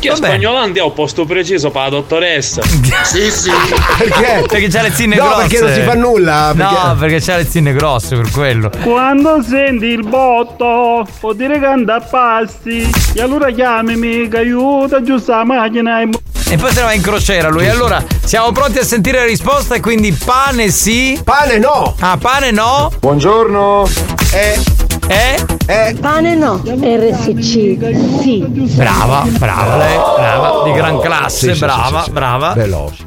[0.00, 0.26] Chi a Vabbè.
[0.28, 2.62] Spagnolandia un posto preciso per la dottoressa.
[3.04, 3.50] Sì, sì.
[3.98, 4.44] Perché?
[4.48, 5.40] Perché c'ha le zinne No, grosse.
[5.46, 8.70] perché non si fa nulla, perché- No, perché c'ha le zinne grosse per quello.
[8.82, 12.90] Quando senti il botto, vuol dire che anda a passi.
[13.14, 16.00] E allora chiamami che aiuta giusto la macchina.
[16.00, 16.08] e-
[16.48, 17.68] E poi se ne va in crociera lui.
[17.68, 21.20] Allora, siamo pronti a sentire la risposta e quindi pane sì.
[21.22, 21.94] Pane no.
[22.00, 22.90] Ah, pane no.
[22.98, 23.86] Buongiorno.
[24.32, 24.89] Eh.
[25.10, 25.44] Eh?
[25.66, 25.96] Eh.
[26.00, 26.62] Pane no.
[26.64, 28.20] RSC.
[28.20, 28.46] Sì.
[28.76, 32.10] Brava, brava lei, brava, di gran classe, Sì, sì, brava, sì, sì, sì.
[32.12, 32.52] brava.
[32.52, 33.06] Veloce.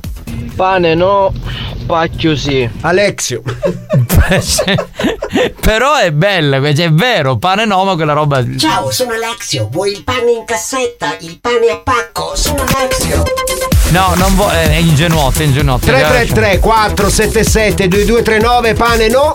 [0.53, 1.31] Pane no,
[1.85, 2.69] pacchio sì.
[2.81, 3.41] Alexio.
[5.61, 8.43] Però è bella, cioè, è vero, pane no, ma quella roba.
[8.57, 9.69] Ciao, sono Alexio.
[9.71, 11.15] Vuoi il pane in cassetta?
[11.21, 12.33] Il pane a pacco?
[12.35, 13.23] Sono Alexio.
[13.91, 14.53] No, non vuoi.
[14.53, 15.85] È ingenuotto, è ingenuotto.
[15.85, 19.31] 333 477 2239 pane no?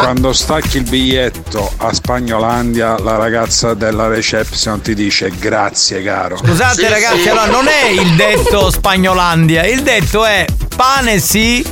[0.00, 6.36] Quando stacchi il biglietto a Spagnolandia, la ragazza della reception ti dice grazie caro.
[6.38, 11.64] Scusate ragazzi, allora non è il detto Spagnolandia, il detto è pane sì.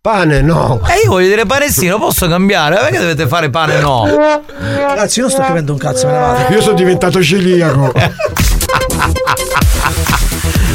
[0.00, 0.80] Pane no.
[0.86, 4.06] E io voglio dire pane sì, lo posso cambiare, perché dovete fare pane no?
[4.58, 6.52] Ragazzi, io non sto capendo un cazzo, me ne vado.
[6.54, 7.92] Io sono diventato celiaco.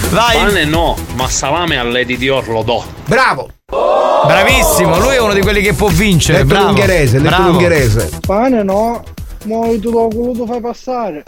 [0.10, 0.38] Vai.
[0.38, 2.84] Pane no, ma salame a Lady Dior lo do.
[3.06, 3.50] Bravo.
[3.70, 6.40] Bravissimo, lui è uno di quelli che può vincere.
[6.40, 6.66] Letto bravo.
[6.68, 7.50] l'ungherese, letto bravo.
[7.50, 8.10] l'ungherese.
[8.26, 9.04] Pane no,
[9.46, 11.24] Ma tu lo voluto fai passare.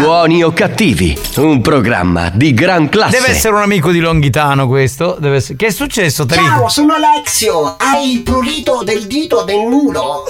[0.00, 3.18] Buoni o cattivi, un programma di gran classe.
[3.18, 5.16] Deve essere un amico di Longhitano questo.
[5.18, 6.44] Deve essere- Che è successo, Trico?
[6.44, 7.76] Ciao, sono Alexio.
[7.78, 10.24] Hai il prurito del dito del mulo?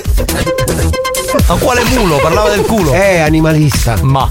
[1.46, 2.16] Ma quale mulo?
[2.16, 2.92] Parlava del culo.
[2.92, 3.96] È animalista.
[4.02, 4.28] Ma.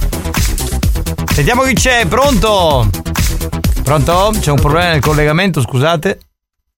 [1.31, 2.90] Sentiamo chi c'è, pronto?
[3.84, 4.34] Pronto?
[4.40, 6.19] C'è un problema nel collegamento, scusate.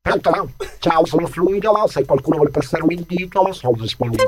[0.05, 0.49] Pronto?
[0.77, 4.27] Ciao, sono Fluido, se qualcuno vuole passarmi il dito, sono disponibile.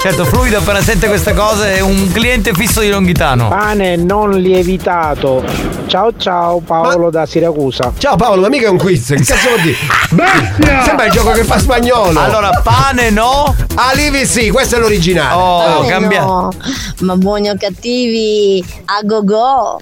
[0.00, 3.48] Certo, Fluido appena sente queste cose è un cliente fisso di Longhitano.
[3.48, 5.44] Pane non lievitato.
[5.86, 7.92] Ciao ciao Paolo da Siracusa.
[7.98, 9.76] Ciao Paolo, ma mica è un quiz, che cazzo vuol dire?
[10.12, 10.82] Bestia!
[10.84, 12.18] Sembra il gioco che fa spagnolo.
[12.18, 13.54] Allora, pane no?
[13.74, 15.34] Alivi sì, questo è l'originale.
[15.34, 16.50] Oh, Eh, no.
[17.00, 19.80] Ma buoni o cattivi, a go go.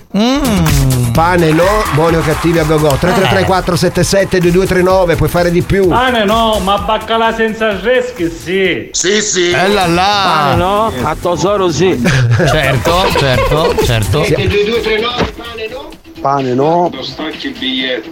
[1.16, 2.88] Pane no, buoni o cattivi a gogo.
[2.88, 5.88] 3334 77 2239, puoi fare di più.
[5.88, 8.90] Pane no, ma baccalà senza freschi sì.
[8.92, 9.50] Sì, sì.
[9.50, 10.50] Eh là là.
[10.50, 11.96] Pane no, a tesoro sì.
[12.36, 14.18] Certo, certo, certo.
[14.18, 15.88] 2239, pane no?
[16.20, 16.90] Pane no.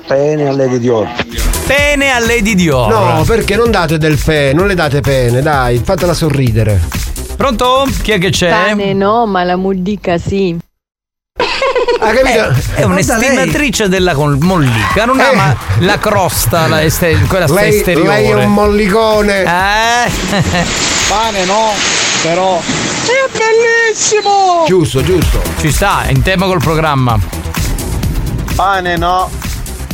[0.07, 1.07] Pene alle di Dior.
[1.67, 2.89] Pene a Lady Dior.
[2.89, 6.81] No, perché non date del fe, non le date pene, dai, fatela sorridere.
[7.37, 7.87] Pronto?
[8.01, 8.49] Chi è che c'è?
[8.49, 10.64] Pane no, ma la mollica sì.
[12.01, 12.55] Ha capito?
[12.75, 18.09] È un'estimatrice della mollica, non ama la crosta, la este- quella Lei, esteriore.
[18.09, 19.43] lei è un mollicone.
[19.43, 20.11] Eh?
[21.09, 21.73] Pane no,
[22.23, 22.59] però.
[22.59, 24.65] È bellissimo!
[24.67, 25.41] Giusto, giusto.
[25.59, 27.19] Ci sta, è in tema col programma.
[28.55, 29.29] Pane no,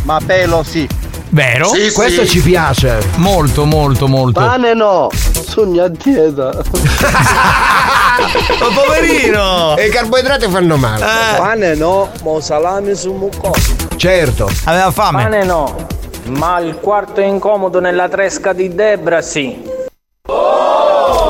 [0.02, 0.88] ma pelo sì.
[1.32, 1.68] Vero?
[1.68, 2.28] Sì, Questo sì.
[2.30, 2.98] ci piace.
[3.16, 4.40] Molto, molto, molto.
[4.40, 5.08] Pane no,
[5.46, 6.50] sogno a dieta.
[8.58, 9.76] Ma poverino!
[9.76, 11.04] E i carboidrati fanno male.
[11.04, 13.54] Eh, Pane no, ma salami su mucco.
[13.96, 14.50] Certo.
[14.64, 15.22] aveva fame.
[15.22, 15.86] Pane no,
[16.26, 19.78] ma il quarto incomodo nella tresca di Debra sì.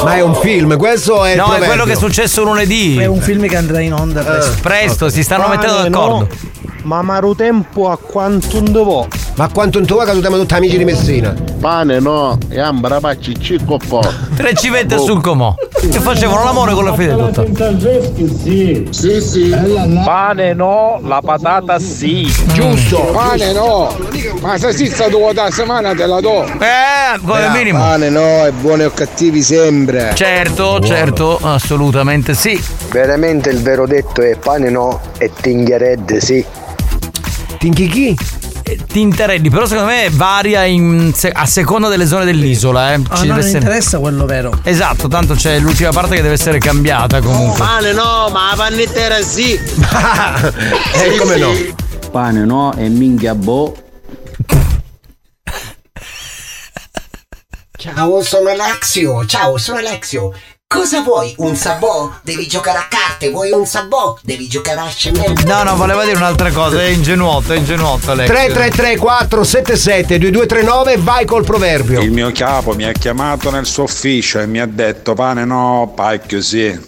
[0.03, 2.97] Ma è un film, questo è il No, è quello che è successo lunedì.
[2.97, 4.57] È un film che andrà in onda presto.
[4.63, 6.17] Presto, si stanno mettendo Pane d'accordo.
[6.17, 6.29] no,
[6.85, 9.07] ma maru tempo a quanto devo.
[9.35, 11.35] Ma quanto tua che siamo tutti amici di Messina?
[11.61, 14.03] Pane no, e ambra pacci cicco po'.
[14.35, 15.55] Tre civette sul comò.
[15.81, 16.95] Che facevano l'amore con la.
[17.33, 18.87] Senza freschi sì.
[18.91, 19.57] Sì, sì.
[20.05, 22.31] Pane no, la patata sì.
[22.53, 23.01] Giusto.
[23.13, 23.97] Pane no,
[24.43, 26.45] ma se si sta due da settimana te la do.
[26.45, 27.79] Eh, come minimo.
[27.79, 30.13] Pane no, e buoni o cattivi sempre.
[30.15, 32.63] Certo, certo, assolutamente sì.
[32.91, 36.45] Veramente il vero detto è pane no e tingheredde sì.
[37.59, 38.17] Tinchichi?
[38.77, 42.93] Tintereddi, però secondo me varia in a seconda delle zone dell'isola.
[42.95, 42.95] Eh.
[42.95, 44.61] Ah, Ci no, deve non essere- interessa quello vero.
[44.63, 47.59] Esatto, tanto c'è l'ultima parte che deve essere cambiata comunque.
[47.59, 49.53] Pane no, ma la pannittera sì.
[49.53, 51.53] Eh, come no?
[52.11, 53.75] Pane no e minchia boh.
[57.77, 59.25] Ciao, sono Alexio.
[59.25, 60.35] Ciao, sono Alexio.
[60.73, 61.35] Cosa vuoi?
[61.39, 62.13] Un sabò?
[62.23, 63.29] Devi giocare a carte.
[63.31, 64.17] Vuoi un sabò?
[64.23, 65.43] Devi giocare a scemenza.
[65.45, 68.29] No, no, voleva dire un'altra cosa, è ingenuotto, è ingenuotto Alex.
[68.29, 72.01] 3334 77 2239 vai col proverbio.
[72.01, 75.93] Il mio capo mi ha chiamato nel suo ufficio e mi ha detto pane no,
[75.93, 76.79] pacchio sì.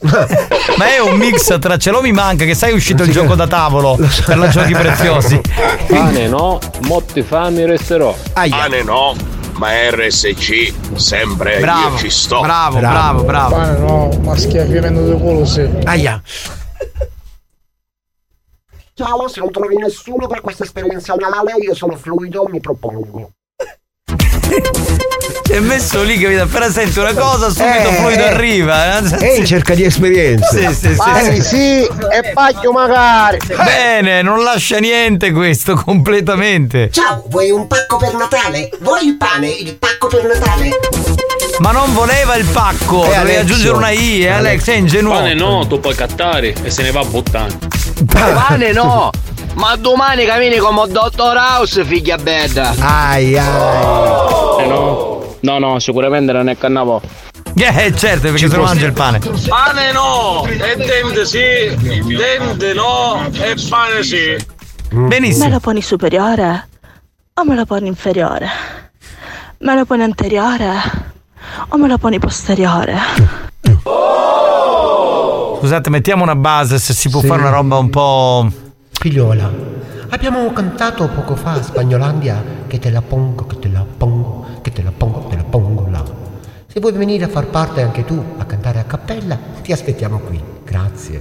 [0.78, 3.34] Ma è un mix tra ce l'ho mi manca, che sai è uscito il gioco
[3.34, 5.40] da tavolo per la giochi preziosi.
[5.90, 8.16] Pane no, motti fami resterò.
[8.34, 8.68] Aia.
[8.84, 11.96] no, ma RSC, sempre Bravo,
[12.40, 13.54] bravo, bravo, bravo.
[13.54, 15.70] Pane no, ma schiaffamento di culo sì.
[15.84, 16.20] Aia.
[18.94, 23.30] Ciao, se non trovi nessuno per questa esperienza anale, io sono fluido, mi propongo.
[25.52, 26.44] Si è messo lì, capito?
[26.44, 28.28] Appena senti una cosa, subito Eh, fluido eh.
[28.28, 28.98] arriva.
[29.00, 29.16] eh.
[29.18, 30.72] È in cerca di esperienze.
[30.72, 31.42] Sì, sì, sì, sì.
[31.42, 33.36] sì e pacchio magari.
[33.62, 36.90] Bene, non lascia niente questo completamente.
[36.90, 38.70] Ciao, vuoi un pacco per Natale?
[38.80, 39.48] Vuoi il pane?
[39.48, 40.70] Il pacco per Natale?
[41.58, 45.12] Ma non voleva il pacco, Eh, dovevi aggiungere una I, eh, Alex, è ingenuo.
[45.12, 47.58] Pane no, tu puoi cattare e se ne va a buttare.
[48.10, 49.10] Pane no!
[49.56, 52.72] Ma domani cammini come Dottor House, figlia bella!
[52.78, 54.60] Ai ai.
[54.60, 55.11] Eh no?
[55.42, 57.00] No, no, sicuramente non è cannavo.
[57.54, 59.18] Eh, certo, perché se no mangia il pane.
[59.18, 64.36] Pane no, e dente sì, dente no, e pane sì.
[64.90, 65.48] Me Benissimo.
[65.48, 66.68] lo poni superiore
[67.34, 68.48] o me lo poni inferiore?
[69.58, 70.70] Me lo poni anteriore
[71.68, 72.96] o me lo poni posteriore?
[75.58, 77.26] Scusate, mettiamo una base se si può Sì.
[77.28, 78.50] fare una roba un po'.
[78.92, 79.50] Figliola,
[80.10, 84.70] abbiamo cantato poco fa a Spagnolandia che te la pongo, che te la pongo, che
[84.72, 86.02] te la pongo, te la pongo là.
[86.72, 90.40] Se vuoi venire a far parte anche tu a cantare a cappella, ti aspettiamo qui.
[90.64, 91.20] Grazie.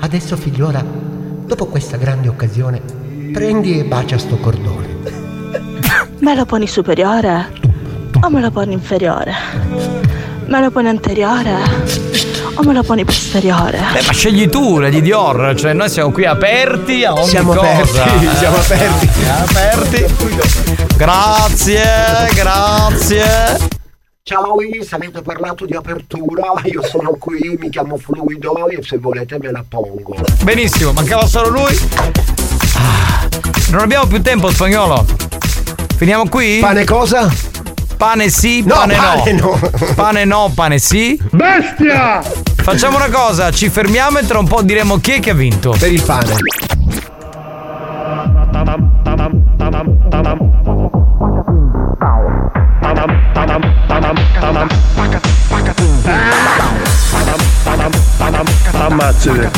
[0.00, 2.80] Adesso figliola, dopo questa grande occasione,
[3.30, 4.86] prendi e bacia sto cordone.
[6.20, 7.48] Me lo poni superiore
[8.18, 9.34] o me lo poni inferiore?
[10.46, 11.54] Me lo poni anteriore
[12.54, 13.78] o me la poni posteriore?
[13.92, 18.04] Beh, ma scegli tu, Lady Dior, cioè noi siamo qui aperti a ogni Siamo cosa.
[18.04, 19.08] aperti, siamo aperti.
[19.28, 20.06] aperti.
[20.96, 21.82] Grazie,
[22.34, 23.77] grazie.
[24.28, 29.38] Ciao Luis, avete parlato di apertura, io sono qui, mi chiamo Fluido e se volete
[29.40, 30.14] me la pongo.
[30.42, 31.74] Benissimo, mancava solo lui.
[32.74, 33.26] Ah,
[33.70, 35.06] Non abbiamo più tempo, spagnolo.
[35.96, 36.58] Finiamo qui?
[36.58, 37.32] Pane cosa?
[37.96, 39.58] Pane sì, No, pane, pane no.
[39.94, 41.18] Pane no, pane sì.
[41.30, 42.20] Bestia!
[42.56, 45.74] Facciamo una cosa, ci fermiamo e tra un po' diremo chi è che ha vinto.
[45.78, 46.34] Per il pane.
[59.18, 59.50] Ammazzate.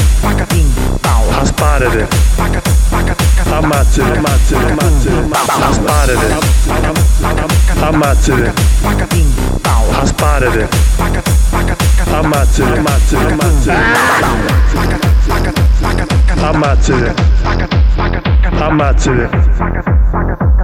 [1.39, 2.09] Asparate.
[3.51, 4.17] Ammazzate.
[4.17, 4.71] Ammazzate.
[4.71, 5.29] Ammazzate.
[5.69, 6.39] Asparate.
[7.81, 8.53] Ammazzate.
[10.01, 10.69] Asparate.
[12.11, 12.79] Ammazzate.
[12.79, 13.35] Ammazzate.
[16.41, 17.15] Ammazzate.
[18.59, 19.29] Ammazzate.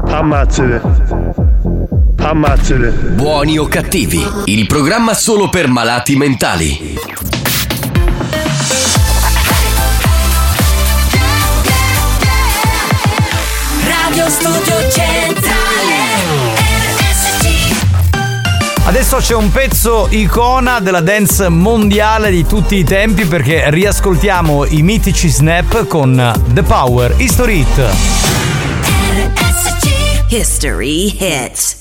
[0.08, 0.80] Ammazzate.
[2.18, 2.88] Ammazzate.
[3.12, 7.05] Buoni o cattivi, il programma solo per malati mentali.
[14.16, 15.94] Radio Studio Centrale
[18.86, 24.80] Adesso c'è un pezzo icona della dance mondiale di tutti i tempi perché riascoltiamo i
[24.80, 27.90] mitici Snap con The Power History Hit.
[30.30, 31.76] History Hits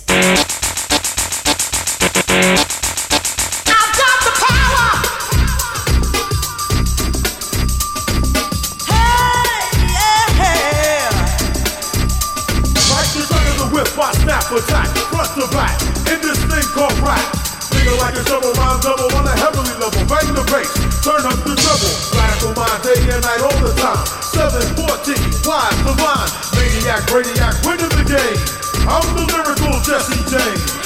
[25.46, 26.56] 714, wise, the.
[26.56, 28.88] Maniac, brainiac, winning the game.
[28.90, 30.85] I'm the lyrical Jesse James.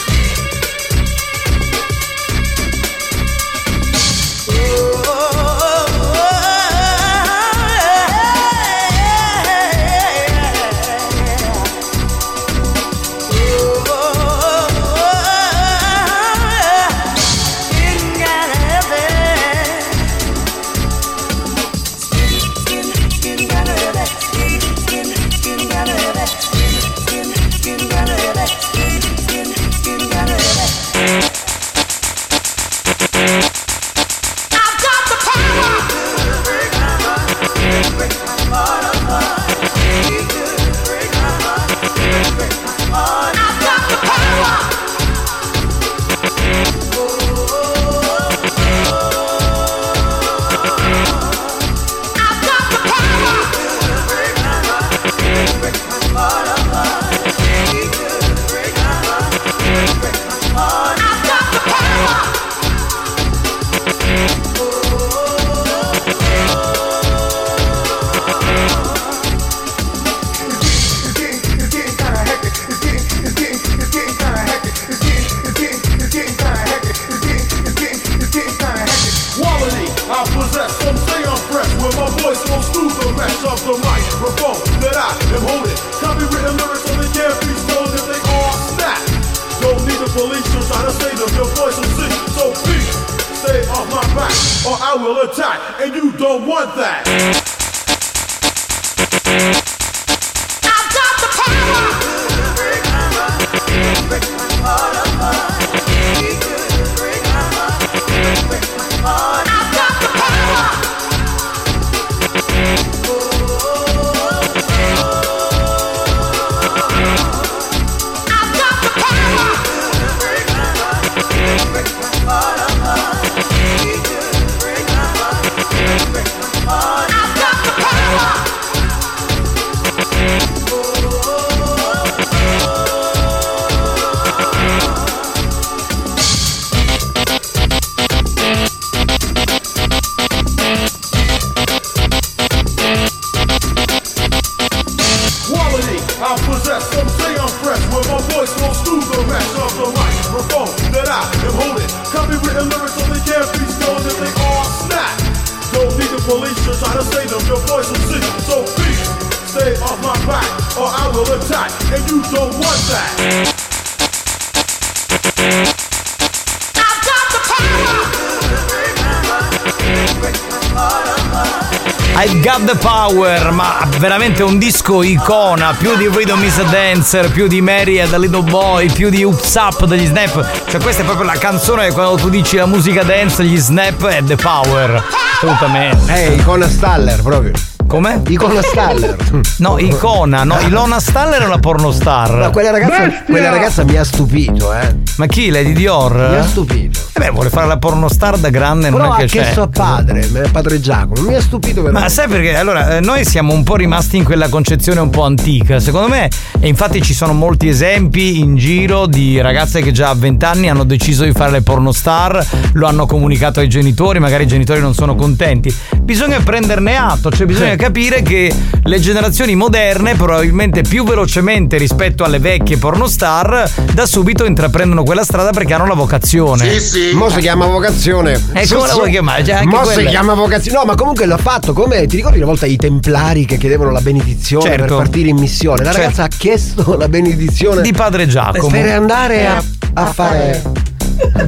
[174.10, 178.18] Veramente un disco icona, più di Rhythm is a Dancer, più di Mary and the
[178.18, 180.68] Little Boy, più di Oops Up degli Snap.
[180.68, 184.08] Cioè questa è proprio la canzone che quando tu dici la musica dance, gli Snap
[184.08, 185.04] è The Power.
[185.36, 186.12] Assolutamente.
[186.12, 187.52] Eh, icona Staller proprio.
[187.86, 188.24] Come?
[188.30, 189.16] Icona Staller.
[189.58, 192.32] No, Icona, no, Ilona Staller è una pornostar.
[192.32, 194.96] No, quella ragazza, quella ragazza mi ha stupito, eh.
[195.18, 195.52] Ma chi?
[195.52, 196.16] Lady Dior?
[196.16, 197.09] Mi ha stupito.
[197.20, 199.42] Eh beh, vuole fare la pornostar da grande, non Però è ha che c'è.
[199.42, 201.28] chiesto a padre, padre Giacomo.
[201.28, 202.00] Mi ha stupito veramente.
[202.00, 202.56] Ma sai perché?
[202.56, 206.30] Allora, eh, noi siamo un po' rimasti in quella concezione un po' antica, secondo me,
[206.62, 210.70] e infatti ci sono molti esempi in giro di ragazze che già a 20 anni
[210.70, 212.42] hanno deciso di fare le pornostar,
[212.72, 215.76] lo hanno comunicato ai genitori, magari i genitori non sono contenti.
[216.02, 218.50] Bisogna prenderne atto, cioè bisogna capire che
[218.82, 225.50] le generazioni moderne, probabilmente più velocemente rispetto alle vecchie pornostar, da subito intraprendono quella strada
[225.50, 226.66] perché hanno la vocazione.
[227.14, 228.34] Mo si chiama vocazione.
[228.54, 229.44] E come la vuoi chiamare?
[229.44, 230.78] Cioè, Mo si chiama vocazione.
[230.80, 231.74] No, ma comunque l'ha fatto.
[231.74, 234.86] Come ti ricordi una volta i templari che chiedevano la benedizione Certo.
[234.86, 235.78] per partire in missione?
[235.84, 236.00] La Certo.
[236.00, 238.68] ragazza ha chiesto la benedizione Di padre Giacomo.
[238.70, 239.64] per andare a,
[239.94, 240.62] a fare.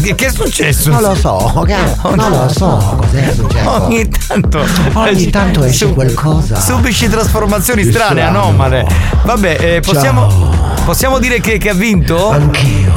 [0.02, 0.90] Che, che è successo?
[0.90, 3.84] Non lo so, ca- non lo so cos'è successo.
[3.84, 4.64] Ogni tanto.
[4.94, 6.60] Ogni tanto esce Su- qualcosa.
[6.60, 8.86] Subisci trasformazioni strane, anomale.
[9.24, 10.50] Vabbè, eh, possiamo,
[10.86, 12.30] possiamo dire che, che ha vinto?
[12.30, 12.92] Anch'io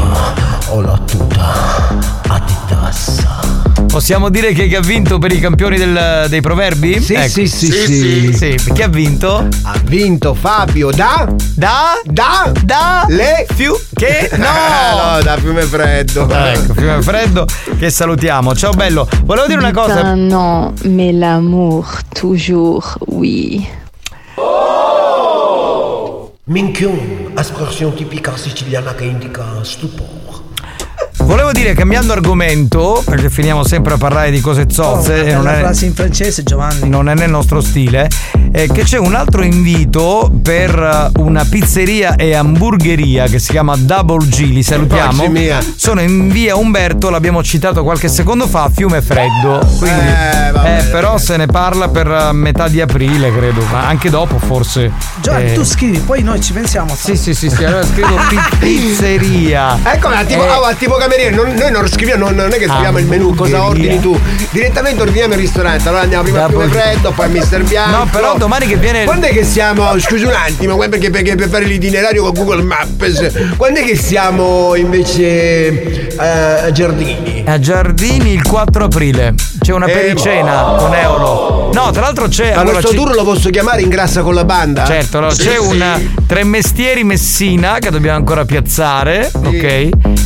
[0.68, 1.52] ho la tuta
[2.28, 3.22] Adidas.
[3.86, 7.01] Possiamo dire che, che ha vinto per i campioni del- dei proverbi?
[7.01, 7.28] Sì, Ecco.
[7.28, 8.32] sì, sì, sì.
[8.32, 9.47] Sì, Chi ha vinto?
[9.62, 12.01] Ha vinto Fabio da Da?
[12.05, 13.05] Da Da?
[13.09, 14.31] Le Fiu che?
[14.36, 14.47] No!
[15.16, 16.28] no, da Fiume Freddo.
[16.28, 17.47] Ecco, Fiume Freddo
[17.78, 18.55] che salutiamo.
[18.56, 19.09] Ciao bello.
[19.24, 19.94] Volevo dire una cosa.
[19.94, 23.66] Putain, non, mais l'amour, toujours, oui.
[26.47, 30.23] Minchion, espressione tipica siciliana che indica stupore.
[31.18, 35.60] Volevo dire, cambiando argomento, perché finiamo sempre a parlare di cose zozze e non è,
[35.60, 36.88] frase in francese, Giovanni.
[36.88, 38.10] non è nel nostro stile,
[38.52, 40.70] eh, che c'è un altro invito per
[41.14, 45.22] eh, una pizzeria e hamburgeria che si chiama Double G, li salutiamo.
[45.76, 49.60] Sono in via Umberto, l'abbiamo citato qualche secondo fa, a Fiume Freddo.
[49.78, 53.86] Quindi, Eh, vabbè, eh, però se ne parla per eh, metà di aprile, credo, ma
[53.86, 54.90] anche dopo forse.
[55.22, 56.92] Giovanni, Eh, tu scrivi, poi noi ci pensiamo.
[56.92, 59.78] a Sì, sì, sì, sì, allora scrivo pi- pizzeria.
[59.84, 62.66] Ecco, ma tipo, Eh, oh, tipo cameriere, non- noi non scriviamo, non, non è che
[62.66, 64.18] scriviamo il menù, cosa ordini tu.
[64.51, 65.89] Direttamente ordiniamo il ristorante.
[65.89, 67.97] Allora andiamo prima a Fiume Freddo, poi a Mister Bianco.
[67.97, 69.05] No, però domani che viene.
[69.05, 69.98] Quando è che siamo?
[69.98, 73.55] Scusi un attimo, perché, perché per fare l'itinerario con Google Maps.
[73.56, 76.16] Quando è che siamo invece eh,
[76.66, 77.44] a Giardini?
[77.47, 81.70] A Giardini il 4 aprile c'è una Eh, pericena con Euro.
[81.72, 82.55] No, tra l'altro c'è.
[82.55, 84.85] Ma allora, questo tour lo posso chiamare in grassa con la banda?
[84.85, 85.59] Certo, allora, Sì, c'è sì.
[85.59, 89.62] un Tre Mestieri Messina che dobbiamo ancora piazzare, ok?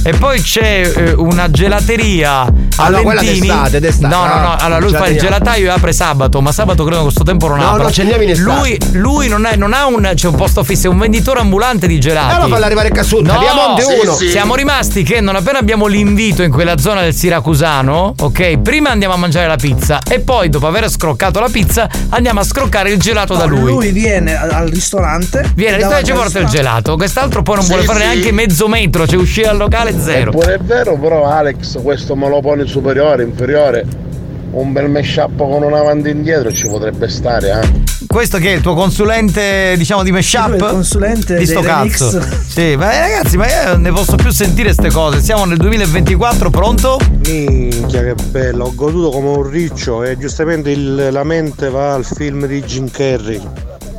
[0.05, 4.15] E poi c'è eh, una gelateria a Ah, no, quella d'estate, d'estate.
[4.15, 7.03] No, no, no, allora lui fa il gelataio e apre sabato, ma sabato credo che
[7.05, 7.82] questo tempo non No, apre.
[7.85, 8.59] no, ci andiamo in estate.
[8.61, 11.86] Lui, lui non, è- non ha un, c'è un posto fisso, è un venditore ambulante
[11.89, 12.35] di gelati.
[12.35, 14.12] Allora fallo arrivare a Cassuccia, No, via Monte uno.
[14.15, 18.59] siamo rimasti che non appena abbiamo l'invito in quella zona del Siracusano, ok?
[18.59, 22.45] Prima andiamo a mangiare la pizza e poi dopo aver scroccato la pizza andiamo a
[22.45, 23.70] scroccare il gelato da lui.
[23.73, 25.51] Lui viene al al ristorante.
[25.55, 26.97] Viene al ristorante e ci al porta il gelato.
[26.97, 28.07] Quest'altro poi non Sì, vuole fare sì.
[28.07, 30.32] neanche mezzo metro, cioè uscire dal locale zero.
[30.59, 34.07] È vero, però Alex, questo me lo pone superiore, inferiore.
[34.51, 37.87] Un bel mashup con un avanti e indietro ci potrebbe stare, eh.
[38.07, 40.55] Questo che è il tuo consulente, diciamo, di mashup?
[40.55, 41.99] Il consulente di sto dei remix.
[41.99, 42.23] cazzo.
[42.47, 45.21] Sì, ma eh, ragazzi, ma io non ne posso più sentire ste cose.
[45.21, 46.99] Siamo nel 2024, pronto?
[47.27, 52.05] Minchia che bello, ho goduto come un riccio e giustamente il- la mente va al
[52.07, 53.41] film di Jim Carrey,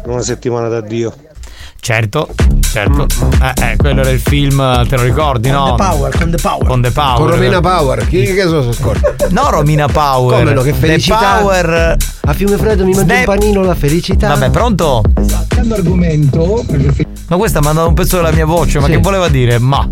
[0.06, 1.14] una settimana da Dio.
[1.80, 2.28] Certo,
[2.72, 3.06] certo.
[3.42, 5.76] Eh, eh, quello era il film, te lo ricordi, no?
[5.76, 6.68] The Power, con The Power.
[6.68, 7.16] Con The Power.
[7.18, 9.16] Con Romina Power, chi che so scorda?
[9.30, 10.40] No, Romina Power.
[10.40, 11.38] Come no, che The felicità.
[11.40, 11.98] Power.
[12.26, 14.28] A Fiume Freddo mi mangio un panino, la felicità.
[14.30, 15.02] Vabbè, pronto?
[15.48, 16.66] Cambiando argomento.
[17.28, 18.92] Ma questa ha mandato un pezzo della mia voce, ma Sì.
[18.92, 19.58] che voleva dire?
[19.60, 19.88] Ma.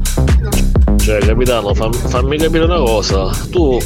[0.98, 3.30] Cioè, capitano, fam- fammi capire una cosa.
[3.50, 3.80] Tu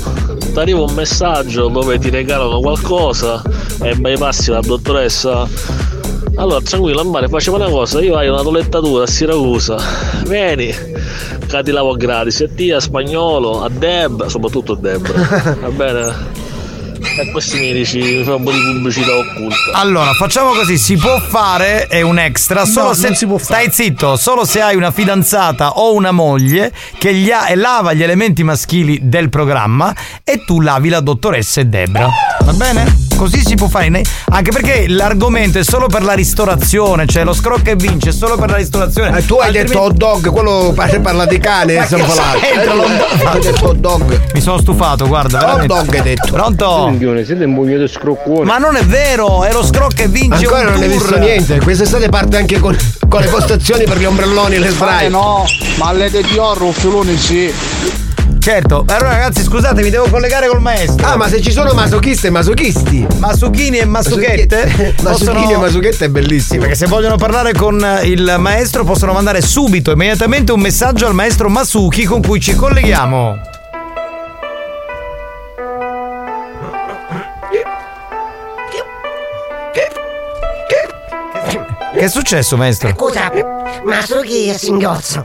[0.54, 3.42] ti arriva un messaggio dove ti regalano qualcosa
[3.82, 5.48] e bypassi la dottoressa.
[6.36, 9.78] Allora, tranquillo, Ambare, facciamo una cosa, io hai una tolettatura a Siracusa,
[10.26, 10.68] vieni,
[11.48, 16.40] che ti lavo gratis, a te, a spagnolo, a Deb, soprattutto a Deb, va bene?
[17.20, 19.72] E questi mi dici, mi fai un po' di pubblicità occulta.
[19.74, 23.38] Allora, facciamo così, si può fare, è un extra, solo No, se non si può
[23.38, 23.70] fare.
[23.70, 27.94] stai zitto, solo se hai una fidanzata o una moglie che gli ha- e lava
[27.94, 29.94] gli elementi maschili del programma
[30.24, 32.08] e tu lavi la dottoressa e Debra.
[32.44, 33.10] Va bene?
[33.22, 33.90] Così si può fare.
[33.90, 38.12] ne- Anche perché l'argomento è solo per la ristorazione, cioè lo scrocca e vince è
[38.12, 39.16] solo per la ristorazione.
[39.20, 43.26] Eh, tu hai detto hot dog, quello pa- parla di cane, Ma siamo l'hot dog?
[43.26, 44.22] Hai detto hot dog.
[44.34, 45.38] Mi sono stufato, guarda.
[45.38, 45.68] Hot veramente.
[45.68, 46.32] dog hai detto.
[46.32, 46.98] Pronto?
[47.24, 48.44] siete un pugno di scroccone.
[48.44, 50.46] Ma non è vero, è lo scrocca e vince.
[50.46, 51.02] Ancora un non hai tour.
[51.02, 51.60] visto niente.
[51.60, 52.76] Quest'estate parte anche con,
[53.08, 55.06] con le postazioni per gli ombrelloni e le spray.
[55.06, 55.46] Eh no,
[55.78, 57.54] ma le di Dior un filone sì.
[58.42, 61.06] Certo, allora ragazzi scusate, mi devo collegare col maestro.
[61.06, 63.06] Ah, ma se ci sono masochiste e masochisti.
[63.20, 64.96] Masuchini e masuchette?
[65.04, 66.62] Masuchini e masuchette è bellissimo.
[66.62, 71.50] Perché se vogliono parlare con il maestro possono mandare subito, immediatamente un messaggio al maestro
[71.50, 73.51] Masuki con cui ci colleghiamo.
[82.02, 82.90] Che è successo, maestro?
[82.98, 83.32] Scusa,
[83.84, 85.24] Masuki è singhiozzo.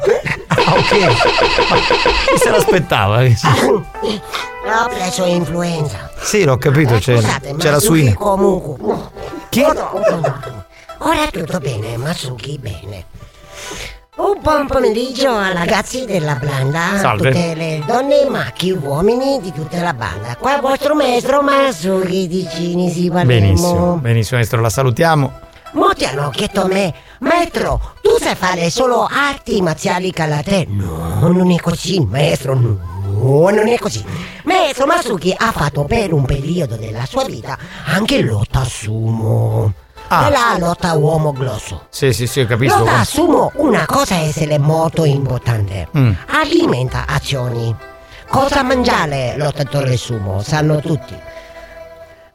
[0.48, 0.88] Ah, ok.
[0.90, 3.22] Chi se l'aspettava?
[3.22, 6.10] Ho preso influenza.
[6.20, 8.12] Sì, l'ho capito, c'era, Scusate, c'era suina.
[8.12, 8.76] comunque.
[9.48, 9.62] Chi?
[9.62, 13.06] Ora tutto bene, Masuki bene.
[14.16, 17.30] Un buon pomeriggio a ragazzi della banda, Salve.
[17.30, 20.36] tutte le donne, macchi, uomini di tutta la banda.
[20.38, 23.24] Qua il vostro maestro Masuki di Cinisi Palermo.
[23.46, 25.44] Benissimo, benissimo, maestro, la salutiamo.
[25.76, 30.64] Molti hanno chiesto a me, maestro, tu sai fare solo arti marziali karate?
[30.66, 34.02] No, non è così, maestro, no, non è così.
[34.44, 39.70] Maestro Masuki ha fatto per un periodo della sua vita anche lotta sumo.
[40.08, 40.28] Ah.
[40.28, 41.88] E la lotta uomo grosso.
[41.90, 42.78] Sì, sì, sì, capisco.
[42.78, 45.88] Lotta sumo, una cosa è essere molto importante.
[45.94, 46.12] Mm.
[46.28, 47.76] Alimenta azioni.
[48.30, 50.40] Cosa mangiare lottatore sumo?
[50.42, 51.14] Sanno tutti.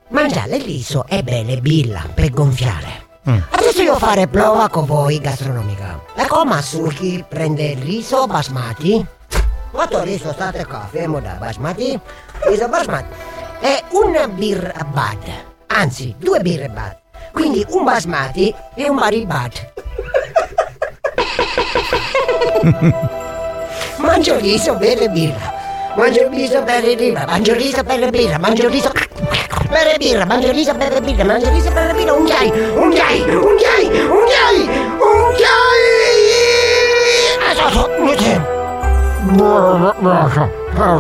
[0.10, 3.01] Mangiare il riso è bene billa per gonfiare.
[3.30, 3.38] Mm.
[3.52, 6.00] Adesso io fare prova con voi gastronomica.
[6.16, 9.06] Ecco Masuki prende il riso basmati.
[9.70, 10.88] Quanto riso state qua?
[10.90, 12.00] Fermo da basmati.
[12.48, 13.14] Riso basmati.
[13.60, 15.30] E una birra bad.
[15.68, 16.98] Anzi, due birre bad.
[17.32, 19.72] Quindi un basmati e un bari bad.
[23.98, 25.61] Mangio riso, bere birra.
[25.96, 27.26] Mangio riso, bere birra.
[27.26, 28.38] Mangio riso, bere birra.
[28.40, 28.92] Mangio riso,
[29.70, 30.26] bere birra.
[30.26, 31.24] Mangio riso, bere birra.
[31.26, 32.14] Mangio riso, bere birra.
[32.14, 34.70] Un gai, un gai, un gai, un gai,
[35.00, 36.32] un gai.
[37.50, 38.60] Adesso, niente.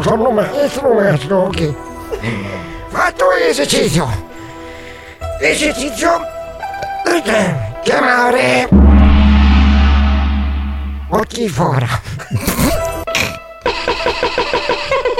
[0.03, 1.73] Sono maestro, maestro, ok.
[2.89, 4.07] Fatto esercizio.
[5.39, 6.21] Esercizio.
[7.81, 8.67] Chiamare.
[11.09, 11.87] Occhi fuori.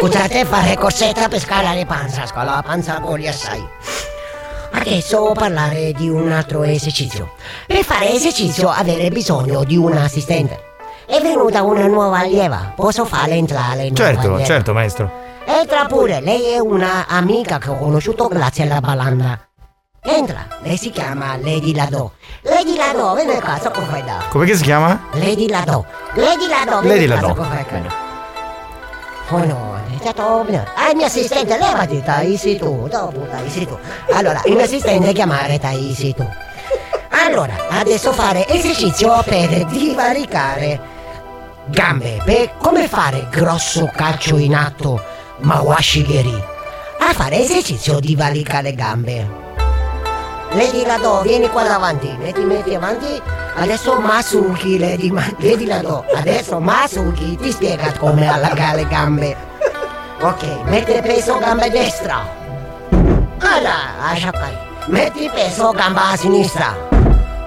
[0.02, 3.64] Scusate, fare corsetta per scalare panza, scala la panza con gli assai.
[4.72, 7.34] Adesso parlare di un altro esercizio.
[7.68, 10.60] Per fare esercizio avere bisogno di un assistente.
[11.06, 15.11] È venuta una nuova allieva, posso farle entrare in Certo, certo, maestro.
[15.45, 19.40] Entra pure, lei è una amica che ho conosciuto grazie alla balanda.
[20.02, 22.14] Entra, lei si chiama Lady Lado.
[22.41, 24.23] Lady Lado, vieni qua, so come fai da.
[24.30, 24.99] Come che si chiama?
[25.11, 25.86] Lady Lado.
[26.15, 27.28] Lady Lado, Lady vieni qua, Lado.
[27.28, 28.10] so come fai qua.
[29.34, 30.45] Oh no, stato...
[30.76, 33.78] Ah, il mio assistente, levati, Taisi tu, dopo Taisi tu.
[34.11, 36.28] Allora, il mio assistente chiamare Taisi tu.
[37.26, 40.80] Allora, adesso fare esercizio per divaricare
[41.68, 42.22] gambe.
[42.26, 45.02] Per come fare grosso calcio in atto,
[45.40, 46.44] Mawashigeri.
[46.99, 49.40] A fare esercizio di valicare gambe.
[50.53, 53.22] Lady Lado, vieni qua davanti, metti, metti avanti.
[53.56, 56.03] Adesso Masuki, Lady, Lady Lado.
[56.14, 59.51] Adesso Masuki ti spiega come allargare le gambe.
[60.23, 62.22] Ok, metti peso gamba destra.
[63.39, 64.56] Allora, lascia qui.
[64.85, 66.77] Metti peso gamba sinistra.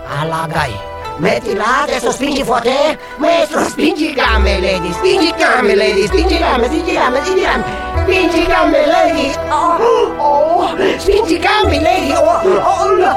[0.09, 0.75] Allargai.
[1.19, 2.99] Metti là, adesso spingi forte.
[3.19, 4.93] Maestro, spingi gambe, Lady.
[4.93, 6.07] Spingi gambe, Lady.
[6.09, 7.67] Spingi gambe, spingi gambe, spingi gambe.
[8.03, 9.33] Spingi gambe, Lady.
[9.49, 10.77] Oh, oh.
[10.99, 12.11] Spingi gambe, Lady.
[12.11, 13.17] Oh, oh, no.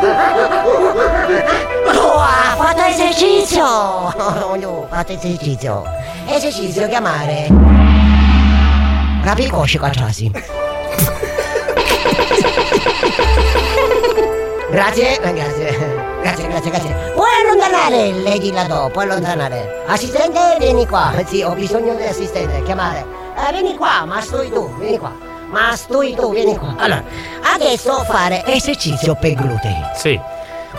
[2.00, 3.66] Oh, ha fatto esercizio.
[4.50, 5.84] Oh, no, fatto esercizio.
[6.28, 8.17] Esercizio chiamare.
[9.28, 10.32] Rapicosci quattrasi.
[14.72, 15.78] Grazie, eh, grazie.
[16.22, 16.96] Grazie, grazie, grazie.
[17.14, 19.84] Puoi allontanare, Lady Lado, puoi allontanare.
[19.86, 21.12] Assistente, vieni qua.
[21.26, 23.06] Sì, ho bisogno di assistente, chiamare.
[23.36, 25.14] Eh, vieni qua, ma stui tu, vieni qua.
[25.50, 26.76] Ma stui tu, vieni qua.
[26.78, 27.04] Allora,
[27.54, 29.76] adesso fare esercizio per glutei.
[29.94, 30.18] Sì.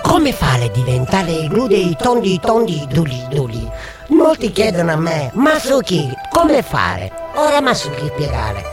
[0.00, 3.70] Come fare a diventare i glutei tondi tondi duli duli?
[4.06, 7.26] Molti chiedono a me, Masuki, come fare?
[7.38, 8.64] Ora Masuki spiegare.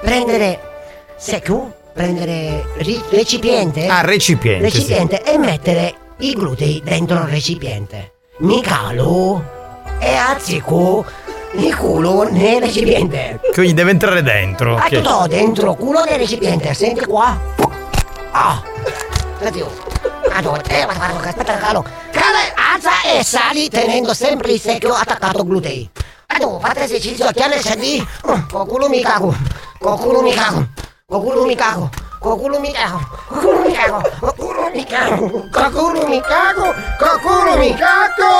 [0.00, 0.60] Prendere
[1.16, 3.88] Seku, prendere ri- recipiente.
[3.88, 4.76] Ah, recipiente, sì.
[4.76, 8.12] Recipiente e mettere i glutei dentro il recipiente.
[8.38, 9.42] Mikalo
[9.98, 11.04] e Aziku
[11.54, 13.40] il culo nel recipiente.
[13.52, 14.76] Quindi deve entrare dentro.
[14.76, 14.88] Ha ok.
[14.88, 17.36] tutto dentro culo del recipiente, senti qua.
[18.32, 18.62] Oh,
[19.42, 19.68] addio.
[20.30, 21.84] Allora, eh, aspetta, calo.
[22.12, 25.90] Cale, alza e sali tenendo sempre il secchio attaccato glutei.
[26.32, 28.06] Allora, fate esercizio, il CD.
[28.50, 29.34] Con culo mi cago.
[29.78, 30.68] Culo mi cago.
[31.06, 31.90] Culo mi cago.
[32.20, 33.08] Culo mi cago.
[33.28, 34.02] Culo mi cago.
[34.36, 35.26] Culo mi cago.
[35.70, 36.74] Culo mi cago.
[37.22, 38.30] Culo mi cago.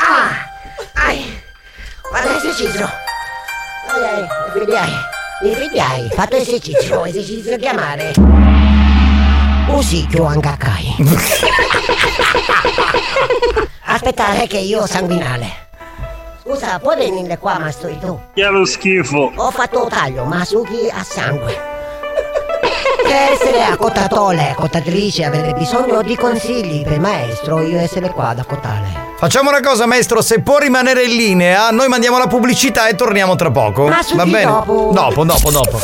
[0.00, 0.30] Ah,
[0.94, 1.40] ai.
[2.10, 2.88] Fate esercizio.
[3.88, 4.92] Ai, ai, mi figliai.
[5.42, 6.08] Mi figliai.
[6.14, 7.04] Fate esercizio.
[7.04, 8.12] Esercizio chiamare.
[9.68, 10.96] Usicchio Angakai.
[13.84, 15.65] Aspettare che io sanguinale.
[16.48, 18.18] Scusa, puoi venire qua, mastro tu?
[18.32, 19.32] Che lo schifo.
[19.34, 21.74] Ho fatto taglio, ma succhi a sangue.
[23.02, 28.84] Per essere accotatore, accotatrice, avere bisogno di consigli per maestro, io essere qua ad accottare.
[29.16, 33.34] Facciamo una cosa, maestro, se può rimanere in linea, noi mandiamo la pubblicità e torniamo
[33.34, 33.88] tra poco.
[33.88, 34.44] Ma Va bene?
[34.44, 34.90] dopo?
[34.92, 35.80] Dopo, dopo, dopo.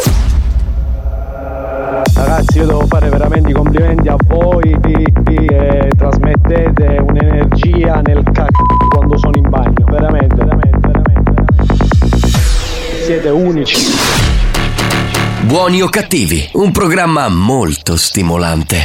[2.14, 8.81] Ragazzi, io devo fare veramente i complimenti a voi che trasmettete un'energia nel c***o
[9.12, 9.84] quando sono in bagno.
[9.90, 13.04] Veramente, veramente, veramente, veramente.
[13.04, 13.76] Siete unici.
[15.42, 18.84] Buoni o cattivi, un programma molto stimolante.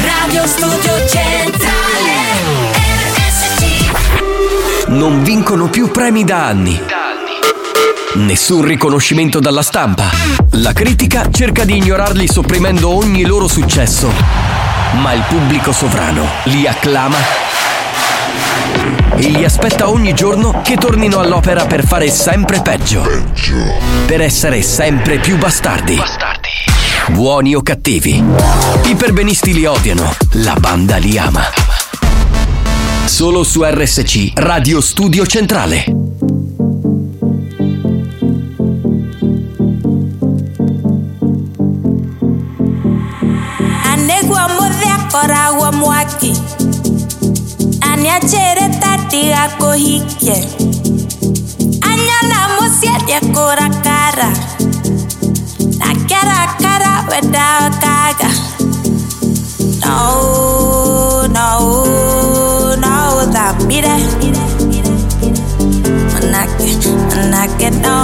[0.00, 2.12] Radio Studio Centrale
[3.14, 7.01] RSC Non vincono più premi da anni.
[8.14, 10.10] Nessun riconoscimento dalla stampa.
[10.56, 14.12] La critica cerca di ignorarli sopprimendo ogni loro successo.
[15.00, 17.16] Ma il pubblico sovrano li acclama
[19.16, 23.02] e li aspetta ogni giorno che tornino all'opera per fare sempre peggio.
[24.06, 25.98] Per essere sempre più bastardi.
[27.12, 28.22] Buoni o cattivi.
[28.84, 31.44] I perbenisti li odiano, la banda li ama.
[33.06, 36.11] Solo su RSC Radio Studio Centrale.
[46.22, 46.32] hiki
[47.90, 50.30] Anya chere tati ako hiki
[51.82, 54.30] Anya la musiete kora cara
[55.78, 58.30] Na kera kara weda kaga
[59.84, 61.50] No, no,
[62.76, 63.96] no, that mire
[66.12, 66.68] Manake,
[67.10, 67.98] manake, no,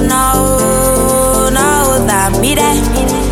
[0.00, 0.24] no,
[1.50, 3.25] no, that mire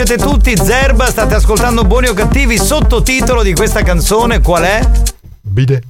[0.00, 4.80] conoscete tutti, Zerba, state ascoltando Buoni o Cattivi, sottotitolo di questa canzone qual è?
[5.42, 5.82] Bide.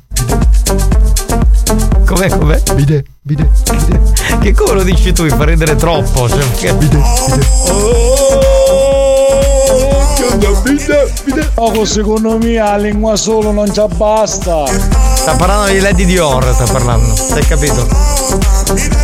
[2.06, 2.60] Com'è, com'è?
[2.74, 4.00] Bide, bide, bide.
[4.40, 6.28] Che come lo dici tu, mi fa ridere troppo.
[6.28, 6.74] Cioè, che...
[11.54, 14.64] Poco secondo me la lingua solo non ci basta.
[15.14, 17.14] Sta parlando di Lady Dior, sta parlando.
[17.32, 17.86] Hai capito?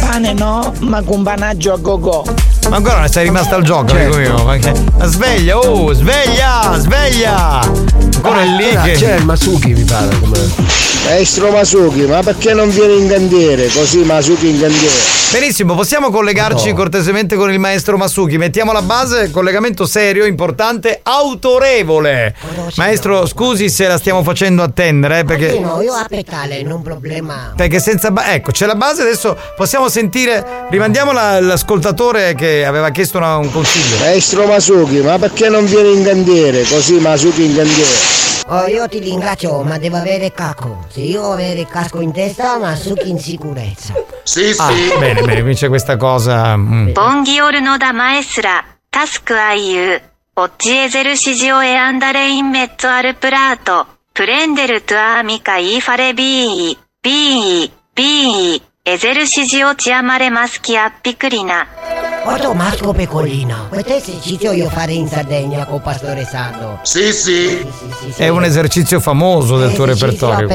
[0.01, 2.25] Pane no, ma con panaggio a go-go.
[2.69, 4.17] Ma ancora non sei rimasto al gioco, Certo.
[4.17, 4.45] amico mio.
[4.45, 7.61] Ma, che- ma sveglia, oh, sveglia, sveglia!
[7.61, 8.93] Ancora è lì che.
[8.99, 10.19] C'è il Masuki, mi pare.
[10.19, 10.66] Come...
[11.07, 13.69] Maestro Masuki, ma perché non viene in cantiere?
[13.69, 14.95] Così Masuki in cantiere.
[15.31, 18.37] Benissimo, possiamo collegarci cortesemente con il maestro Masuki.
[18.39, 22.35] Mettiamo la base, collegamento serio, importante, autorevole.
[22.77, 25.53] Maestro, scusi se la stiamo facendo attendere, eh, perché.
[25.53, 27.53] Sì, no, io aspettare, non problema.
[27.57, 30.67] Perché senza ba- ecco, c'è la base, adesso possiamo sentire.
[30.71, 33.99] Rimandiamo la- l'ascoltatore che aveva chiesto una- un consiglio.
[34.01, 36.63] Maestro Masuki, ma perché non viene in cantiere?
[36.65, 38.25] Così Masuki in cantiere.
[38.49, 40.85] Oh, io ti ringrazio, ma devo avere cacco.
[40.89, 43.93] Se io ho avere casco in testa, ma succhi in sicurezza.
[44.23, 44.93] Sì, ah, sì.
[44.95, 46.57] Ah, bene, bene, qui c'è questa cosa.
[46.57, 46.93] Mm.
[46.93, 48.65] Buongiorno da maestra.
[48.89, 49.91] Task IU.
[49.91, 50.03] Eh.
[50.35, 53.99] Oggi esercizio e andare in mezzo al prato.
[54.13, 56.77] Prendere tua amica e fare B.
[57.01, 57.71] B.
[57.93, 59.17] B ezel
[59.93, 61.67] amare maschi a piccolina.
[62.25, 66.79] Otto Marco Pecolina, questo esercizio io farei in Sardegna con Pastore Sardo.
[66.83, 67.67] Sì, sì.
[68.01, 70.49] sì, sì È un esercizio famoso del tuo repertorio.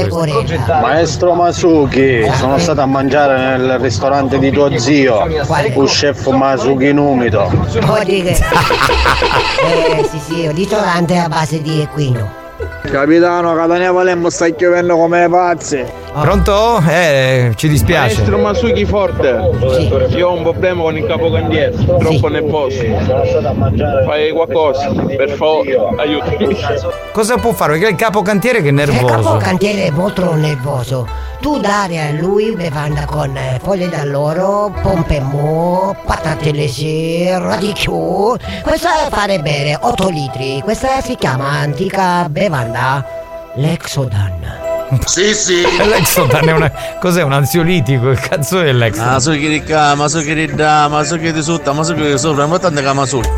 [0.80, 2.38] Maestro Masuki, esatto.
[2.38, 5.74] sono stato a mangiare nel ristorante di tuo zio, Quale?
[5.86, 7.44] chef Masuki numido.
[7.44, 7.86] umido.
[7.86, 12.41] Oh, eh, sì, sì, ristorante a base di equino.
[12.90, 15.84] Capitano, Catania Palermo sta chiovendo come pazzi.
[16.12, 16.82] Pronto?
[16.86, 18.16] Eh, ci dispiace.
[18.16, 19.28] Maestro Masuki Forte,
[20.14, 22.82] io ho un problema con il capocantiere, troppo nervoso.
[24.04, 26.56] Fai qualcosa, per favore, aiutami.
[27.12, 27.72] Cosa può fare?
[27.78, 29.36] Perché il capocantiere che è Il capo nervoso.
[29.38, 31.08] cantiere è molto nervoso.
[31.42, 38.36] Tu dare a lui bevanda con eh, foglie d'alloro, pompe mo, patate lese, radicchio.
[38.62, 40.60] Questa è fare bere 8 litri.
[40.62, 43.04] Questa si chiama antica bevanda
[43.56, 44.60] Lexodan.
[45.04, 45.62] Sì, sì.
[45.84, 46.72] L'Exodan è una.
[47.00, 47.22] Cos'è?
[47.22, 48.10] Un ansiolitico?
[48.10, 49.14] Il cazzo è l'Exodan?
[49.14, 52.92] Masuki di qua, Masuki di da, Masuki di sotto, Masuki di sopra, ma tanto che
[52.92, 53.28] Masuki.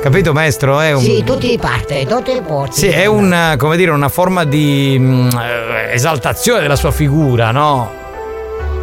[0.00, 0.80] Capito, maestro?
[0.80, 1.00] È un.
[1.02, 2.78] Sì, tutti i parte, tutti i porti.
[2.78, 7.90] Sì, è una, come dire, una forma di mm, eh, esaltazione della sua figura, no?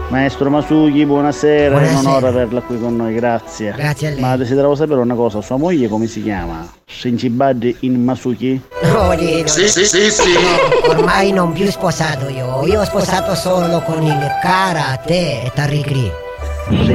[0.09, 1.97] Maestro Masuki, buonasera, Buonasera.
[1.97, 3.73] è un onore averla qui con noi, grazie.
[3.75, 4.19] Grazie a lei.
[4.19, 6.67] Ma desideravo sapere una cosa, sua moglie come si chiama?
[6.85, 8.61] Shinchibaddi in Masuki?
[8.83, 9.47] No, di- no.
[9.47, 10.33] Sì, sì, sì, sì.
[10.33, 12.65] No, ormai non più sposato io.
[12.67, 16.11] Io ho sposato solo con il karate e Tarikri.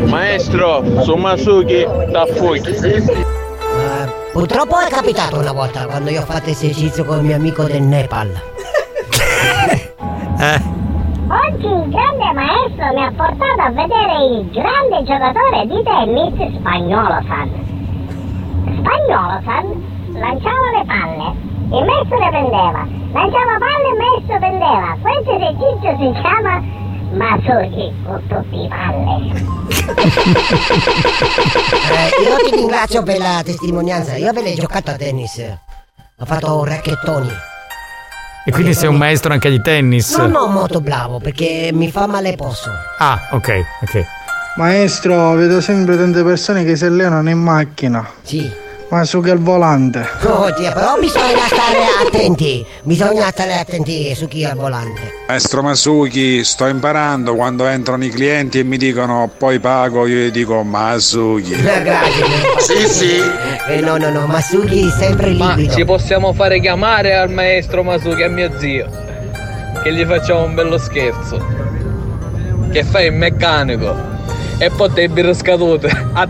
[0.06, 3.39] Maestro, su Masuki da fuochi.
[4.32, 7.82] Purtroppo è capitato una volta quando io ho fatto esercizio con il mio amico del
[7.82, 8.28] Nepal.
[10.40, 10.56] Eh.
[11.28, 17.20] Oggi il grande maestro mi ha portato a vedere il grande giocatore di tennis spagnolo
[17.28, 17.50] San.
[18.64, 19.68] Spagnolo San
[20.14, 21.34] lanciava le palle,
[21.76, 24.96] il maestro le prendeva, lanciava palle e il maestro prendeva.
[25.02, 26.62] Questo esercizio si chiama
[27.12, 29.58] Masuki con tutti i palle.
[31.90, 34.16] Eh, io ti ringrazio per la testimonianza.
[34.16, 35.38] Io l'ho giocato a tennis.
[36.18, 37.28] Ho fatto racchettoni.
[38.44, 40.16] E quindi sei un maestro anche di tennis?
[40.16, 42.70] Non ho molto bravo perché mi fa male posso.
[42.98, 44.06] Ah, ok, ok.
[44.56, 48.08] Maestro, vedo sempre tante persone che si allenano in macchina.
[48.22, 48.50] Sì.
[48.90, 50.04] Ma su che al volante.
[50.24, 52.66] Oh, Dio, però bisogna stare attenti.
[52.82, 55.12] Bisogna stare attenti su chi è al volante.
[55.28, 60.30] Maestro Masuki, sto imparando quando entrano i clienti e mi dicono poi pago, io gli
[60.32, 61.52] dico Masuki.
[61.52, 62.24] Eh, Grazie.
[62.58, 63.20] Sì, sì.
[63.68, 65.72] Eh, no, no, no, Masuki sempre Ma liquido.
[65.74, 68.88] ci possiamo fare chiamare al maestro Masuki, a mio zio.
[69.84, 71.46] Che gli facciamo un bello scherzo.
[72.72, 73.94] Che fai il meccanico.
[74.58, 75.88] E poi te birre scadute.
[76.12, 76.28] A-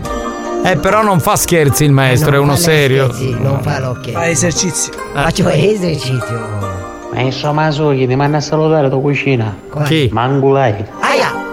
[0.63, 3.11] Eh, però non fa scherzi il maestro, è uno serio.
[3.13, 4.13] Sì, non fa l'occhio.
[4.13, 4.91] Fa esercizi.
[5.13, 6.79] Faccio esercizio.
[7.13, 9.53] Maestro Masuki, ti manda a salutare tua cucina.
[9.85, 10.09] Chi?
[10.13, 10.73] Mangulai.
[10.99, 11.49] Aia!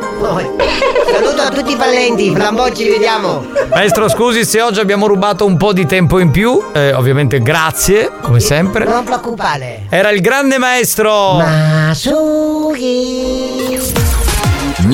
[1.13, 3.45] Saluto a tutti i valenti, fra un po' ci vediamo.
[3.71, 6.61] Maestro, scusi se oggi abbiamo rubato un po' di tempo in più.
[6.73, 8.85] eh, ovviamente grazie, come sempre.
[8.85, 9.87] Non preoccupare.
[9.89, 11.35] Era il grande maestro.
[11.39, 12.77] Masuki.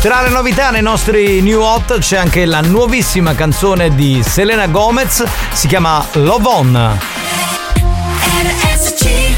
[0.00, 5.24] Tra le novità nei nostri new hot c'è anche la nuovissima canzone di Selena Gomez,
[5.52, 6.98] si chiama Love On.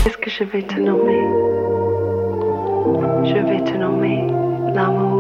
[0.05, 1.21] Est-ce que je vais te nommer
[3.25, 4.27] Je vais te nommer
[4.75, 5.19] l'amour.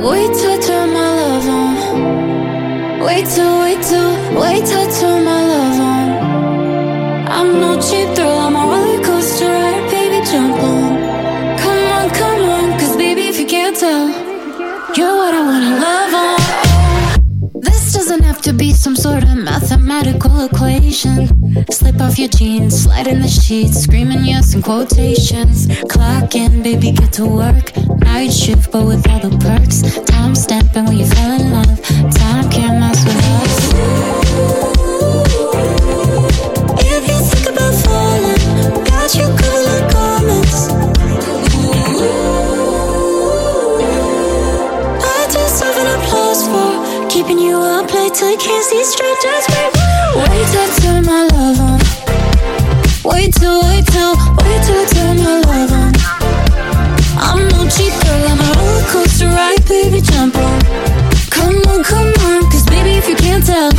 [0.00, 3.00] Wait till turn my love on.
[3.00, 6.08] Wait till, wait till, wait till turn my love on.
[7.26, 8.97] I'm no cheap thrill, I'm a roller
[13.78, 14.08] tell,
[14.96, 17.60] you're what I wanna love on.
[17.60, 21.28] This doesn't have to be some sort of mathematical equation.
[21.70, 25.68] Slip off your jeans, slide in the sheets, screaming yes in quotations.
[25.88, 27.76] Clock in, baby, get to work.
[28.00, 29.78] Night shift, but with all the perks.
[30.06, 31.80] Time stamping when you fell in love.
[32.14, 33.47] Time can't mess with us.
[47.60, 49.18] Late till you can't see straight.
[49.22, 49.70] Just wait,
[50.16, 51.78] wait till turn my love on.
[53.04, 55.92] Wait till, wait till, wait I turn my love on.
[57.18, 60.60] I'm no cheap girl, I'm a roller coaster ride, baby, jump on.
[61.30, 63.70] Come on, come on, cause baby, if you can't tell,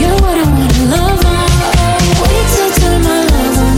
[0.00, 1.48] you're what I wanna love on.
[2.22, 3.76] Wait I turn my love on.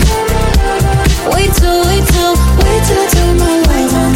[1.33, 4.13] Wait till, wait till, wait I turn my love on.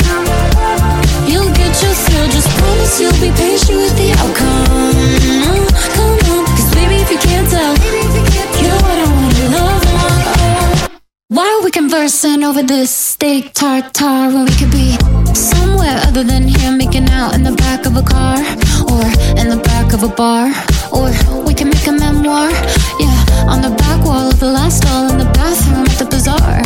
[1.31, 4.48] You'll get your thrill, just promise you'll be patient with the outcome.
[11.39, 14.91] Why are we conversing over this steak tartare when we could be
[15.37, 18.39] somewhere other than here making out in the back of a car
[18.91, 19.07] or
[19.39, 20.51] in the back of a bar
[20.91, 21.15] or
[21.47, 22.51] we can make a memoir
[22.99, 26.59] yeah on the back wall of the last stall in the bathroom at the bazaar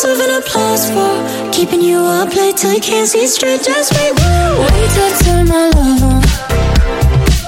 [0.00, 3.62] deserve an applause for keeping you up late till you can't see straight.
[3.62, 6.22] Just wait, wait till I turn my love on.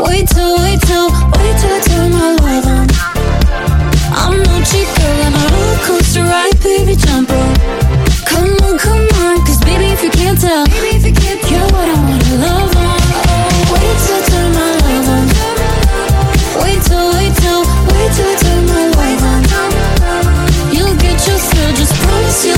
[0.07, 2.87] Wait till, wait till, wait till I turn my love on.
[4.13, 7.55] I'm no cheap girl, I'm a roller coaster ride, baby, jump on.
[8.27, 12.77] Come on, come on, cause baby, if you can't tell, you're what I wanna love
[12.77, 13.02] on.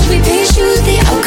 [0.09, 1.24] we paid you the outcome.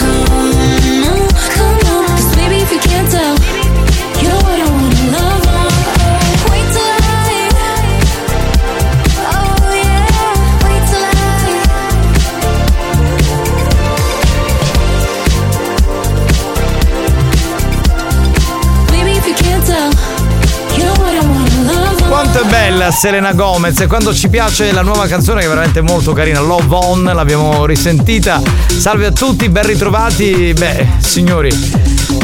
[22.89, 26.41] Bella Selena Gomez e quando ci piace la nuova canzone che è veramente molto carina,
[26.41, 28.41] Love On, l'abbiamo risentita.
[28.67, 30.55] Salve a tutti, ben ritrovati.
[30.55, 31.51] Beh, signori,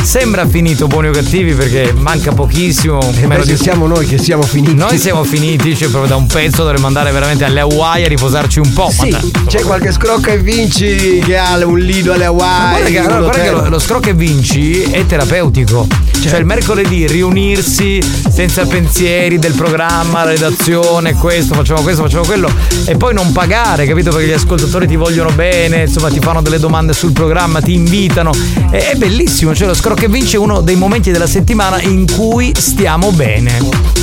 [0.02, 2.98] sembra finito buoni o cattivi perché manca pochissimo.
[3.27, 4.74] meno beh, siamo noi che siamo finiti.
[4.74, 8.59] Noi siamo finiti, cioè proprio da un pezzo dovremmo andare veramente alle Hawaii a riposarci
[8.59, 8.90] un po'.
[8.90, 12.93] Sì, ma c'è qualche scrocca e vinci che ha un lido alle Ma Hawaii.
[12.93, 15.86] guarda che, guarda che lo, lo scrocco e vinci è terapeutico.
[16.20, 18.01] Cioè il mercoledì riunirsi
[18.31, 22.51] senza pensieri del programma, la redazione, questo, facciamo questo, facciamo quello
[22.86, 24.11] e poi non pagare, capito?
[24.11, 28.32] Perché gli ascoltatori ti vogliono bene, insomma ti fanno delle domande sul programma, ti invitano.
[28.70, 32.06] È, è bellissimo, cioè lo scrocco e vinci è uno dei momenti della settimana in
[32.10, 33.59] cui stiamo bene.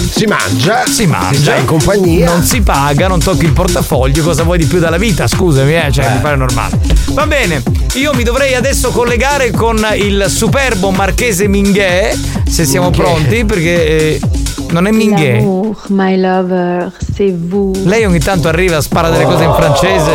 [0.10, 2.26] Si mangia, si mangia, si in compagnia.
[2.30, 5.28] non si paga, non tocchi il portafoglio, cosa vuoi di più dalla vita?
[5.28, 6.80] Scusami, eh, cioè mi pare normale.
[7.12, 12.16] Va bene, io mi dovrei adesso collegare con il superbo marchese Minghè,
[12.48, 13.04] se siamo Minghè.
[13.04, 14.20] pronti, perché eh,
[14.72, 15.36] non è Minghè.
[15.38, 17.74] L'amour, my lover, c'est vous.
[17.86, 20.12] Lei ogni tanto arriva, spara delle cose in francese.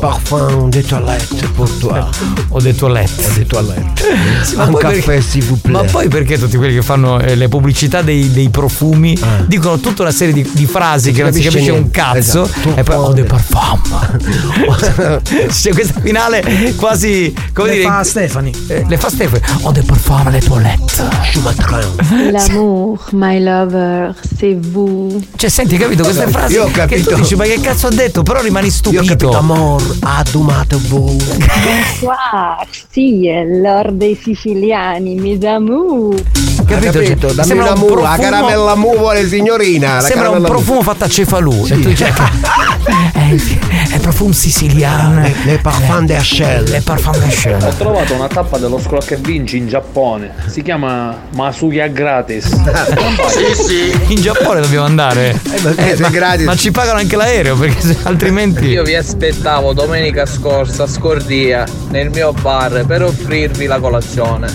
[0.00, 2.04] Parfum de toilette pour toi.
[2.48, 3.22] Ho detto letto.
[3.28, 4.02] Ho detto letto.
[4.42, 5.72] Sì, ma Un poi caffè, perché- s'il vous plaît.
[5.72, 10.02] Ma poi perché tutti quelli che fanno eh, le pubblicità dei, dei profumi dicono tutta
[10.02, 11.98] una serie di, di frasi che non si capisce capisce un niente.
[11.98, 12.74] cazzo Esatto.
[12.76, 13.80] e poi ho dei parfum.
[15.48, 18.52] C'è questa finale quasi come Le dire fa Stefani.
[18.68, 19.42] eh, le fa Stefani.
[19.62, 21.02] Ho dei parfum alle toilette.
[22.30, 23.83] L'amour, my lover,
[24.36, 25.22] c'est vous.
[25.36, 26.54] Cioè, senti, capito queste frasi?
[26.54, 27.10] Io ho Che capito.
[27.10, 28.22] tu dici, ma che cazzo ha detto?
[28.22, 29.02] Però rimani Io ho stupito.
[29.04, 31.16] capito amor, adumato voi.
[31.16, 36.22] Bonsoir, sì, è Lord dei siciliani, mes amours.
[36.64, 36.92] Capito?
[36.92, 37.26] Capito?
[37.26, 39.94] Cioè, Dammi sembra una un mu, la profumo- caramella mu vuole signorina.
[39.94, 41.66] la Sembra un profumo fatto a cefalù.
[41.68, 42.22] E ecco,
[43.14, 45.20] è, è profumo siciliano.
[45.20, 46.64] Le, le parfum de Hachel.
[46.64, 47.74] Le parfum de Ho Hachel.
[47.76, 50.32] trovato una tappa dello scrocco e vinci in Giappone.
[50.46, 52.48] Si chiama Masuya Gratis.
[54.08, 55.38] In Giappone dobbiamo andare.
[55.62, 56.44] perché se è gratis.
[56.46, 58.66] ma ci pagano anche l'aereo perché se- altrimenti.
[58.66, 64.46] Io vi aspettavo domenica scorsa a Scordia nel mio bar per offrirvi la colazione.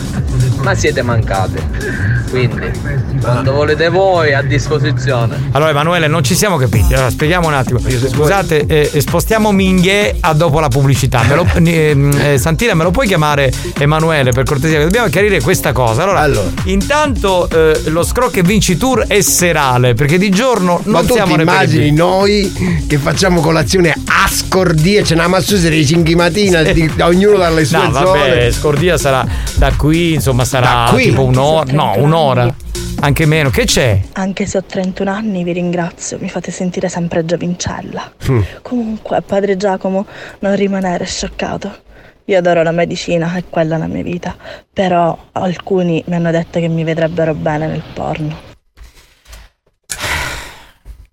[0.70, 2.18] Ma siete mancate.
[2.30, 2.72] Quindi,
[3.20, 5.48] quando volete voi, a disposizione.
[5.52, 7.80] Allora Emanuele non ci siamo capiti, allora spieghiamo un attimo.
[7.80, 11.24] Scusate, eh, spostiamo Minghie a dopo la pubblicità.
[11.24, 14.80] Me lo- ehm, eh, Santina me lo puoi chiamare Emanuele per cortesia?
[14.80, 16.04] Dobbiamo chiarire questa cosa.
[16.04, 21.04] Allora, intanto eh, lo scroc e vinci tour è serale perché di giorno non Ma
[21.04, 26.16] tu siamo ti immagini noi che facciamo colazione a scordia, ce n'ha massusa alle 5
[26.16, 28.52] mattina, di- ognuno dalle sue No, vabbè, zone.
[28.52, 29.26] Scordia sarà
[29.56, 31.04] da qui, insomma, sarà Da qui?
[31.06, 31.72] tipo un'ora.
[31.72, 32.54] No, un'ora.
[33.02, 33.50] Anche meno.
[33.50, 34.02] Che c'è?
[34.14, 38.12] Anche se ho 31 anni vi ringrazio, mi fate sentire sempre giovincella.
[38.30, 38.42] Mm.
[38.62, 40.06] Comunque, padre Giacomo,
[40.40, 41.88] non rimanere scioccato.
[42.26, 44.36] Io adoro la medicina, è quella la mia vita.
[44.72, 48.48] Però alcuni mi hanno detto che mi vedrebbero bene nel porno.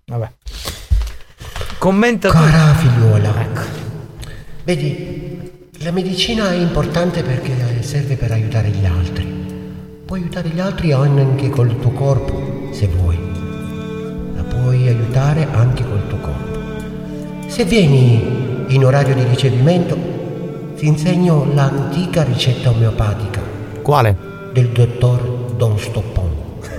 [0.05, 0.29] Vabbè.
[1.79, 3.33] Commenta Cara figliuola,
[4.63, 9.26] vedi, la medicina è importante perché serve per aiutare gli altri.
[10.07, 13.19] Puoi aiutare gli altri anche col tuo corpo, se vuoi.
[14.35, 17.49] La puoi aiutare anche col tuo corpo.
[17.49, 19.97] Se vieni in orario di ricevimento,
[20.77, 23.41] ti insegno l'antica ricetta omeopatica.
[23.81, 24.15] Quale?
[24.53, 25.19] Del dottor
[25.57, 26.31] Don Stoppon.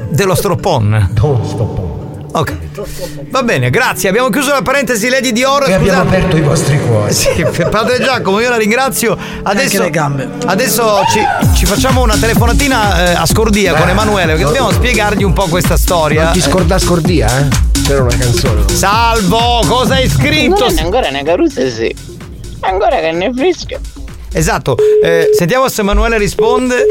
[0.08, 1.10] Dello stropon.
[1.12, 1.87] Don Stoppon.
[2.32, 2.52] Ok.
[3.30, 4.08] Va bene, grazie.
[4.08, 5.66] Abbiamo chiuso la parentesi Lady di Oro.
[5.66, 7.12] E abbiamo aperto i vostri cuori.
[7.12, 9.16] Sì, padre Giacomo, io la ringrazio.
[9.42, 10.28] Adesso, le gambe.
[10.44, 11.20] adesso ci,
[11.54, 15.76] ci facciamo una telefonatina eh, a scordia con Emanuele perché dobbiamo spiegargli un po' questa
[15.76, 16.24] storia.
[16.24, 17.48] Non ti scorda scordia, eh?
[17.82, 18.64] C'era una canzone.
[18.72, 20.64] Salvo, cosa hai scritto?
[20.66, 21.94] Ancora, ancora una carusa sì.
[22.60, 23.78] Ancora che ne fresca.
[24.32, 26.84] Esatto, eh, sentiamo se Emanuele risponde.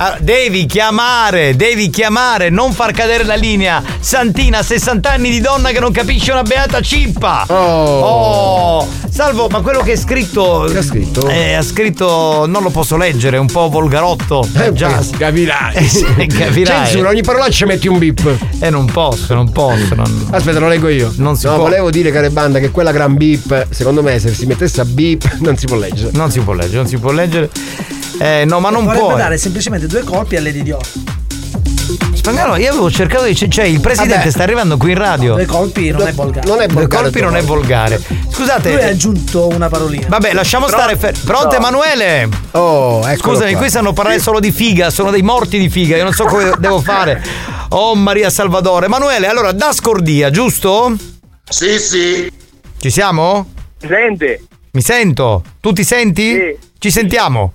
[0.00, 3.82] Ah, devi chiamare, devi chiamare, non far cadere la linea.
[3.98, 7.44] Santina, 60 anni di donna che non capisce una beata cippa.
[7.48, 8.86] Oh.
[9.10, 10.68] Salvo, ma quello che è scritto.
[10.70, 11.26] Che ha scritto?
[11.26, 12.46] ha scritto.
[12.46, 14.46] Non lo posso leggere, è un po' volgarotto.
[14.54, 15.00] Eh, già.
[15.16, 15.74] capirai.
[16.18, 16.86] Eh, capirai.
[16.86, 18.36] Censura, ogni parola ci metti un bip.
[18.60, 19.96] Eh, non posso, non posso.
[19.96, 21.12] non- Aspetta, lo leggo io.
[21.16, 21.64] Non si no, può.
[21.64, 25.38] volevo dire, care banda, che quella gran bip, secondo me, se si mettesse a bip,
[25.42, 26.10] non si può leggere.
[26.12, 27.50] Non si può leggere, non si può leggere.
[28.20, 29.16] Eh, no, ma non Vorrebbe può.
[29.16, 30.80] dare semplicemente due colpi a Lady Dior.
[32.14, 33.34] Spagnolo, io avevo cercato di.
[33.34, 34.30] Cioè, il presidente Vabbè.
[34.30, 35.34] sta arrivando qui in radio.
[35.34, 36.46] Due colpi non è volgare.
[36.46, 37.54] Non è Due volgare, colpi due non è colpi.
[37.54, 38.00] volgare.
[38.30, 38.72] Scusate.
[38.72, 40.06] Lui ha aggiunto una parolina.
[40.08, 40.96] Vabbè, lasciamo stare.
[40.96, 42.28] fer- Pronto, Emanuele?
[42.52, 43.60] Oh, eccolo Scusami, qua.
[43.60, 46.52] qui sanno parlare solo di figa, sono dei morti di figa, io non so come
[46.58, 47.22] devo fare.
[47.70, 48.86] Oh Maria Salvatore.
[48.86, 50.94] Emanuele, allora da Scordia, giusto?
[51.48, 52.30] Sì, sì.
[52.78, 53.52] Ci siamo?
[53.80, 54.46] Senti?
[54.72, 55.42] Mi sento?
[55.60, 56.32] Tu ti senti?
[56.32, 56.56] Sì.
[56.78, 57.52] Ci sentiamo.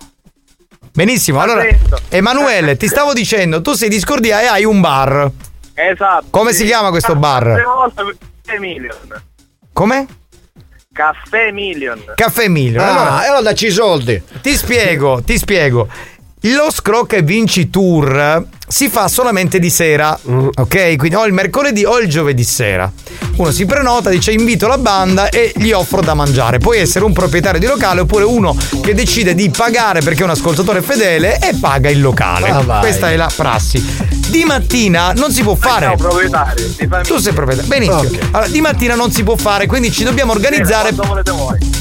[0.94, 2.00] Benissimo, allora Sento.
[2.10, 5.30] Emanuele, ti stavo dicendo, tu sei di Scordia e hai un bar.
[5.74, 6.28] Esatto.
[6.30, 6.58] Come sì.
[6.60, 7.62] si chiama questo bar?
[8.44, 8.96] Caffè Million.
[9.74, 10.08] Come?
[10.94, 12.00] Caffè Million.
[12.14, 12.80] Caffè Emilio.
[12.80, 14.22] Ah, Allora, e allora dacci i soldi.
[14.42, 15.88] Ti spiego, ti spiego.
[16.42, 20.96] Lo Scroc e Vinci Tour si fa solamente di sera, ok?
[20.96, 22.92] Quindi o il mercoledì o il giovedì sera.
[23.36, 26.58] Uno si prenota, dice invito la banda e gli offro da mangiare.
[26.58, 30.32] Puoi essere un proprietario di locale oppure uno che decide di pagare perché è un
[30.32, 32.50] ascoltatore fedele e paga il locale.
[32.50, 32.80] Ah.
[32.80, 34.12] Questa è la prassi.
[34.30, 35.86] Di mattina non si può fare.
[35.86, 37.02] Siamo proprietari di famiglia.
[37.04, 37.70] Tu sei proprietario.
[37.70, 38.00] Benissimo.
[38.00, 38.28] Ok.
[38.32, 40.96] Allora, di mattina non si può fare, quindi ci dobbiamo organizzare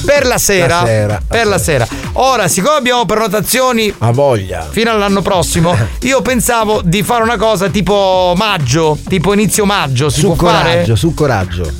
[0.04, 0.80] per la sera.
[0.80, 1.22] La sera.
[1.26, 1.86] Per la sera.
[2.14, 4.68] Ora, siccome abbiamo prenotazioni A voglia.
[4.70, 10.08] fino all'anno prossimo, io pensavo di fare una cosa tipo maggio, tipo inizio maggio.
[10.08, 10.70] Si Su può fare?
[10.70, 11.70] coraggio, su coraggio.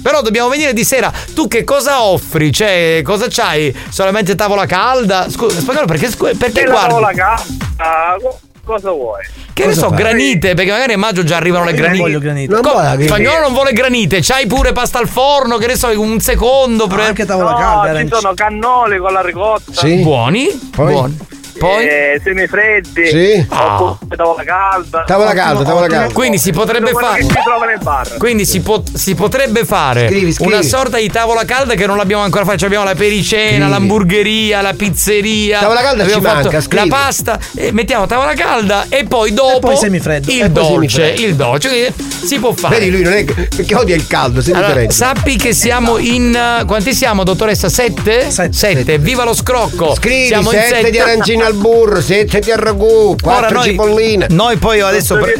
[0.00, 1.12] Però dobbiamo venire di sera.
[1.34, 2.52] Tu che cosa offri?
[2.52, 3.74] Cioè, cosa c'hai?
[3.90, 5.26] Solamente tavola calda?
[5.28, 6.88] Scusa, spagnolo, perché, scu- perché guardi?
[6.88, 8.16] tavola calda,
[8.64, 9.22] cosa vuoi?
[9.52, 12.02] Che ne so, granite, perché magari a maggio già arrivano le Io non granite.
[12.04, 12.52] voglio granite.
[12.52, 13.06] Non Co- granite.
[13.08, 16.86] Spagnolo non vuole granite, c'hai pure pasta al forno, che ne so, un secondo.
[16.86, 19.72] per- Anche tavola No, calda, ci sono cannoli con la ricotta.
[19.72, 19.96] Sì.
[20.02, 20.46] Buoni?
[20.74, 20.92] Poi?
[20.92, 21.18] Buoni.
[21.58, 21.86] Poi?
[21.86, 23.06] eh, semifreddi.
[23.08, 23.46] Sì.
[23.48, 23.96] Ah.
[24.16, 25.04] Tavola calda.
[25.06, 26.12] Tavola calda, tavola calda.
[26.12, 27.18] Quindi si potrebbe fare.
[27.20, 28.16] che si trova nel bar.
[28.18, 30.52] Quindi si, pot- si potrebbe fare Scrivi, scrivi.
[30.52, 32.56] una sorta di tavola calda che non l'abbiamo ancora fatta.
[32.58, 33.70] Cioè abbiamo la pericena, Scrivi.
[33.70, 35.58] l'hamburgeria, la pizzeria.
[35.60, 36.74] Tavola calda abbiamo ci fatto manca.
[36.74, 37.38] La pasta.
[37.56, 40.30] e mettiamo tavola calda e poi dopo E poi semifreddo.
[40.30, 41.14] il E dolce.
[41.16, 41.68] Il dolce.
[41.68, 41.94] Quindi
[42.24, 42.78] si può fare.
[42.78, 46.64] Vedi, lui non è perché odia il caldo, Allora, sappi che siamo in.
[46.66, 47.68] Quanti siamo, dottoressa?
[47.68, 48.30] Sette?
[48.30, 48.98] Sette.
[48.98, 49.94] Viva lo scrocco!
[49.94, 50.90] Scrivi siamo in 7 sette.
[50.90, 54.26] di arancine al burro, 7 di ragù, 4 Ora noi, cipolline.
[54.30, 55.34] noi poi adesso pre-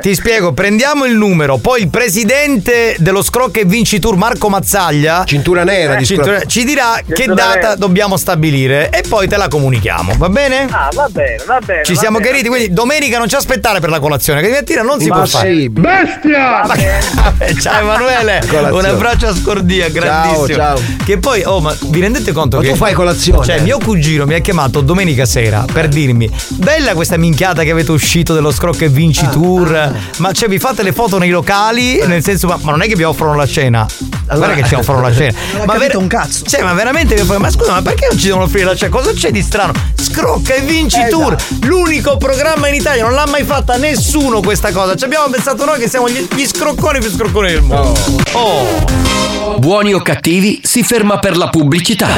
[0.00, 5.24] ti spiego, prendiamo il numero, poi il presidente dello Scroc e Vinci Tour Marco Mazzaglia
[5.26, 7.74] Cintura nera di cintura- scro- ci dirà che Cintura data nera.
[7.76, 10.66] dobbiamo stabilire e poi te la comunichiamo, va bene?
[10.70, 11.84] Ah, va bene, va bene.
[11.84, 12.30] Ci va siamo bene.
[12.30, 15.16] chiariti, quindi domenica non ci aspettare per la colazione, che di mattina non si Ma
[15.16, 15.48] può fare.
[15.54, 15.70] sì.
[15.74, 17.54] Va bene.
[17.60, 18.88] Ciao Emanuele, Colazione.
[18.88, 20.48] un abbraccio a Scordia, grandissimo.
[20.48, 20.80] ciao.
[21.04, 22.70] Che poi, oh, ma vi rendete conto Ma che.
[22.70, 23.44] tu fai colazione?
[23.44, 27.90] Cioè, mio cugino mi ha chiamato domenica sera per dirmi bella questa minchiata che avete
[27.90, 32.22] uscito dello Scrocco e Vinci Tour, ma cioè vi fate le foto nei locali, nel
[32.22, 33.84] senso ma, ma non è che vi offrono la cena.
[34.26, 35.36] Guarda che ci offrono la cena.
[35.64, 36.44] Ma capito un cazzo.
[36.44, 38.94] Cioè, ma veramente ma scusa, ma perché non ci devono offrire la cena?
[38.94, 39.72] Cosa c'è di strano?
[40.00, 44.94] Scrocca e Vinci Tour, l'unico programma in Italia, non l'ha mai fatta nessuno questa cosa.
[44.94, 47.98] Ci abbiamo pensato noi che siamo gli, gli scrocconi più scrocconi del mondo.
[48.32, 49.22] Oh.
[49.58, 52.08] Buoni o cattivi si ferma per la pubblicità.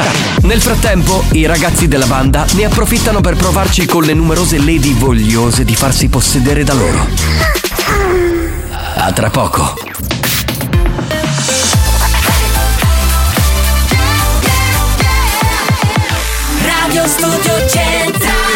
[0.43, 5.65] Nel frattempo, i ragazzi della banda ne approfittano per provarci con le numerose lady vogliose
[5.65, 7.07] di farsi possedere da loro.
[8.97, 9.74] A tra poco.
[16.65, 18.56] Radio Studio Centrale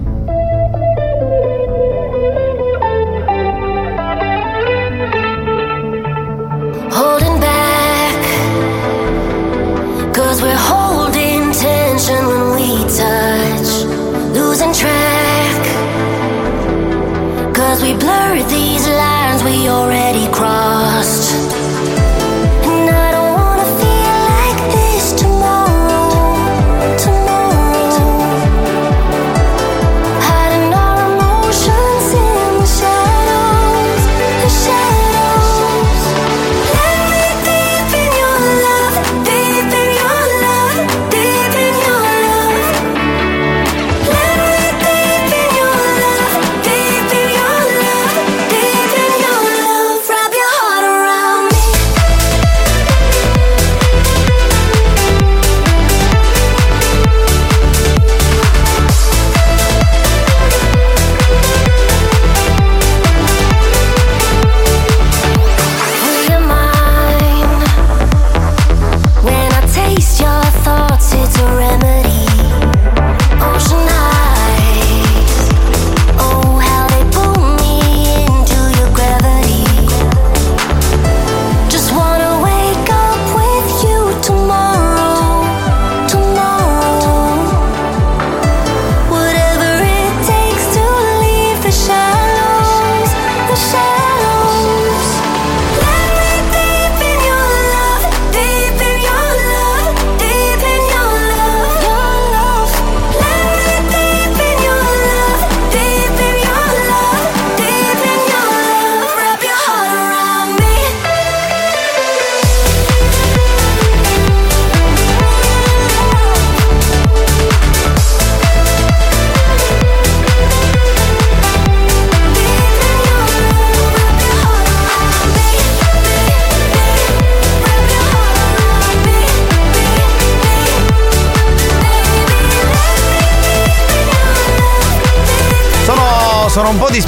[19.71, 20.00] your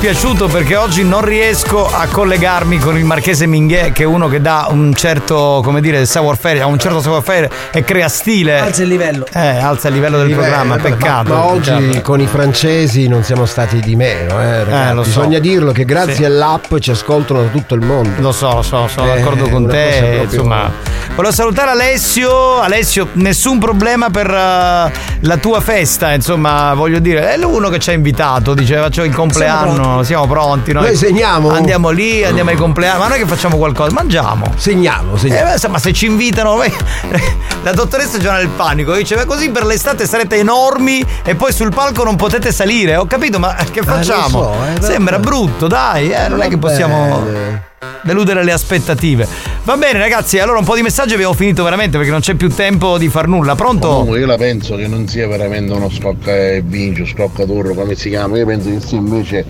[0.04, 4.42] dispiaciuto perché oggi non riesco a collegarmi con il Marchese Minghè, che è uno che
[4.42, 8.60] dà un certo, come dire, savoir-faire, ha un certo savoir-faire e crea stile.
[8.60, 9.26] Alza il livello.
[9.34, 11.34] Eh, alza il livello del Livello, programma, eh, ma- peccato.
[11.34, 12.02] Ma, oggi peccato.
[12.02, 14.94] con i francesi non siamo stati di meno, eh, ragazzi.
[14.94, 15.10] lo so.
[15.22, 16.26] Bisogna dirlo che grazie Sì.
[16.26, 18.20] all'app ci ascoltano da tutto il mondo.
[18.22, 20.20] Lo so, lo so, sono Eh, d'accordo con te.
[20.24, 20.70] Insomma,
[21.16, 22.60] volevo salutare Alessio.
[22.60, 26.14] Alessio, nessun problema per eh, la tua festa.
[26.14, 28.54] Insomma, voglio dire, è l'uno che ci ha invitato.
[28.54, 30.72] Dice, faccio il compleanno, siamo pronti.
[30.72, 30.84] noi.
[30.84, 31.50] Noi segniamo?
[31.50, 33.00] Andiamo lì, andiamo ai compleanni.
[33.00, 33.92] Ma noi che facciamo qualcosa?
[33.92, 34.46] Mangiamo.
[34.56, 35.52] Segniamo, segniamo.
[35.54, 36.58] Eh, ma se- ci invitano,
[37.64, 41.74] la dottoressa Giovanna del Panico dice: Ma così per l'estate sarete enormi e poi sul
[41.74, 42.96] palco non potete salire.
[42.96, 44.54] Ho capito, ma che lo facciamo?
[44.54, 44.82] so, eh.
[44.82, 47.72] Sembra brutto, dai, eh, non è che possiamo
[48.04, 49.28] deludere le aspettative.
[49.64, 52.50] Va bene, ragazzi, allora un po' di messaggi abbiamo finito veramente perché non c'è più
[52.50, 53.56] tempo di far nulla.
[53.56, 53.88] Pronto?
[53.88, 57.96] Comunque io la penso che non sia veramente uno scocca e vince, scocca tour come
[57.96, 59.46] si chiama, io penso che sia invece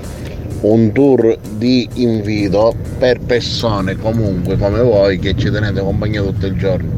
[0.61, 6.57] un tour di invito per persone comunque come voi che ci tenete compagnia tutto il
[6.57, 6.89] giorno.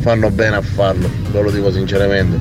[0.00, 2.38] Fanno bene a farlo, ve lo dico sinceramente.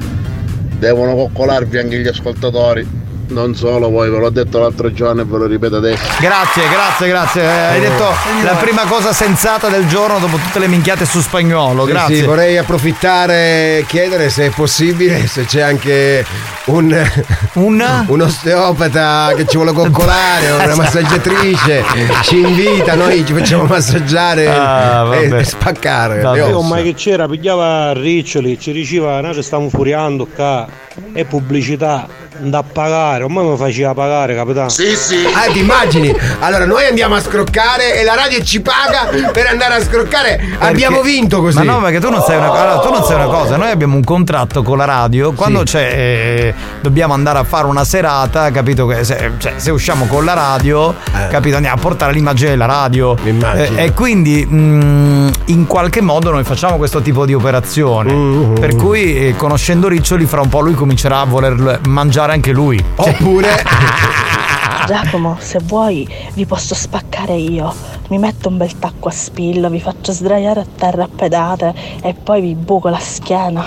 [0.77, 2.85] Devono coccolarvi anche gli ascoltatori.
[3.27, 6.03] Non solo voi, ve l'ho detto l'altro giorno e ve lo ripeto adesso.
[6.19, 7.41] Grazie, grazie, grazie.
[7.41, 8.05] Eh, Hai detto
[8.43, 11.85] la prima cosa sensata del giorno dopo tutte le minchiate su spagnolo.
[11.85, 12.15] Eh Grazie.
[12.17, 16.25] sì, vorrei approfittare e chiedere se è possibile, se c'è anche
[16.65, 17.11] un,
[17.53, 18.21] un?
[18.21, 21.83] osteopata che ci vuole coccolare, o una massaggiatrice,
[22.23, 26.21] ci invita, noi ci facciamo massaggiare Ah, e, e spaccare.
[26.35, 30.67] Io mai che c'era, pigliava riccioli, ci diceva, noi ci stiamo furiando qua,
[31.13, 34.69] è pubblicità, da pagare, ormai mi faceva pagare, capitano.
[34.69, 35.17] Sì, sì.
[35.33, 36.15] Ah, ti immagini?
[36.39, 40.39] Allora, noi andiamo a scroccare e la radio ci paga per andare a scroccare.
[40.59, 41.57] Abbiamo Perché- vinto così.
[41.57, 43.57] Ma no, perché tu non sai una, allora, tu non sai una cosa.
[43.57, 45.33] Noi abbiamo un contratto con la radio.
[45.33, 48.85] Quando c'è, eh, dobbiamo andare a fare una serata, capito?
[48.87, 50.95] Che se, cioè, se usciamo con la radio,
[51.29, 51.55] capito?
[51.55, 53.15] Andiamo a portare l'immagine della radio.
[53.23, 58.51] Eh, e quindi mh, in qualche modo noi facciamo questo tipo di operazione.
[58.59, 62.83] Per cui, eh, conoscendo Riccioli, fra un po' lui comincerà a voler mangiare anche lui.
[63.09, 63.63] Oppure.
[64.85, 67.73] Giacomo, se vuoi vi posso spaccare io.
[68.09, 72.13] Mi metto un bel tacco a spillo, vi faccio sdraiare a terra a pedate e
[72.21, 73.65] poi vi buco la schiena.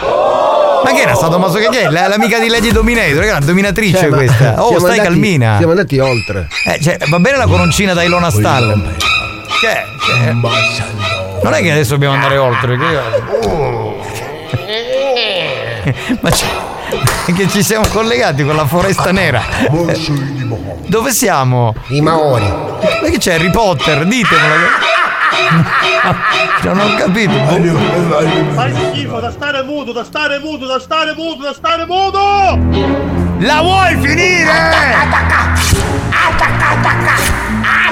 [0.84, 1.88] Ma che era stato maso che è?
[1.88, 4.62] La- L'amica di Lady Dominator, che era una dominatrice Cioè, ma questa.
[4.62, 5.56] Oh, siamo stai andati- calmina.
[5.56, 6.48] Siamo andati oltre.
[6.66, 8.94] Eh, cioè, va bene la coroncina da Ilona Stall.
[9.60, 9.82] Che è?
[10.04, 10.32] Che è?
[10.32, 12.76] Non è che adesso dobbiamo andare oltre.
[12.76, 12.84] Che...
[16.20, 16.46] Ma c'è...
[17.34, 19.42] che ci siamo collegati con la foresta nera.
[20.86, 21.74] Dove siamo?
[21.88, 22.46] I Maori.
[22.46, 24.04] Ma che c'è Harry Potter?
[24.04, 24.66] Ditemelo.
[26.62, 27.32] Non ho capito.
[28.54, 32.58] Fai schifo da stare muto, da stare muto, da stare muto, da stare muto!
[33.38, 34.50] La vuoi finire?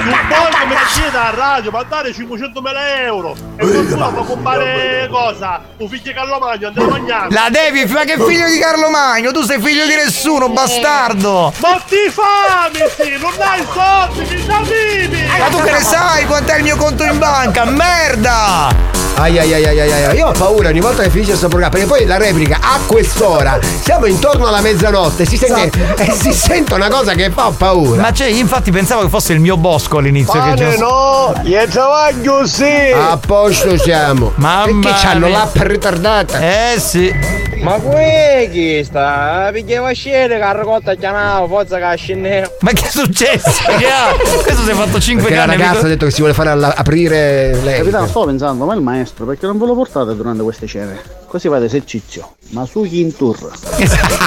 [0.05, 5.61] Non puoi come decide dalla radio, mandare 500.000 euro e qualcuno può comprare cosa?
[5.77, 7.27] Un figlio Carlomagno, andare a mangiare.
[7.31, 9.31] La devi, ma che figlio di Carlo Magno?
[9.31, 11.51] Tu sei figlio di nessuno, bastardo!
[11.57, 15.25] Ma ti fami, sì, non hai soldi, mi da vivi!
[15.39, 17.65] Ma tu che ne sai quant'è il mio conto in banca?
[17.65, 19.04] Merda!
[19.17, 20.17] Ai ai ai ai ai ai.
[20.17, 23.57] Io ho paura ogni volta che finisce questo programma, perché poi la replica a quest'ora,
[23.81, 28.01] siamo intorno alla mezzanotte, si sente, e si sente una cosa che fa paura.
[28.01, 30.41] Ma cioè, infatti pensavo che fosse il mio bosco all'inizio.
[30.43, 32.91] che già- no, gli travaglio sì!
[32.93, 34.33] A posto siamo.
[34.35, 35.37] Mamma Perché c'hanno mia.
[35.37, 36.39] l'app ritardata?
[36.41, 37.43] Eh sì.
[37.61, 39.49] Ma qui chi sta?
[39.51, 42.47] Pigliava scene che ha raccolta chiamava, forza che scendeva.
[42.59, 43.63] Ma che è successo?
[43.77, 44.13] Che ha?
[44.43, 45.61] Questo si è fatto 5 Perché la anni.
[45.63, 47.77] ragazza ha detto che si vuole fare alla- aprire lei.
[47.77, 50.99] Capitano, stavo pensando, ma il maestro, perché non ve lo portate durante queste cene?
[51.27, 52.35] Così fate esercizio.
[52.49, 53.51] Ma su chi in tour?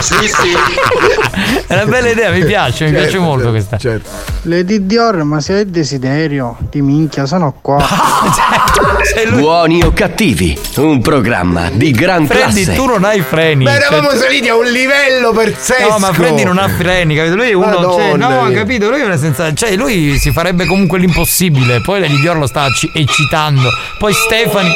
[0.00, 0.54] Sì, sì.
[1.66, 3.78] È una bella idea, mi piace, mi piace molto questa.
[3.78, 4.08] Certo.
[4.42, 7.84] Lady Dior, ma se hai desiderio, di minchia, sono qua.
[9.38, 12.74] Buoni o cattivi, un programma di gran Freddy, classe.
[12.74, 13.64] tu non hai freni.
[13.64, 15.88] Ma eravamo Cioè- saliti a un livello pazzesco.
[15.88, 17.36] No, ma Freddy non ha freni, capito?
[17.36, 17.92] Lui è uno.
[17.94, 18.58] Cioè, no, mia.
[18.58, 18.88] capito?
[18.90, 19.52] Lui è una senza.
[19.54, 21.80] Cioè, lui si farebbe comunque l'impossibile.
[21.80, 23.68] Poi Lady Dior lo sta ci- eccitando.
[23.98, 24.67] Poi Stefani.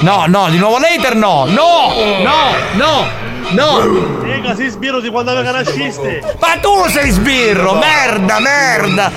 [0.00, 1.44] No, no, di nuovo later no!
[1.46, 1.92] No!
[2.22, 2.54] No!
[2.72, 3.06] No!
[3.50, 3.80] No!
[4.22, 6.36] Mica si sbirro di quando aveva nasciste!
[6.38, 7.74] Ma tu sei sbirro!
[7.74, 9.10] Merda, merda!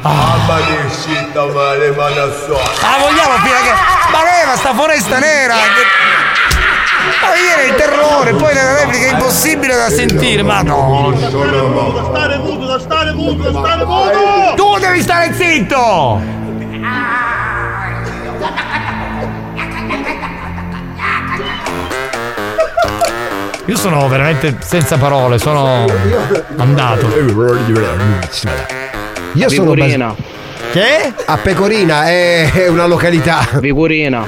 [0.00, 2.54] Mamma mia, uscita male, ma non so!
[2.54, 3.74] Ah, vogliamo fino a che.
[4.10, 5.54] Ma leva sta foresta nera!
[5.54, 5.84] Che...
[7.22, 11.12] Ma viene il terrore, poi nella replica è impossibile da sentire, ma no!
[11.12, 14.54] Da stare muto, da stare muto, da stare muto!
[14.56, 16.20] Tu devi stare zitto!
[23.66, 25.84] Io sono veramente senza parole, sono
[26.56, 27.06] andato.
[29.32, 30.06] Io sono Pecorina.
[30.06, 30.16] bas-
[30.72, 31.12] Che?
[31.24, 33.46] A Pecorina è, è una località.
[33.60, 34.24] Pecorina.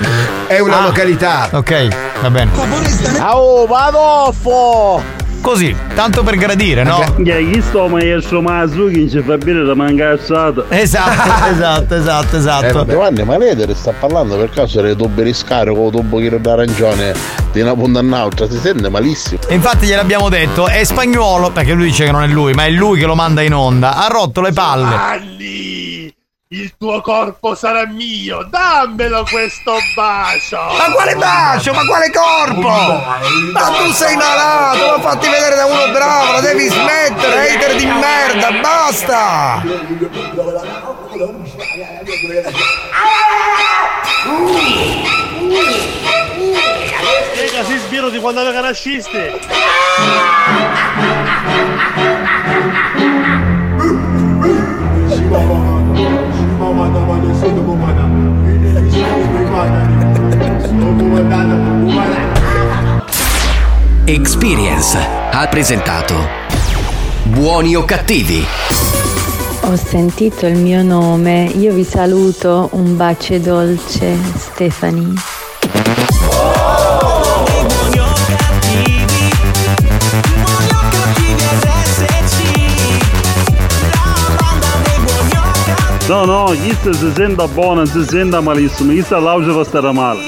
[0.47, 1.49] È una località.
[1.53, 1.89] Ok,
[2.21, 2.51] va bene.
[3.21, 5.03] Oh, padoffo!
[5.41, 7.15] Così, tanto per gradire, no?
[7.23, 10.65] Chi sto maestro Masuki ci fa bene da mancazzata.
[10.79, 12.85] Esatto, esatto, esatto, esatto.
[12.87, 16.19] Giovanni, ma lei te ne sta parlando per caso delle tubo di scarico o tubo
[16.19, 17.15] chilo d'arancione
[17.53, 18.49] di una punta all'altra?
[18.49, 19.41] Si sente malissimo.
[19.49, 22.71] E infatti gliel'abbiamo detto, è spagnolo, perché lui dice che non è lui, ma è
[22.71, 23.97] lui che lo manda in onda.
[23.97, 24.95] Ha rotto le palle.
[24.95, 25.98] Anni!
[26.51, 28.43] Il tuo corpo sarà mio!
[28.45, 30.57] Dammelo questo bacio!
[30.57, 31.75] Ma quale bacio?
[31.75, 32.71] Ma quale corpo?
[33.53, 37.85] Ma tu sei malato, l'ho fatti vedere da uno bravo, la devi smettere, hater di
[37.85, 39.63] merda, basta!
[47.43, 49.39] Mica si sbirro di quando aveva nasciste!
[64.05, 66.15] Experience ha presentato
[67.25, 68.45] Buoni o cattivi?
[69.63, 75.15] Ho sentito il mio nome, io vi saluto, un bacio dolce, Stefani.
[86.09, 90.21] No, no, questo si sente buono, si sente malissimo, questa l'auge va stare male.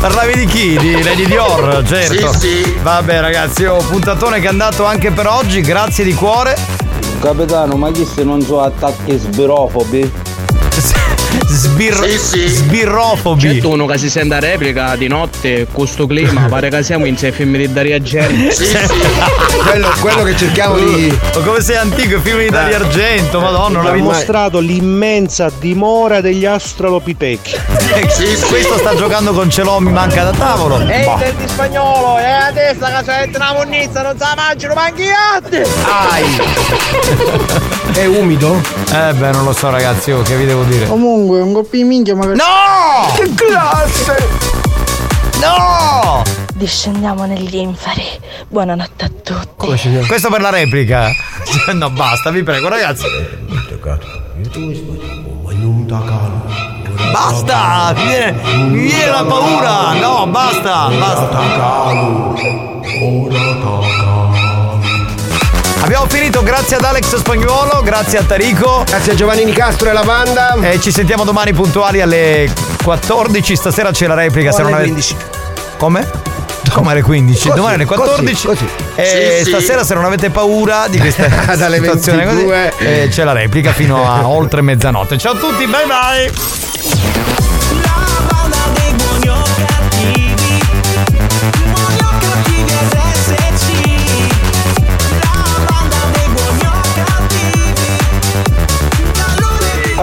[0.00, 0.78] Parlavi di chi?
[0.78, 2.32] Di Lady Dior, certo.
[2.34, 2.78] Sì, sì.
[2.80, 6.56] Vabbè ragazzi, ho puntatone che è andato anche per oggi, grazie di cuore.
[7.20, 10.12] Capitano, ma questi non sono attacchi sbirofobi?
[11.52, 13.60] Sbir- Sbirrofobi.
[13.60, 17.04] C'è uno che si sente a replica di notte, con sto clima, pare che siamo
[17.04, 18.54] in sei film di Dario Argento.
[19.62, 21.14] quello, quello che cerchiamo di.
[21.34, 26.22] Ma come sei antico, i film di Dario Argento, madonna, non ha mostrato l'immensa dimora
[26.22, 27.54] degli astralopitechi.
[28.48, 30.80] Questo sta giocando con Celomi, manca da tavolo.
[30.80, 31.18] Ehi, Boh.
[31.18, 35.66] del di spagnolo, è a destra che c'è una monnizza, non sa mangiare, manchiate!
[37.94, 38.58] È umido?
[38.90, 40.86] Eh beh, non lo so ragazzi, io che vi devo dire.
[40.86, 42.38] Comunque, un coppio di minchia magari.
[42.38, 43.14] No!
[43.14, 44.28] Che classe!
[45.40, 46.22] No!
[46.54, 48.04] Discendiamo negli inferi.
[48.48, 49.66] Buonanotte a tutti.
[50.06, 51.10] Questo per la replica.
[51.74, 53.04] No, basta, vi prego, ragazzi.
[57.12, 57.92] Basta!
[57.94, 58.32] Mi viene,
[58.68, 59.92] mi viene la paura!
[60.00, 61.40] No, basta, basta.
[65.82, 68.84] Abbiamo finito, grazie ad Alex Spagnuolo, grazie a Tarico.
[68.86, 70.54] Grazie a Giovanni Nicastro e la banda.
[70.60, 72.48] E ci sentiamo domani puntuali alle
[72.82, 73.56] 14.
[73.56, 74.50] Stasera c'è la replica.
[74.50, 74.92] O se non alle avete...
[74.92, 75.16] 15.
[75.78, 76.08] Come?
[76.72, 77.42] Come alle 15?
[77.42, 78.46] Così, domani alle così, 14.
[78.46, 78.68] così.
[78.94, 79.04] E
[79.38, 79.50] Sì, sì.
[79.50, 82.72] stasera, se non avete paura di questa Dalle situazione 22.
[82.78, 85.18] così, eh, c'è la replica fino a oltre mezzanotte.
[85.18, 86.30] Ciao a tutti, bye bye!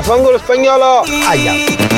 [0.10, 1.04] A fango lo spagnolo!
[1.28, 1.89] Aia.